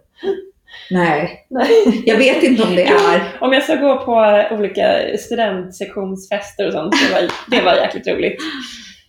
Nej, 0.91 1.45
Nej. 1.49 1.67
jag 2.05 2.17
vet 2.17 2.43
inte 2.43 2.63
om 2.63 2.75
det 2.75 2.83
är. 2.87 3.21
Om 3.41 3.53
jag 3.53 3.63
ska 3.63 3.75
gå 3.75 4.05
på 4.05 4.43
olika 4.55 4.99
studentsektionsfester 5.19 6.67
och 6.67 6.73
sånt, 6.73 6.93
det 7.07 7.13
var, 7.13 7.31
det 7.57 7.65
var 7.65 7.73
jäkligt 7.75 8.07
roligt. 8.07 8.37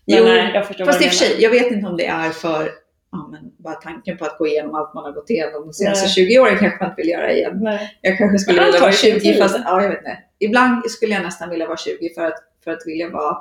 Men 0.07 0.19
Jo, 0.19 0.25
nej, 0.25 0.51
jag 0.55 0.67
förstår 0.67 0.85
Fast 0.85 1.03
i 1.03 1.05
och 1.05 1.09
för 1.09 1.17
sig, 1.17 1.43
jag 1.43 1.51
vet 1.51 1.73
inte 1.73 1.87
om 1.87 1.97
det 1.97 2.07
är 2.07 2.31
för 2.31 2.71
ja, 3.13 3.29
men 3.31 3.53
bara 3.59 3.75
tanken 3.75 4.19
på 4.19 4.25
att 4.25 4.39
gå 4.39 4.47
igenom 4.47 4.75
allt 4.75 4.95
man 4.95 5.05
har 5.05 5.13
gått 5.13 5.31
igenom 5.31 5.67
de 5.67 5.73
senaste 5.73 6.05
Nej. 6.05 6.15
20 6.15 6.39
åren 6.39 6.59
kanske 6.59 6.79
man 6.81 6.91
inte 6.91 7.03
vill 7.03 7.11
göra 7.11 7.33
igen. 7.33 7.59
Nej. 7.61 7.99
Jag 8.01 8.19
kanske 8.19 8.39
skulle 8.39 8.65
vilja 8.65 8.73
vara 8.73 8.83
har 8.83 8.91
ju 8.91 8.97
sin 8.97 9.13
20 9.13 9.21
tid. 9.21 9.39
fast, 9.39 9.59
ja 9.65 9.83
jag 9.83 9.89
vet 9.89 9.99
inte. 9.99 10.19
Ibland 10.39 10.91
skulle 10.91 11.15
jag 11.15 11.23
nästan 11.23 11.51
vilja 11.51 11.67
vara 11.67 11.77
20 11.77 12.15
för 12.15 12.27
att, 12.27 12.39
för 12.65 12.71
att 12.71 12.87
vilja 12.87 13.11
vara, 13.11 13.37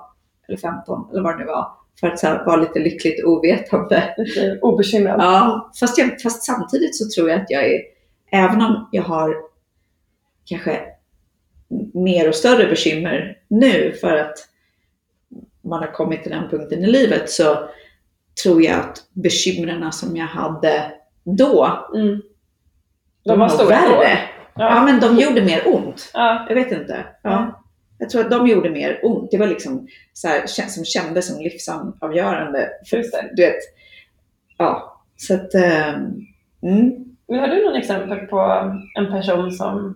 eller 0.47 0.57
15 0.57 1.09
eller 1.11 1.21
vad 1.21 1.33
det 1.33 1.39
nu 1.39 1.45
var, 1.45 1.67
för 1.99 2.07
att 2.07 2.21
här, 2.21 2.45
vara 2.45 2.55
lite 2.55 2.79
lyckligt 2.79 3.23
ovetande. 3.25 4.15
Lite 4.17 4.59
obekymrad. 4.61 5.19
Ja, 5.19 5.71
fast, 5.79 5.97
jag, 5.97 6.21
fast 6.21 6.43
samtidigt 6.43 6.95
så 6.95 7.09
tror 7.09 7.29
jag 7.29 7.41
att 7.41 7.49
jag 7.49 7.65
är, 7.65 7.81
även 8.31 8.61
om 8.61 8.89
jag 8.91 9.03
har 9.03 9.35
kanske 10.45 10.81
mer 11.93 12.29
och 12.29 12.35
större 12.35 12.67
bekymmer 12.67 13.37
nu 13.47 13.93
för 14.01 14.17
att 14.17 14.37
man 15.65 15.79
har 15.79 15.91
kommit 15.91 16.23
till 16.23 16.31
den 16.31 16.49
punkten 16.49 16.83
i 16.83 16.87
livet 16.87 17.29
så 17.29 17.57
tror 18.43 18.63
jag 18.63 18.79
att 18.79 19.03
bekymren 19.13 19.91
som 19.91 20.15
jag 20.17 20.25
hade 20.27 20.91
då, 21.23 21.85
Mm. 21.95 22.21
de 23.25 23.39
var 23.39 23.57
var 23.57 23.65
värre. 23.65 24.17
Ja. 24.55 24.75
Ja. 24.75 24.83
men 24.85 24.99
de 24.99 25.17
gjorde 25.23 25.41
mer 25.41 25.61
ont. 25.65 26.11
Ja. 26.13 26.45
Jag 26.49 26.55
vet 26.55 26.71
inte. 26.71 27.05
Ja. 27.21 27.29
Ja. 27.31 27.61
Jag 27.97 28.09
tror 28.09 28.21
att 28.21 28.31
de 28.31 28.47
gjorde 28.47 28.69
mer 28.69 28.99
ont. 29.03 29.31
Det 29.31 29.37
var 29.37 29.47
liksom 29.47 29.87
så 30.13 30.27
här, 30.27 30.45
som 30.47 30.85
kändes 30.85 31.27
som 31.27 31.41
livsavgörande. 31.43 32.69
För, 32.89 32.97
Just 32.97 33.11
det. 33.13 33.29
du 33.35 33.45
vet, 33.45 33.55
ja. 34.57 35.01
Så 35.17 35.33
att, 35.33 35.53
ehm, 35.55 36.13
mm. 36.63 37.05
Men 37.27 37.39
har 37.39 37.47
du 37.47 37.63
någon 37.65 37.75
exempel 37.75 38.17
på 38.19 38.39
en 38.97 39.11
person 39.11 39.51
som, 39.51 39.95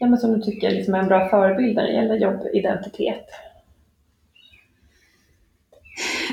ja, 0.00 0.06
men 0.06 0.18
som 0.18 0.32
du 0.32 0.40
tycker 0.42 0.70
liksom 0.70 0.94
är 0.94 0.98
en 0.98 1.08
bra 1.08 1.28
förebild 1.28 1.76
när 1.76 1.82
det 1.86 1.92
gäller 1.92 2.14
jobbidentitet? 2.16 3.26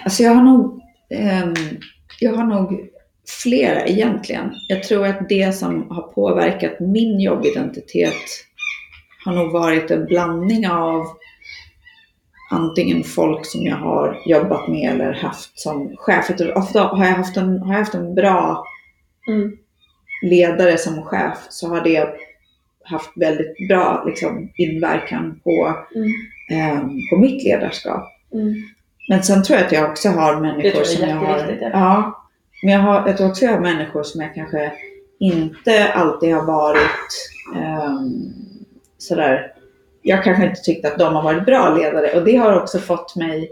Alltså 0.05 0.23
jag 0.23 0.31
har 0.31 0.43
nog, 0.43 0.81
ehm, 1.09 1.53
jag 2.19 2.33
har 2.33 2.43
nog 2.43 2.89
flera 3.43 3.85
egentligen. 3.85 4.51
Jag 4.69 4.83
tror 4.83 5.05
att 5.07 5.29
det 5.29 5.55
som 5.55 5.91
har 5.91 6.01
påverkat 6.01 6.79
min 6.79 7.19
jobbidentitet 7.19 8.13
har 9.25 9.33
nog 9.33 9.51
varit 9.51 9.91
en 9.91 10.05
blandning 10.05 10.67
av 10.67 11.05
antingen 12.51 13.03
folk 13.03 13.45
som 13.45 13.63
jag 13.65 13.75
har 13.77 14.21
jobbat 14.25 14.67
med 14.67 14.91
eller 14.91 15.13
haft 15.13 15.59
som 15.59 15.95
chef. 15.97 16.29
Ofta 16.55 16.81
har 16.83 17.05
jag 17.05 17.13
haft 17.13 17.37
en, 17.37 17.59
har 17.59 17.71
jag 17.73 17.79
haft 17.79 17.93
en 17.95 18.15
bra 18.15 18.65
Mm. 19.27 19.57
ledare 20.21 20.77
som 20.77 21.03
chef 21.03 21.37
så 21.49 21.67
har 21.69 21.81
det 21.83 22.09
haft 22.83 23.11
väldigt 23.15 23.67
bra 23.69 24.03
liksom, 24.07 24.49
inverkan 24.57 25.39
på, 25.43 25.75
Mm. 25.95 26.11
ehm, 26.51 26.89
på 27.09 27.17
mitt 27.17 27.43
ledarskap. 27.43 28.03
Mm. 28.33 28.53
Men 29.07 29.23
sen 29.23 29.43
tror 29.43 29.57
jag 29.59 29.65
att 29.65 29.71
jag 29.71 29.89
också 29.89 30.09
har 30.09 30.41
människor 30.41 30.71
jag 30.77 30.87
som 30.87 31.09
jag 31.09 31.15
har... 31.15 31.57
ja. 31.61 31.69
Ja. 31.73 32.21
Men 32.63 32.73
jag, 32.73 32.79
har, 32.81 33.07
jag 33.07 33.17
tror 33.17 33.29
också 33.29 33.45
jag 33.45 33.51
har 33.51 33.59
människor 33.59 34.03
som 34.03 34.21
jag 34.21 34.35
kanske 34.35 34.71
inte 35.19 35.93
alltid 35.93 36.35
har 36.35 36.45
varit 36.45 37.29
um, 37.55 38.33
sådär... 38.97 39.51
Jag 40.01 40.23
kanske 40.23 40.45
inte 40.45 40.61
tyckt 40.61 40.85
att 40.85 40.99
de 40.99 41.15
har 41.15 41.23
varit 41.23 41.45
bra 41.45 41.75
ledare 41.75 42.11
och 42.19 42.25
det 42.25 42.35
har 42.35 42.59
också 42.61 42.79
fått 42.79 43.15
mig 43.15 43.51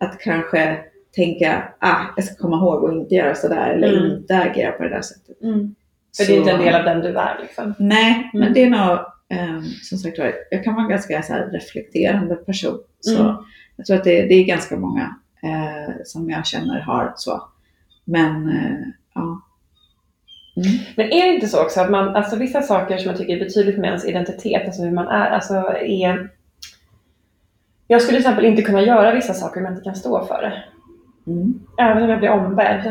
att 0.00 0.18
kanske 0.20 0.78
tänka 1.14 1.62
ah, 1.78 1.96
jag 2.16 2.24
ska 2.24 2.34
komma 2.34 2.56
ihåg 2.56 2.84
att 2.90 2.94
inte 2.96 3.14
göra 3.14 3.34
sådär 3.34 3.70
eller 3.70 3.92
Mm. 3.98 4.10
inte 4.16 4.38
agera 4.38 4.72
på 4.72 4.82
det 4.82 4.88
där 4.88 5.00
sättet. 5.02 5.42
Mm. 5.42 5.74
För 6.16 6.24
det 6.24 6.32
är 6.32 6.34
Så- 6.36 6.40
inte 6.40 6.50
en 6.50 6.60
del 6.60 6.74
av 6.74 6.84
den 6.84 7.00
du 7.00 7.08
är 7.18 7.38
liksom. 7.42 7.74
Nej, 7.78 8.30
men 8.32 8.42
Mm. 8.42 8.54
det 8.54 8.62
är 8.62 8.70
nog 8.70 8.98
ehm, 9.28 9.62
som 9.82 9.98
sagt 9.98 10.18
var, 10.18 10.32
jag 10.50 10.64
kan 10.64 10.74
vara 10.74 10.84
en 10.84 10.90
ganska 10.90 11.22
så 11.22 11.34
reflekterande 11.52 12.34
person. 12.36 12.78
Så 13.00 13.22
Mm. 13.22 13.34
Jag 13.76 13.86
tror 13.86 13.96
att 13.96 14.04
det, 14.04 14.22
det 14.22 14.34
är 14.34 14.44
ganska 14.44 14.76
många 14.76 15.16
eh, 15.42 15.94
som 16.04 16.30
jag 16.30 16.46
känner 16.46 16.80
har 16.80 17.12
så. 17.16 17.42
Men 18.04 18.48
eh, 18.48 18.88
ja. 19.14 19.40
Mm. 20.56 20.78
Men 20.96 21.06
är 21.06 21.26
det 21.26 21.34
inte 21.34 21.48
så 21.48 21.62
också 21.62 21.80
att 21.80 21.90
man, 21.90 22.16
alltså 22.16 22.36
vissa 22.36 22.62
saker 22.62 22.98
som 22.98 23.10
jag 23.10 23.18
tycker 23.18 23.36
är 23.36 23.44
betydligt 23.44 23.78
med 23.78 23.88
ens 23.88 24.04
identitet, 24.04 24.66
alltså 24.66 24.82
hur 24.82 24.90
man 24.90 25.08
är, 25.08 25.30
alltså 25.30 25.54
är... 25.80 26.28
Jag 27.86 28.02
skulle 28.02 28.18
till 28.18 28.26
exempel 28.26 28.44
inte 28.44 28.62
kunna 28.62 28.82
göra 28.82 29.14
vissa 29.14 29.34
saker 29.34 29.60
om 29.60 29.64
jag 29.64 29.72
inte 29.72 29.84
kan 29.84 29.94
stå 29.94 30.24
för 30.24 30.42
det. 30.42 30.64
Mm. 31.26 31.60
även 31.78 32.02
om 32.02 32.08
jag 32.08 32.18
blir 32.18 32.30
ombedd 32.30 32.86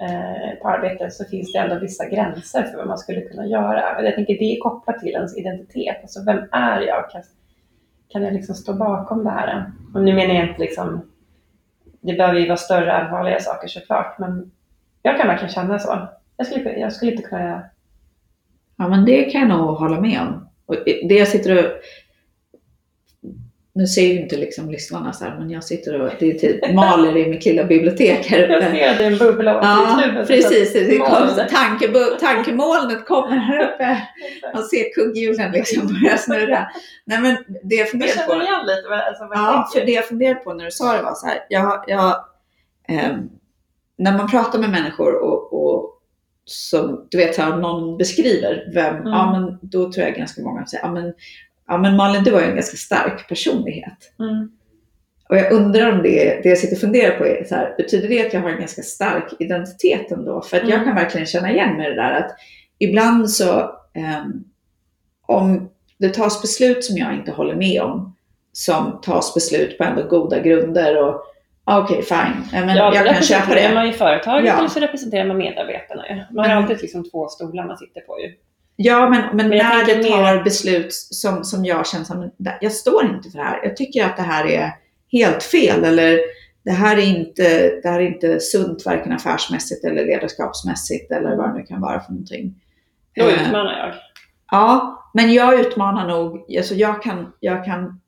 eh, 0.00 0.62
på 0.62 0.68
arbetet 0.68 1.12
så 1.12 1.24
finns 1.24 1.52
det 1.52 1.58
ändå 1.58 1.78
vissa 1.78 2.08
gränser 2.08 2.62
för 2.62 2.76
vad 2.76 2.86
man 2.86 2.98
skulle 2.98 3.20
kunna 3.20 3.46
göra. 3.46 4.02
Jag 4.02 4.14
tänker 4.14 4.38
det 4.38 4.56
är 4.56 4.60
kopplat 4.60 5.00
till 5.00 5.12
ens 5.12 5.38
identitet. 5.38 5.96
Alltså 6.02 6.24
vem 6.24 6.38
är 6.52 6.80
jag? 6.80 7.04
Kan, 8.14 8.22
jag 8.22 8.32
liksom 8.32 8.54
stå 8.54 8.72
bakom 8.72 9.24
det 9.24 9.30
här? 9.30 9.72
Och 9.94 10.02
nu 10.02 10.14
menar 10.14 10.34
jag 10.34 10.48
inte 10.48 10.60
liksom, 10.60 11.10
det 12.00 12.12
behöver 12.12 12.40
ju 12.40 12.46
vara 12.46 12.56
större 12.56 12.92
allvarliga 12.92 13.40
saker 13.40 13.68
såklart, 13.68 14.18
men 14.18 14.50
jag 15.02 15.18
kan 15.18 15.26
verkligen 15.26 15.54
känna 15.54 15.78
så. 15.78 16.08
Jag 16.36 16.46
skulle, 16.46 16.78
jag 16.78 16.92
skulle 16.92 17.10
inte 17.10 17.22
kunna... 17.22 17.62
Ja, 18.76 18.88
men 18.88 19.04
det 19.04 19.24
kan 19.24 19.40
jag 19.40 19.50
nog 19.50 19.76
hålla 19.76 20.00
med 20.00 20.20
om. 20.20 20.48
Och 20.66 20.76
det 20.84 21.14
jag 21.14 21.28
sitter 21.28 21.64
och... 21.64 21.70
Nu 23.76 23.86
ser 23.86 24.02
ju 24.02 24.20
inte 24.20 24.36
liksom 24.36 24.70
lyssnarna 24.70 25.12
så 25.12 25.24
här, 25.24 25.38
men 25.38 25.50
jag 25.50 25.64
sitter 25.64 26.00
och 26.00 26.10
det 26.18 26.30
är 26.30 26.38
typ 26.38 26.74
maler 26.74 27.16
i 27.16 27.28
mitt 27.30 27.44
lilla 27.44 27.64
bibliotek 27.64 28.26
här 28.26 28.38
Jag 28.38 28.56
uppe. 28.56 28.70
ser 28.70 28.90
att 28.90 28.98
det 28.98 29.04
en 29.04 29.18
bubbla 29.18 29.52
Ja, 29.52 30.00
huvudet. 30.04 30.26
precis. 30.28 30.72
Det 30.72 30.98
kom, 30.98 31.28
tanke, 31.50 31.88
tankemolnet 32.20 33.06
kommer 33.06 33.36
här 33.36 33.64
uppe. 33.74 34.02
Man 34.54 34.62
ser 34.64 34.92
kugghjulen 34.94 35.52
liksom 35.52 35.86
börja 35.86 36.16
snurra. 36.16 36.66
Nej, 37.04 37.20
men 37.20 37.36
det 37.62 37.74
jag 37.74 37.80
Jag 37.80 37.88
funderar 37.90 38.10
känner 38.10 38.26
på... 38.26 38.34
igen 38.42 38.66
lite 38.66 38.88
vad, 38.90 39.00
alltså, 39.00 39.24
vad 39.24 39.38
Ja, 39.38 39.52
jag 39.74 39.80
för 39.80 39.86
det 39.86 39.92
jag 39.92 40.08
funderade 40.08 40.40
på 40.40 40.54
när 40.54 40.64
du 40.64 40.70
sa 40.70 40.96
det 40.96 41.02
var 41.02 41.14
så 41.14 41.26
här. 41.26 41.38
Jag, 41.48 41.84
jag, 41.86 42.24
ehm, 42.88 43.28
när 43.98 44.16
man 44.18 44.30
pratar 44.30 44.58
med 44.58 44.70
människor 44.70 45.14
och, 45.22 45.52
och 45.52 45.90
som 46.44 47.06
du 47.10 47.18
vet, 47.18 47.36
här, 47.36 47.52
om 47.52 47.60
någon 47.60 47.96
beskriver 47.98 48.70
vem, 48.74 48.94
Mm. 48.96 49.06
ja 49.12 49.32
men 49.32 49.58
då 49.62 49.92
tror 49.92 50.06
jag 50.06 50.14
ganska 50.16 50.42
många 50.42 50.66
säger, 50.66 50.84
ja 50.84 50.90
men, 50.92 51.12
ja 51.68 51.78
men 51.78 51.96
Malin 51.96 52.24
du 52.24 52.32
har 52.32 52.40
ju 52.40 52.46
en 52.46 52.54
ganska 52.54 52.76
stark 52.76 53.28
personlighet. 53.28 54.12
Mm. 54.18 54.50
Och 55.28 55.36
jag 55.36 55.52
undrar 55.52 55.92
om 55.92 56.02
det, 56.02 56.40
det 56.42 56.48
jag 56.48 56.58
sitter 56.58 56.76
och 56.76 56.80
funderar 56.80 57.18
på 57.18 57.26
är 57.26 57.44
så 57.44 57.54
här, 57.54 57.74
betyder 57.76 58.08
det 58.08 58.26
att 58.26 58.32
jag 58.32 58.40
har 58.40 58.50
en 58.50 58.60
ganska 58.60 58.82
stark 58.82 59.24
identitet 59.38 60.10
ändå? 60.12 60.42
För 60.42 60.56
att 60.56 60.62
jag 60.62 60.72
Mm. 60.72 60.84
kan 60.84 60.94
verkligen 60.94 61.26
känna 61.26 61.50
igen 61.52 61.76
mig 61.76 61.86
i 61.86 61.90
det 61.90 61.96
där 62.02 62.12
att 62.12 62.30
ibland 62.78 63.30
så, 63.30 63.70
ehm, 63.94 64.44
om 65.26 65.70
det 65.98 66.14
tas 66.14 66.42
beslut 66.42 66.84
som 66.84 66.96
jag 66.96 67.14
inte 67.14 67.30
håller 67.32 67.54
med 67.54 67.82
om, 67.82 68.16
som 68.52 69.00
tas 69.02 69.34
beslut 69.34 69.78
på 69.78 69.84
ändå 69.84 70.02
goda 70.08 70.38
grunder 70.40 71.02
och 71.08 71.20
ah, 71.64 71.80
okej 71.80 72.02
fine, 72.02 72.44
ja, 72.52 72.66
men 72.66 72.76
ja, 72.76 72.94
jag 72.94 73.06
kan 73.06 73.22
köpa 73.22 73.40
representerar 73.40 73.68
det. 73.68 73.74
man 73.74 73.86
ju 73.86 73.92
företaget 73.92 74.46
Ja. 74.46 74.58
eller 74.58 74.68
så 74.68 74.80
representerar 74.80 75.24
man 75.26 75.36
medarbetarna. 75.36 76.02
Man 76.32 76.44
har 76.44 76.52
Mm. 76.52 76.62
alltid 76.64 76.82
liksom 76.82 77.10
två 77.10 77.28
stolar 77.28 77.66
man 77.66 77.78
sitter 77.78 78.00
på 78.00 78.20
ju. 78.20 78.32
Ja, 78.76 79.08
men, 79.10 79.36
men, 79.36 79.48
Men 79.48 79.58
när 79.58 79.84
det 79.86 79.96
mer- 79.96 80.08
tar 80.08 80.44
beslut 80.44 80.92
som, 80.92 81.44
som 81.44 81.64
jag 81.64 81.86
känner 81.86 82.04
som, 82.04 82.30
"Nej, 82.36 82.58
jag 82.60 82.72
står 82.72 83.04
inte 83.04 83.30
för 83.30 83.38
det 83.38 83.44
här. 83.44 83.60
Jag 83.64 83.76
tycker 83.76 84.04
att 84.04 84.16
det 84.16 84.22
här 84.22 84.46
är 84.46 84.70
helt 85.12 85.42
fel 85.42 85.84
eller 85.84 86.18
det 86.64 86.70
här 86.70 86.96
är 86.96 87.02
inte, 87.06 87.70
det 87.82 87.88
här 87.88 88.00
är 88.00 88.06
inte 88.06 88.40
sunt 88.40 88.86
varken 88.86 89.12
affärsmässigt 89.12 89.84
eller 89.84 90.06
ledarskapsmässigt 90.06 91.10
eller 91.12 91.36
vad 91.36 91.48
det 91.50 91.54
nu 91.58 91.62
kan 91.62 91.80
vara 91.80 92.00
för 92.00 92.12
någonting. 92.12 92.54
Då 93.16 93.22
Eh, 93.28 93.42
utmanar 93.46 93.78
jag. 93.78 93.94
Ja, 94.50 95.00
men 95.14 95.32
jag 95.32 95.60
utmanar 95.60 96.08
nog, 96.08 96.56
alltså 96.58 96.74
jag 96.74 97.02
kan, 97.02 97.32
jag 97.40 97.64
kan 97.64 98.00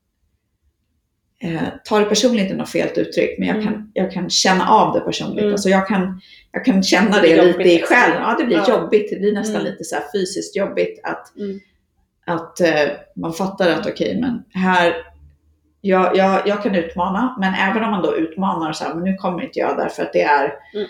eh, 1.42 1.60
ta 1.84 1.98
det 1.98 2.04
personligt 2.04 2.50
är 2.50 2.54
något 2.56 2.70
fel 2.70 2.88
uttryck, 2.96 3.38
men 3.38 3.48
jag, 3.48 3.56
Mm. 3.56 3.66
kan, 3.68 3.90
jag 3.94 4.12
kan 4.12 4.30
känna 4.30 4.68
av 4.68 4.94
det 4.94 5.00
personligt. 5.00 5.42
Mm. 5.42 5.52
Alltså 5.52 5.68
jag, 5.68 5.88
kan, 5.88 6.20
jag 6.52 6.64
kan 6.64 6.82
känna 6.82 7.20
Det 7.20 7.36
det, 7.36 7.42
lite 7.44 7.62
i 7.62 7.64
liksom. 7.64 7.96
själen. 7.96 8.16
Ja, 8.22 8.36
det 8.38 8.44
blir 8.44 8.56
Ja. 8.56 8.68
jobbigt. 8.80 9.10
Det 9.10 9.16
blir 9.16 9.32
nästan 9.32 9.60
Mm. 9.60 9.72
lite 9.72 9.84
så 9.84 9.96
fysiskt 10.14 10.56
jobbigt 10.56 11.00
att, 11.04 11.36
Mm. 11.36 11.60
att 12.26 12.60
eh, 12.60 12.88
man 13.16 13.32
fattar 13.32 13.70
att 13.70 13.86
okej, 13.86 14.18
men 14.20 14.44
här, 14.62 14.94
jag, 15.80 16.16
jag, 16.16 16.48
jag 16.48 16.62
kan 16.62 16.74
utmana, 16.74 17.36
men 17.40 17.54
även 17.70 17.84
om 17.84 17.90
man 17.90 18.02
då 18.02 18.16
utmanar 18.16 18.72
så 18.72 18.84
här, 18.84 18.94
men 18.94 19.04
nu 19.04 19.14
kommer 19.14 19.42
inte 19.44 19.58
jag 19.58 19.76
därför 19.76 20.02
att 20.02 20.12
det 20.12 20.22
är, 20.22 20.44
Mm. 20.74 20.86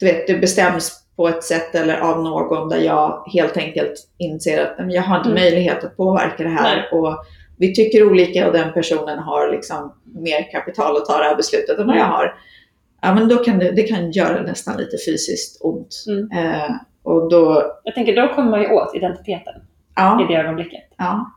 du 0.00 0.06
vet, 0.06 0.26
det 0.26 0.34
bestäms 0.38 1.02
på 1.16 1.28
ett 1.28 1.44
sätt 1.44 1.74
eller 1.74 1.98
av 1.98 2.22
någon 2.22 2.68
där 2.68 2.78
jag 2.80 3.24
helt 3.32 3.56
enkelt 3.56 3.94
inser 4.18 4.62
att 4.66 4.78
men 4.78 4.90
jag 4.90 5.02
har 5.02 5.16
inte 5.16 5.30
Mm. 5.30 5.42
möjlighet 5.42 5.84
att 5.84 5.96
påverka 5.96 6.42
det 6.42 6.48
här. 6.48 6.76
Nej. 6.76 6.88
Och 6.92 7.24
vi 7.56 7.74
tycker 7.74 8.10
olika 8.10 8.46
och 8.46 8.52
den 8.52 8.72
personen 8.72 9.18
har 9.18 9.50
liksom 9.50 9.92
mer 10.04 10.50
kapital 10.50 10.96
att 10.96 11.06
ta 11.06 11.18
det 11.18 11.24
här 11.24 11.36
beslutet 11.36 11.78
än 11.78 11.86
vad 11.86 11.96
jag 11.96 12.04
Mm. 12.04 12.12
har. 12.14 12.34
Ja, 13.02 13.14
men 13.14 13.28
då 13.28 13.36
kan 13.36 13.58
det, 13.58 13.70
det 13.72 13.82
kan 13.82 14.10
göra 14.10 14.42
nästan 14.42 14.76
lite 14.76 14.96
fysiskt 15.06 15.58
ont. 15.60 16.04
Mm. 16.08 16.30
Eh, 16.30 16.70
och 17.02 17.30
då, 17.30 17.72
Jag 17.84 17.94
tänker 17.94 18.16
då 18.16 18.34
kommer 18.34 18.50
man 18.50 18.62
ju 18.62 18.68
åt 18.68 18.94
identiteten 18.96 19.54
ja. 19.96 20.24
i 20.24 20.32
det 20.34 20.40
ögonblicket. 20.40 20.84
Ja. 20.96 21.30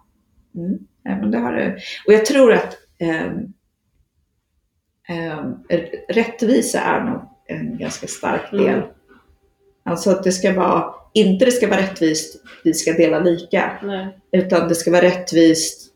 Mm. 0.55 0.77
ja 1.03 1.15
men 1.15 1.31
det 1.31 1.37
har 1.37 1.53
du. 1.53 1.77
Och 2.07 2.13
jag 2.13 2.25
tror 2.25 2.53
att 2.53 2.77
ehm, 2.99 3.53
ehm, 5.07 5.55
rättvisa 6.09 6.79
är 6.79 7.03
nog 7.03 7.21
en 7.47 7.77
ganska 7.77 8.07
stark 8.07 8.51
del. 8.51 8.61
Mm. 8.67 8.83
Alltså 9.85 10.09
att 10.11 10.23
det 10.23 10.31
ska 10.31 10.53
vara, 10.53 10.93
inte 11.13 11.45
det 11.45 11.51
ska 11.51 11.67
vara 11.67 11.79
rättvist, 11.79 12.43
vi 12.63 12.73
ska 12.73 12.91
dela 12.93 13.19
lika, 13.19 13.71
Nej. 13.83 14.19
utan 14.31 14.67
det 14.67 14.75
ska 14.75 14.91
vara 14.91 15.01
rättvist, 15.01 15.88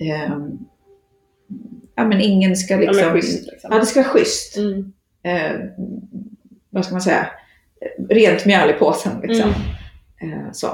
ehm, 0.00 0.58
ja 1.94 2.04
men 2.04 2.20
ingen 2.20 2.56
ska 2.56 2.74
Ja, 2.74 2.80
liksom, 2.80 2.96
men 3.06 3.12
schysst 3.14 3.46
liksom. 3.52 3.70
ja 3.72 3.78
det 3.78 3.86
ska 3.86 4.00
vara 4.00 4.08
schysst. 4.10 4.56
Mm. 4.56 4.92
Eh, 5.22 5.60
vad 6.70 6.84
ska 6.84 6.94
man 6.94 7.00
säga, 7.02 7.26
rent 8.08 8.46
mjöl 8.46 8.70
i 8.70 8.72
påsen 8.72 9.20
liksom. 9.22 9.52
Mm. 10.20 10.38
Eh, 10.38 10.52
så. 10.52 10.68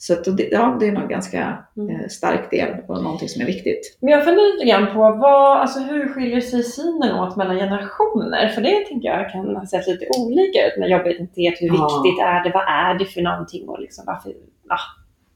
Så 0.00 0.12
att 0.12 0.24
det, 0.36 0.48
ja, 0.50 0.76
det 0.80 0.86
är 0.86 0.92
nog 0.92 1.08
ganska 1.08 1.64
Mm. 1.76 1.96
eh, 2.00 2.08
stark 2.08 2.50
del 2.50 2.76
och 2.88 3.02
någonting 3.02 3.28
som 3.28 3.42
är 3.42 3.46
viktigt. 3.46 3.98
Men 4.00 4.10
jag 4.12 4.24
funderar 4.24 4.52
lite 4.54 4.66
grann 4.70 4.94
på 4.94 4.98
vad, 5.00 5.60
alltså 5.60 5.80
hur 5.80 6.08
skiljer 6.08 6.40
sig 6.40 6.62
synen 6.62 7.14
åt 7.14 7.36
mellan 7.36 7.56
generationer? 7.56 8.48
För 8.48 8.60
det 8.62 8.84
tänker 8.88 9.08
jag 9.08 9.30
kan 9.30 9.56
ha 9.56 9.66
sett 9.66 9.86
lite 9.86 10.06
olika 10.18 10.66
ut 10.66 10.78
med 10.78 10.88
jobbidentitet. 10.90 11.54
Hur 11.60 11.66
Ja. 11.68 12.02
viktigt 12.04 12.20
är 12.24 12.44
det? 12.44 12.50
Vad 12.54 12.68
är 12.68 12.98
det 12.98 13.04
för 13.04 13.22
någonting? 13.22 13.68
Och 13.68 13.80
liksom 13.80 14.04
varför? 14.06 14.32
Ja, 14.68 14.76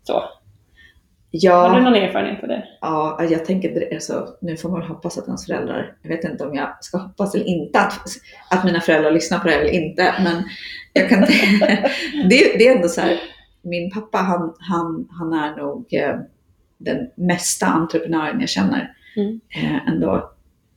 så. 0.03 0.23
Har 1.33 1.39
du 1.41 1.47
Ja, 1.47 1.81
någon 1.81 1.95
erfarenhet 1.95 2.43
av 2.43 2.49
det? 2.49 2.65
ja 2.81 3.25
jag 3.31 3.45
tänker, 3.45 3.95
alltså, 3.95 4.29
nu 4.41 4.57
får 4.57 4.69
man 4.71 4.83
hoppas 4.83 5.19
att 5.19 5.27
ens 5.27 5.47
föräldrar, 5.47 5.97
jag 6.03 6.09
vet 6.09 6.25
inte 6.25 6.45
om 6.45 6.55
jag 6.55 6.85
ska 6.85 6.99
hoppas 6.99 7.35
eller 7.35 7.45
inte 7.45 7.81
att, 7.81 8.01
att 8.51 8.65
mina 8.65 8.81
föräldrar 8.81 9.11
lyssnar 9.11 9.39
på 9.39 9.49
det 9.49 9.55
eller 9.55 9.71
inte, 9.71 10.15
men 10.25 10.45
jag 10.93 11.09
kan 11.09 11.21
det, 12.29 12.59
det 12.59 12.69
är 12.69 12.77
ändå 12.77 12.89
så 12.89 13.01
här, 13.01 13.21
min 13.63 13.91
pappa 13.91 14.19
han, 14.19 14.55
han, 14.59 15.09
han 15.11 15.33
är 15.33 15.57
nog 15.57 15.95
eh, 15.95 16.17
den 16.79 17.11
mesta 17.15 17.67
entreprenören 17.67 18.41
jag 18.41 18.49
känner. 18.49 18.95
Mm. 19.17 19.41
Eh, 19.57 19.89
ändå, 19.89 20.33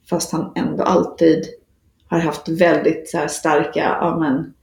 fast 0.09 0.31
han 0.31 0.51
ändå 0.55 0.83
alltid 0.83 1.45
har 2.07 2.19
haft 2.19 2.49
väldigt 2.49 3.09
så 3.09 3.17
här, 3.17 3.27
starka, 3.27 3.97
ja 4.01 4.17
men 4.19 4.53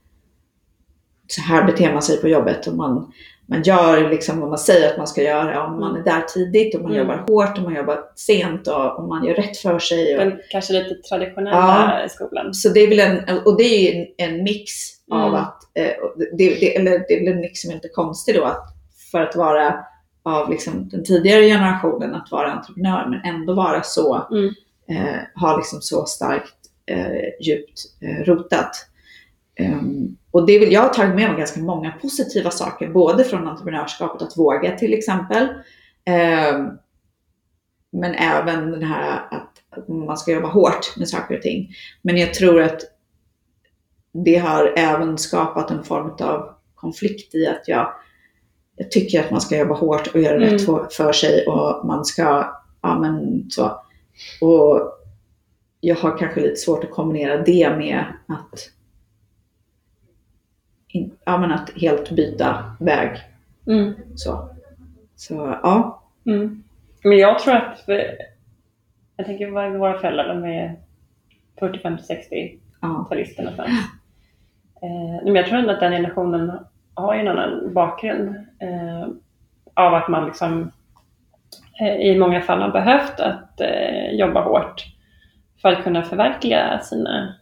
så 1.27 1.41
här 1.41 1.63
beter 1.63 1.93
man 1.93 2.01
sig 2.01 2.21
på 2.21 2.27
jobbet 2.27 2.67
och 2.67 2.75
man, 2.75 3.11
man 3.53 3.61
gör 3.63 4.09
liksom 4.09 4.39
vad 4.39 4.49
man 4.49 4.57
säger 4.57 4.91
att 4.91 4.97
man 4.97 5.07
ska 5.07 5.21
göra. 5.23 5.65
Om 5.65 5.79
man 5.79 5.95
är 5.97 6.03
där 6.03 6.21
tidigt 6.21 6.75
och 6.75 6.81
man 6.81 6.91
Mm. 6.91 7.01
jobbar 7.07 7.23
hårt 7.27 7.57
och 7.57 7.63
man 7.63 7.75
jobbar 7.75 7.99
sent 8.15 8.67
och, 8.67 8.99
och 8.99 9.07
man 9.07 9.25
gör 9.25 9.33
rätt 9.33 9.57
för 9.57 9.79
sig. 9.79 10.17
Och, 10.17 10.25
Den 10.25 10.39
kanske 10.51 10.73
lite 10.73 10.95
traditionella 11.09 11.99
Ja. 12.01 12.09
skolan. 12.09 12.53
så 12.53 12.69
det 12.69 12.79
är 12.79 12.87
väl 12.87 12.99
en, 12.99 13.39
och 13.45 13.57
det 13.57 13.63
är 13.63 13.93
ju 13.93 14.01
en, 14.17 14.29
en 14.31 14.43
mix 14.43 14.71
av 15.11 15.27
Mm. 15.27 15.33
att, 15.35 15.57
eh, 15.73 15.91
det, 16.37 16.49
det, 16.59 16.75
eller 16.77 16.91
det 16.91 17.13
är 17.13 17.19
väl 17.25 17.33
en 17.33 17.41
mix 17.41 17.61
som 17.61 17.71
är 17.71 17.75
inte 17.75 17.87
konstig 17.87 18.35
då, 18.35 18.43
att 18.43 18.63
för 19.11 19.21
att 19.21 19.35
vara 19.35 19.79
av 20.23 20.49
liksom 20.49 20.89
den 20.89 21.03
tidigare 21.03 21.43
generationen 21.47 22.15
att 22.15 22.31
vara 22.31 22.51
entreprenör 22.51 23.07
men 23.09 23.33
ändå 23.35 23.53
vara 23.53 23.83
så, 23.83 24.27
Mm. 24.31 24.45
eh, 24.89 25.41
ha 25.41 25.57
liksom 25.57 25.81
så 25.81 26.05
starkt 26.05 26.55
eh, 26.85 27.07
djupt 27.41 27.79
eh, 28.01 28.23
rotat. 28.25 28.87
Ehm, 29.55 30.17
och 30.31 30.45
det 30.45 30.59
vill 30.59 30.71
jag 30.71 30.81
har 30.81 30.89
tagit 30.89 31.15
med 31.15 31.29
mig 31.29 31.37
ganska 31.37 31.59
många 31.59 31.91
positiva 31.91 32.51
saker, 32.51 32.89
både 32.89 33.23
från 33.23 33.47
entreprenörskapet 33.47 34.21
att 34.21 34.37
våga 34.37 34.77
till 34.77 34.93
exempel, 34.93 35.47
ehm, 36.05 36.69
men 37.91 38.15
även 38.15 38.71
den 38.71 38.83
här 38.83 39.27
att, 39.31 39.63
att 39.69 39.87
man 39.87 40.17
ska 40.17 40.31
jobba 40.31 40.47
hårt 40.47 40.97
med 40.97 41.09
saker 41.09 41.35
och 41.35 41.41
ting. 41.41 41.69
Men 42.01 42.17
jag 42.17 42.33
tror 42.33 42.61
att 42.61 42.81
det 44.25 44.35
har 44.35 44.73
även 44.77 45.17
skapat 45.17 45.71
en 45.71 45.83
form 45.83 46.11
av 46.19 46.49
konflikt 46.75 47.35
i 47.35 47.47
att 47.47 47.67
jag, 47.67 47.93
jag 48.75 48.91
tycker 48.91 49.19
att 49.19 49.31
man 49.31 49.41
ska 49.41 49.57
jobba 49.57 49.75
hårt 49.75 50.07
och 50.07 50.21
göra 50.21 50.35
Mm. 50.35 50.49
rätt 50.49 50.65
för, 50.65 50.87
för 50.91 51.13
sig 51.13 51.47
och 51.47 51.85
man 51.85 52.05
ska, 52.05 52.53
ja 52.81 52.99
men 52.99 53.45
så. 53.49 53.81
Och 54.41 54.91
jag 55.79 55.95
har 55.95 56.17
kanske 56.17 56.41
lite 56.41 56.55
svårt 56.55 56.83
att 56.83 56.91
kombinera 56.91 57.37
det 57.37 57.75
med 57.77 58.05
att, 58.27 58.59
ja 61.25 61.37
men 61.37 61.51
att 61.51 61.69
helt 61.75 62.11
byta 62.11 62.75
väg. 62.79 63.17
Mm. 63.67 63.93
Så, 64.15 64.49
så 65.15 65.57
ja. 65.63 66.03
Mm. 66.25 66.63
Men 67.03 67.17
jag 67.17 67.39
tror 67.39 67.55
att, 67.55 67.83
jag 69.17 69.25
tänker 69.25 69.51
vad 69.51 69.71
våra 69.71 69.99
föräldrar, 69.99 70.27
de 70.27 70.43
är 70.45 70.75
40, 71.59 71.79
50, 71.79 72.03
60 72.03 72.59
ja. 72.81 73.05
Eh, 74.83 75.23
men 75.23 75.35
jag 75.35 75.45
tror 75.45 75.57
ändå 75.57 75.71
att 75.71 75.79
den 75.79 75.91
generationen 75.91 76.51
har 76.93 77.15
en 77.15 77.27
annan 77.27 77.73
bakgrund 77.73 78.35
eh, 78.59 79.07
av 79.73 79.93
att 79.93 80.07
man 80.07 80.25
liksom 80.25 80.71
eh, 81.81 81.95
i 81.95 82.19
många 82.19 82.41
fall 82.41 82.61
har 82.61 82.71
behövt 82.71 83.19
att 83.19 83.61
eh, 83.61 84.11
jobba 84.11 84.41
hårt 84.41 84.85
för 85.61 85.69
att 85.69 85.83
kunna 85.83 86.03
förverkliga 86.03 86.79
sina 86.79 87.35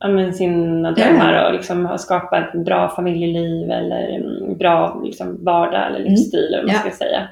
men 0.00 0.34
sina 0.34 0.92
drömmar 0.92 1.46
och 1.46 1.52
liksom 1.52 1.98
skapa 1.98 2.38
ett 2.38 2.64
bra 2.64 2.88
familjeliv 2.88 3.70
eller 3.70 4.08
en 4.08 4.58
bra 4.58 5.00
liksom, 5.04 5.44
vardag 5.44 5.86
eller 5.86 5.98
livsstil 5.98 6.44
eller 6.44 6.58
vad 6.58 6.72
man 6.72 6.80
ska 6.80 6.90
säga. 6.90 7.28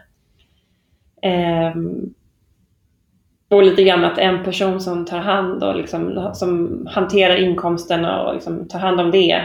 Ehm, 1.23 2.15
och 3.49 3.62
lite 3.62 3.85
grann 3.85 4.05
att 4.05 4.19
en 4.19 4.45
person 4.45 4.81
som 4.81 5.05
tar 5.05 5.19
hand 5.19 5.65
och 5.65 5.77
liksom, 5.77 6.31
som 6.35 6.83
hanterar 6.91 7.37
inkomsten 7.37 8.05
och 8.05 8.35
liksom 8.35 8.69
tar 8.69 8.79
hand 8.79 9.01
om 9.01 9.11
det, 9.11 9.43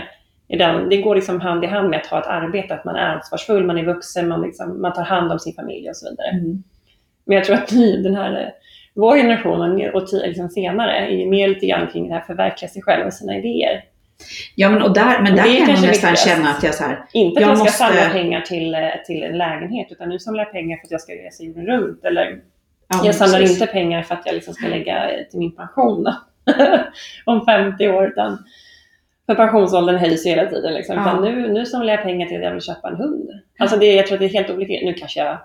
den, 0.47 0.89
det 0.89 1.01
går 1.01 1.15
liksom 1.15 1.41
hand 1.41 1.63
i 1.63 1.67
hand 1.67 1.89
med 1.89 1.99
att 1.99 2.07
ha 2.07 2.19
ett 2.19 2.27
arbete, 2.27 2.73
att 2.73 2.85
man 2.85 2.95
är 2.95 3.15
ansvarsfull, 3.15 3.65
man 3.65 3.77
är 3.77 3.85
vuxen, 3.85 4.27
man, 4.27 4.41
liksom, 4.41 4.81
man 4.81 4.93
tar 4.93 5.03
hand 5.03 5.31
om 5.31 5.39
sin 5.39 5.53
familj 5.53 5.89
och 5.89 5.95
så 5.95 6.09
vidare. 6.09 6.29
Mm. 6.29 6.63
Men 7.25 7.35
jag 7.35 7.45
tror 7.45 7.55
att 7.55 7.71
ni, 7.71 8.01
den 8.03 8.15
här, 8.15 8.53
vår 8.99 9.17
generation 9.17 9.91
och 9.93 10.03
liksom 10.13 10.49
senare 10.49 10.97
är 10.97 11.25
mer 11.25 11.47
lite 11.47 11.65
grann 11.65 11.87
kring 11.87 12.07
det 12.07 12.13
här 12.13 12.21
förverkliga 12.21 12.69
sig 12.69 12.81
själv 12.81 13.05
och 13.07 13.13
sina 13.13 13.37
idéer. 13.37 13.83
Ja, 14.55 14.69
men, 14.69 14.81
och 14.81 14.93
där, 14.93 15.21
men 15.21 15.35
där 15.35 15.43
det 15.43 15.57
kan 15.57 15.69
jag 15.75 15.81
nästan 15.81 16.15
känna 16.15 16.49
att 16.49 16.63
jag 16.63 16.75
så 16.75 16.83
här, 16.83 17.05
Inte 17.13 17.37
att 17.37 17.41
Jag 17.41 17.49
jag, 17.51 17.57
ska 17.57 17.63
måste- 17.63 17.77
samla 17.77 18.09
pengar 18.09 18.41
till, 18.41 18.73
eh, 18.73 18.79
till 19.05 19.23
en 19.23 19.37
lägenhet, 19.37 19.87
utan 19.91 20.09
nu 20.09 20.19
samlar 20.19 20.43
jag 20.43 20.51
pengar 20.51 20.77
för 20.77 20.85
att 20.87 20.91
jag 20.91 21.01
ska 21.01 21.13
resa 21.13 21.43
jorden 21.43 21.65
runt. 21.65 22.05
Eller 22.05 22.39
ja, 22.89 23.01
jag 23.05 23.15
samlar 23.15 23.39
precis. 23.39 23.61
inte 23.61 23.73
pengar 23.73 24.03
för 24.03 24.15
att 24.15 24.25
jag 24.25 24.35
liksom 24.35 24.53
ska 24.53 24.67
lägga 24.67 25.09
eh, 25.11 25.23
till 25.25 25.39
min 25.39 25.55
pension 25.55 26.05
om 27.25 27.45
50 27.45 27.89
år. 27.89 28.07
Utan 28.07 28.37
för 29.25 29.35
pensionsåldern 29.35 29.95
höjs 29.95 30.25
hela 30.25 30.45
tiden. 30.45 30.73
Liksom. 30.73 30.95
Ja. 30.95 31.19
Nu, 31.19 31.53
nu 31.53 31.65
samlar 31.65 31.93
jag 31.93 32.03
pengar 32.03 32.27
till 32.27 32.37
att 32.37 32.43
jag 32.43 32.51
vill 32.51 32.61
köpa 32.61 32.87
en 32.89 32.95
hund. 32.95 33.29
Alltså 33.59 33.77
det, 33.77 33.85
jag 33.93 34.07
tror 34.07 34.15
att 34.15 34.19
det 34.19 34.25
är 34.25 34.33
helt 34.43 34.49
olika. 34.49 34.85
Nu 34.85 34.93
kanske 34.93 35.19
jag 35.19 35.37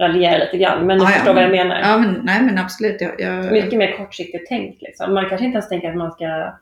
raljerar 0.00 0.38
lite 0.38 0.58
grann, 0.58 0.86
men 0.86 0.98
ni 0.98 1.04
Ja, 1.04 1.10
ja, 1.10 1.16
förstår 1.16 1.34
vad 1.34 1.42
jag 1.42 1.50
men- 1.50 1.68
menar. 1.68 1.80
Ja, 1.80 1.98
men, 1.98 2.20
nej 2.24 2.42
men 2.42 2.58
absolut. 2.58 3.00
Jag, 3.00 3.20
jag, 3.20 3.52
mycket 3.52 3.78
mer 3.78 3.96
kortsiktigt 3.96 4.48
tänkt. 4.48 4.82
Liksom. 4.82 5.14
Man 5.14 5.28
kanske 5.28 5.44
inte 5.46 5.56
ens 5.56 5.68
tänker 5.68 5.90
att 5.90 5.96
man 5.96 6.12
ska 6.12 6.52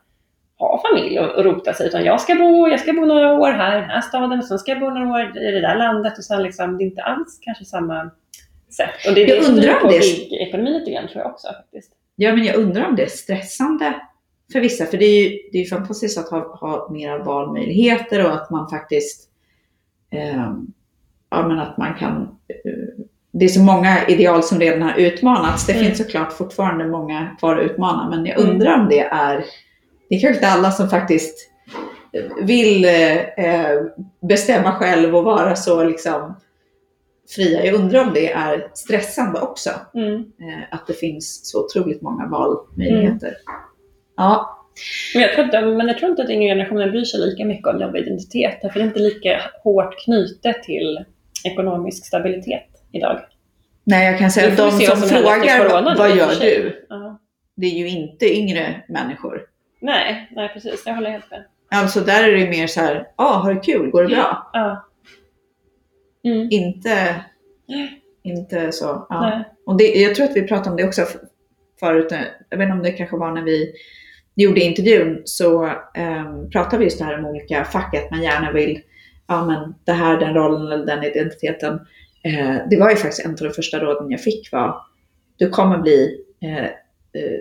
ha 0.57 0.81
familj 0.89 1.19
och, 1.19 1.35
och 1.37 1.43
rota 1.43 1.73
sig, 1.73 1.87
utan 1.87 2.03
jag 2.03 2.21
ska, 2.21 2.35
bo, 2.35 2.67
jag 2.67 2.79
ska 2.79 2.93
bo 2.93 3.05
några 3.05 3.33
år 3.33 3.51
här 3.51 3.77
i 3.77 3.81
den 3.81 3.89
här 3.89 4.01
staden, 4.01 4.39
och 4.39 4.45
sen 4.45 4.59
ska 4.59 4.71
jag 4.71 4.79
bo 4.79 4.89
några 4.89 5.09
år 5.11 5.37
i 5.37 5.51
det 5.51 5.61
där 5.61 5.75
landet 5.75 6.17
och 6.17 6.23
sen 6.23 6.43
liksom, 6.43 6.77
det 6.77 6.83
är 6.83 6.85
inte 6.85 7.01
alls 7.01 7.39
kanske 7.41 7.65
samma 7.65 8.09
sätt. 8.69 8.89
Och 9.07 9.13
det 9.15 9.23
är 9.23 9.27
Jag 9.27 9.37
det 9.37 9.43
som 9.43 9.53
undrar 9.55 9.61
driver 9.63 9.75
om 9.75 9.81
på 9.81 9.87
det- 9.91 9.99
gig-ekonomin 9.99 10.73
lite 10.73 10.91
grann 10.91 11.07
tror 11.07 11.21
jag 11.23 11.31
också 11.31 11.47
faktiskt. 11.47 11.91
Ja, 12.15 12.35
men 12.35 12.43
jag 12.43 12.55
undrar 12.55 12.85
om 12.87 12.95
det 12.95 13.03
är 13.03 13.07
stressande 13.07 13.93
för 14.53 14.59
vissa. 14.59 14.85
För 14.85 14.97
det 14.97 15.05
är 15.05 15.23
ju, 15.29 15.37
det 15.51 15.57
är 15.61 15.65
fantastiskt 15.65 16.17
att 16.17 16.29
ha, 16.29 16.55
ha 16.55 16.89
mera 16.91 17.17
valmöjligheter 17.23 18.25
och 18.25 18.33
att 18.33 18.49
man 18.49 18.69
faktiskt 18.69 19.29
ehm, 20.11 20.67
ja, 21.29 21.47
men 21.47 21.59
att 21.59 21.77
man 21.77 21.93
kan 21.95 22.37
eh, 22.47 23.00
det 23.31 23.45
är 23.45 23.49
så 23.49 23.61
många 23.61 24.07
ideal 24.07 24.43
som 24.43 24.59
redan 24.59 24.81
har 24.81 24.95
utmanats. 24.97 25.65
Det 25.67 25.73
Mm. 25.73 25.85
finns 25.85 25.97
såklart 25.97 26.33
fortfarande 26.33 26.85
många 26.87 27.35
kvar 27.39 27.57
att 27.57 27.63
utmana, 27.71 28.09
men 28.09 28.25
jag 28.25 28.39
Mm. 28.39 28.51
undrar 28.51 28.79
om 28.79 28.89
det 28.89 28.99
är, 28.99 29.45
det 30.09 30.15
är 30.15 30.19
kanske 30.19 30.35
inte 30.35 30.47
alla 30.47 30.71
som 30.71 30.89
faktiskt 30.89 31.47
vill 32.41 32.85
eh, 32.85 33.17
eh, 33.17 33.81
bestämma 34.21 34.71
själv 34.71 35.15
och 35.15 35.23
vara 35.23 35.55
så 35.55 35.83
liksom 35.83 36.35
fria. 37.35 37.65
Jag 37.65 37.75
undrar 37.75 38.03
om 38.07 38.13
det 38.13 38.31
är 38.31 38.67
stressande 38.73 39.39
också 39.39 39.69
Mm. 39.93 40.15
eh, 40.15 40.63
att 40.75 40.87
det 40.87 40.93
finns 40.93 41.39
så 41.51 41.65
otroligt 41.65 42.01
många 42.01 42.27
valmöjligheter. 42.27 43.33
Ja, 44.17 44.57
Men, 45.13 45.21
jag 45.23 45.33
tror 45.33 45.45
inte, 45.45 45.61
men 45.61 45.87
jag 45.87 45.97
tror 45.97 46.09
inte 46.11 46.23
att 46.23 46.29
yngre 46.29 46.47
generationen 46.55 46.91
bryr 46.91 47.03
sig 47.03 47.19
lika 47.19 47.45
mycket 47.45 47.67
om 47.67 47.81
jobbidentitet, 47.81 48.59
därför 48.61 48.79
det 48.79 48.83
är 48.85 48.87
inte 48.87 48.99
lika 48.99 49.41
hårt 49.63 49.95
knutet 50.05 50.63
till 50.63 50.99
ekonomisk 51.45 52.05
stabilitet 52.05 52.67
idag. 52.91 53.19
nej 53.83 54.05
jag 54.05 54.19
kan 54.19 54.31
säga 54.31 54.51
att 54.51 54.57
de 54.57 54.71
som 54.71 54.97
som 54.97 55.09
frågar 55.09 55.97
vad 55.97 56.15
gör 56.17 56.27
för 56.27 56.35
sig." 56.35 56.61
du? 56.61 56.85
Ja. 56.89 57.19
Det 57.55 57.67
är 57.67 57.79
ju 57.79 57.89
inte 57.89 58.37
yngre 58.37 58.83
människor. 58.87 59.41
Nej, 59.81 60.29
nej 60.31 60.49
precis, 60.53 60.83
jag 60.85 60.95
håller 60.95 61.09
helt 61.09 61.31
med. 61.31 61.45
Alltså 61.71 61.99
där 61.99 62.29
är 62.29 62.37
det 62.37 62.49
mer 62.49 62.67
så 62.67 62.81
här, 62.81 62.95
ja 62.95 63.23
ah, 63.25 63.37
har 63.37 63.53
du 63.53 63.59
kul, 63.59 63.89
går 63.89 64.01
det 64.03 64.15
bra? 64.15 64.49
Ja. 64.53 64.87
Mm. 66.23 66.47
Inte, 66.51 67.15
inte 68.23 68.71
så. 68.71 69.05
Ja. 69.09 69.43
Och 69.65 69.77
det, 69.77 69.83
jag 69.83 70.15
tror 70.15 70.25
att 70.25 70.35
vi 70.35 70.47
pratade 70.47 70.69
om 70.69 70.77
det 70.77 70.83
också 70.83 71.05
förut, 71.79 72.07
jag 72.49 72.57
vet 72.57 72.65
inte 72.65 72.73
om 72.73 72.83
det 72.83 72.91
kanske 72.91 73.17
var 73.17 73.31
när 73.31 73.41
vi 73.41 73.73
gjorde 74.35 74.59
intervjun, 74.59 75.21
så 75.25 75.65
um, 75.65 76.49
pratade 76.51 76.77
vi 76.77 76.83
just 76.83 76.99
det 76.99 77.05
här 77.05 77.19
om 77.19 77.25
olika 77.25 77.65
fack, 77.65 77.95
att 77.95 78.11
man 78.11 78.23
gärna 78.23 78.51
vill, 78.51 78.81
ja 79.27 79.45
men 79.45 79.75
det 79.85 79.91
här, 79.91 80.19
den 80.19 80.33
rollen 80.33 80.71
eller 80.71 80.85
den 80.85 81.03
identiteten. 81.03 81.79
Eh, 82.23 82.55
det 82.69 82.77
var 82.79 82.89
ju 82.89 82.95
faktiskt 82.95 83.25
en 83.25 83.31
av 83.31 83.37
de 83.37 83.49
första 83.49 83.79
råden 83.79 84.11
jag 84.11 84.21
fick 84.21 84.51
var, 84.51 84.75
du 85.37 85.49
kommer 85.49 85.77
bli, 85.77 86.17
eh, 86.43 86.63
eh, 86.63 86.69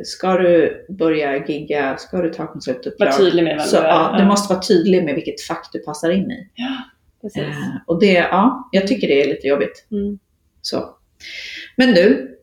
ska 0.04 0.36
du 0.36 0.86
börja 0.88 1.46
gigga, 1.46 1.96
ska 1.96 2.22
du 2.22 2.30
ta 2.30 2.46
konsultuppdrag, 2.46 3.06
Var 3.10 3.16
tydlig 3.18 3.44
med 3.44 3.62
så, 3.62 3.76
du 3.76 3.82
är. 3.82 3.88
ja, 3.88 4.14
du 4.18 4.24
måste 4.24 4.54
vara 4.54 4.62
tydlig 4.62 5.04
med 5.04 5.14
vilket 5.14 5.42
fack 5.42 5.68
du 5.72 5.78
passar 5.78 6.10
in 6.10 6.30
i. 6.30 6.48
Ja, 6.54 6.76
precis. 7.22 7.42
Eh, 7.42 7.54
och 7.86 8.00
det, 8.00 8.12
ja, 8.12 8.68
jag 8.72 8.86
tycker 8.86 9.08
det 9.08 9.22
är 9.22 9.28
lite 9.28 9.46
jobbigt. 9.46 9.86
Mm. 9.90 10.18
Så. 10.62 10.94
Men 11.76 11.94
du, 11.94 12.36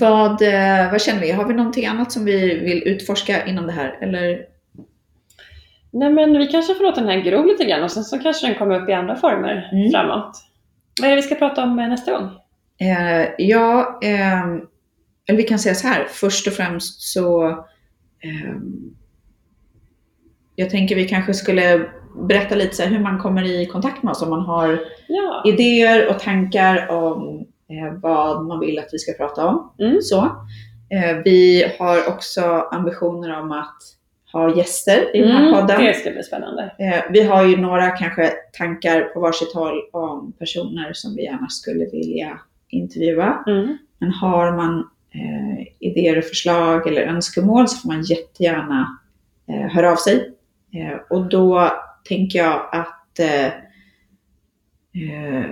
vad, 0.00 0.42
vad 0.92 1.02
känner 1.02 1.20
vi? 1.20 1.30
Har 1.30 1.44
vi 1.48 1.54
någonting 1.54 1.86
annat 1.86 2.12
som 2.12 2.24
vi 2.24 2.58
vill 2.58 2.82
utforska 2.88 3.46
inom 3.46 3.66
det 3.66 3.72
här? 3.72 3.98
Eller? 4.02 4.46
Nej 5.90 6.10
men 6.10 6.38
vi 6.38 6.46
kanske 6.46 6.74
får 6.74 6.84
låta 6.84 7.00
den 7.00 7.10
här 7.10 7.20
gro 7.20 7.46
lite 7.46 7.64
grann 7.64 7.82
och 7.82 7.90
sen 7.90 8.04
så 8.04 8.18
kanske 8.18 8.46
den 8.46 8.54
kommer 8.56 8.82
upp 8.82 8.88
i 8.88 8.92
andra 8.92 9.16
former 9.16 9.68
Mm. 9.72 9.90
framåt. 9.90 10.36
Vad 11.02 11.10
är 11.10 11.16
det 11.16 11.22
vi 11.22 11.26
ska 11.26 11.34
prata 11.34 11.62
om 11.62 11.78
eh, 11.78 11.88
nästa 11.88 12.12
gång? 12.12 12.30
Eh, 12.80 13.28
ja, 13.38 13.98
ehm, 14.02 14.60
eller 15.28 15.36
vi 15.36 15.42
kan 15.42 15.58
säga 15.58 15.74
så 15.74 15.86
här. 15.88 16.04
Först 16.10 16.46
och 16.46 16.52
främst 16.52 17.00
så 17.02 17.46
ehm, 18.22 18.94
jag 20.56 20.70
tänker 20.70 20.96
vi 20.96 21.08
kanske 21.08 21.34
skulle 21.34 21.90
berätta 22.28 22.54
lite 22.54 22.76
så 22.76 22.82
hur 22.82 22.98
man 22.98 23.18
kommer 23.18 23.44
i 23.44 23.66
kontakt 23.66 24.02
med 24.02 24.10
oss 24.10 24.22
om 24.22 24.30
man 24.30 24.40
har 24.46 24.80
Ja. 25.08 25.42
idéer 25.46 26.08
och 26.10 26.18
tankar 26.18 26.90
om 26.90 27.46
eh, 27.68 27.94
vad 28.02 28.44
man 28.44 28.60
vill 28.60 28.78
att 28.78 28.88
vi 28.92 28.98
ska 28.98 29.12
prata 29.12 29.46
om. 29.46 29.72
Mm. 29.78 30.02
Så. 30.02 30.24
Eh, 30.90 31.16
vi 31.24 31.72
har 31.78 32.08
också 32.08 32.42
ambitioner 32.70 33.40
om 33.40 33.52
att 33.52 33.78
ha 34.32 34.56
gäster 34.56 35.16
i 35.16 35.20
den 35.20 35.30
här 35.30 35.40
Mm, 35.48 35.52
podden. 35.60 35.84
det 35.84 35.94
ska 35.94 36.10
bli 36.10 36.22
spännande. 36.22 36.62
Eh, 36.78 37.02
vi 37.10 37.22
har 37.22 37.46
ju 37.46 37.56
några 37.56 37.90
kanske 37.90 38.30
tankar 38.58 39.00
på 39.02 39.20
varsitt 39.20 39.54
håll 39.54 39.82
om 39.92 40.32
personer 40.38 40.90
som 40.92 41.16
vi 41.16 41.24
gärna 41.24 41.48
skulle 41.48 41.84
vilja 41.84 42.40
intervjua. 42.68 43.44
Mm. 43.46 43.78
Men 43.98 44.10
har 44.10 44.52
man 44.56 44.78
eh, 45.14 45.66
idéer 45.80 46.18
och 46.18 46.24
förslag 46.24 46.86
eller 46.88 47.02
önskemål 47.02 47.68
så 47.68 47.76
får 47.76 47.88
man 47.88 48.02
jättegärna 48.02 48.98
eh, 49.48 49.70
höra 49.70 49.92
av 49.92 49.96
sig. 49.96 50.32
Eh, 50.74 50.98
och 51.10 51.28
då 51.28 51.72
tänker 52.08 52.38
jag 52.38 52.68
att 52.72 53.18
eh, 53.18 53.46
eh, 55.02 55.50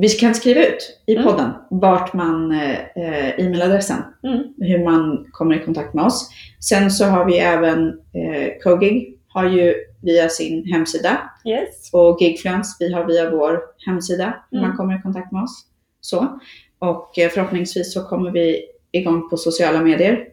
vi 0.00 0.08
kan 0.08 0.34
skriva 0.34 0.60
ut 0.66 1.00
i 1.06 1.12
Mm. 1.14 1.24
podden 1.26 1.50
vart 1.70 2.12
man, 2.14 2.52
eh, 2.52 2.78
eh, 2.96 3.40
e-mailadressen, 3.40 3.96
Mm. 4.22 4.38
hur 4.58 4.84
man 4.84 5.26
kommer 5.32 5.56
i 5.60 5.64
kontakt 5.64 5.94
med 5.94 6.04
oss. 6.04 6.30
Sen 6.60 6.90
så 6.90 7.04
har 7.04 7.24
vi 7.24 7.38
även 7.38 7.88
eh, 7.88 8.48
Cogig 8.62 9.14
har 9.28 9.44
ju 9.44 9.74
via 10.02 10.28
sin 10.28 10.64
hemsida 10.72 11.18
Yes. 11.46 11.90
och 11.92 12.18
Gigfluence, 12.22 12.76
vi 12.80 12.92
har 12.92 13.04
via 13.04 13.30
vår 13.30 13.60
hemsida 13.86 14.34
hur 14.50 14.58
Mm. 14.58 14.68
man 14.68 14.76
kommer 14.76 14.98
i 14.98 15.02
kontakt 15.02 15.32
med 15.32 15.42
oss. 15.42 15.64
Så. 16.00 16.38
Och 16.78 17.18
eh, 17.18 17.30
förhoppningsvis 17.30 17.92
så 17.94 18.04
kommer 18.04 18.30
vi 18.30 18.62
igång 18.92 19.30
på 19.30 19.36
sociala 19.36 19.80
medier 19.80 20.24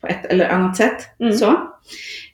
på 0.00 0.06
ett 0.06 0.24
eller 0.26 0.48
annat 0.48 0.76
sätt. 0.76 0.98
Mm. 1.20 1.32
Så. 1.32 1.46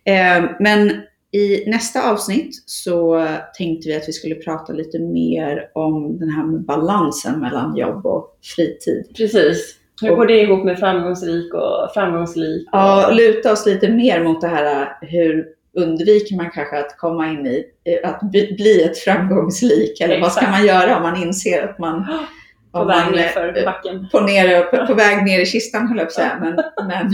Eh, 0.04 0.44
men 0.60 1.02
i 1.34 1.64
nästa 1.66 2.10
avsnitt 2.10 2.62
så 2.66 3.26
tänkte 3.58 3.88
vi 3.88 3.96
att 3.96 4.08
vi 4.08 4.12
skulle 4.12 4.34
prata 4.34 4.72
lite 4.72 4.98
mer 4.98 5.70
om 5.74 6.18
den 6.18 6.30
här 6.30 6.46
med 6.46 6.60
balansen 6.60 7.40
mellan 7.40 7.76
jobb 7.76 8.06
och 8.06 8.38
fritid. 8.56 9.16
Precis. 9.16 9.76
Hur 10.02 10.16
går 10.16 10.26
det 10.26 10.40
ihop 10.40 10.64
med 10.64 10.78
framgångsrik 10.78 11.54
och 11.54 11.94
framgångsrik? 11.94 12.66
Och... 12.66 12.78
Ja, 12.78 13.10
luta 13.12 13.52
oss 13.52 13.66
lite 13.66 13.88
mer 13.88 14.24
mot 14.24 14.40
det 14.40 14.48
här 14.48 14.96
hur 15.00 15.46
undviker 15.76 16.36
man 16.36 16.50
kanske 16.50 16.78
att 16.78 16.98
komma 16.98 17.28
in 17.28 17.46
i, 17.46 17.64
eh, 17.84 18.10
att 18.10 18.20
bli 18.30 18.82
ett 18.82 18.98
framgångslik? 18.98 20.00
Eller 20.00 20.20
vad 20.20 20.32
ska 20.32 20.40
Exakt. 20.40 20.58
man 20.58 20.66
göra 20.66 20.96
om 20.96 21.02
man 21.02 21.22
inser 21.22 21.62
att 21.62 21.78
man 21.78 22.06
på 22.74 22.84
väg 22.84 23.12
ner 23.12 23.28
för 23.28 23.64
backen. 23.64 24.08
på, 24.12 24.20
ner, 24.20 24.62
på, 24.62 24.86
på 24.86 24.94
väg 24.94 25.24
ner 25.24 25.40
i 25.40 25.46
kistan 25.46 25.88
höll 25.88 25.98
jag 25.98 26.06
på 26.06 26.08
att 26.08 26.12
säga. 26.12 26.38
Men, 26.40 26.54
men, 26.88 27.12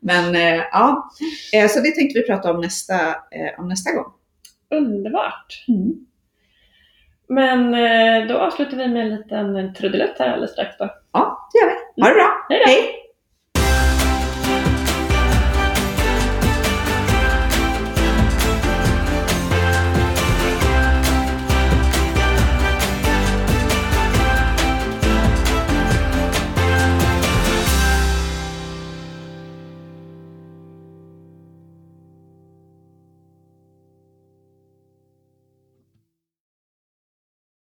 men 0.00 0.34
eh, 0.34 0.64
ja, 0.72 1.10
Eh, 1.54 1.68
så 1.68 1.80
det 1.80 1.90
tänkte 1.90 2.20
vi 2.20 2.26
prata 2.26 2.50
om 2.50 2.60
nästa, 2.60 2.94
eh, 3.08 3.58
om 3.58 3.68
nästa 3.68 3.92
gång. 3.92 4.12
Underbart. 4.70 5.64
Mm. 5.68 5.92
Men 7.28 7.70
då 8.28 8.38
avslutar 8.38 8.76
vi 8.76 8.88
med 8.88 9.02
en 9.02 9.14
liten 9.14 9.74
trudelutt 9.74 10.18
här 10.18 10.28
alldeles 10.28 10.52
strax 10.52 10.78
då. 10.78 10.90
Ja, 11.12 11.48
det 11.52 11.58
gör 11.58 11.66
vi. 11.66 12.02
Ha 12.02 12.08
det 12.08 12.14
bra. 12.14 12.46
Hej 12.48 12.58
då! 12.58 12.70
Hej! 12.70 13.03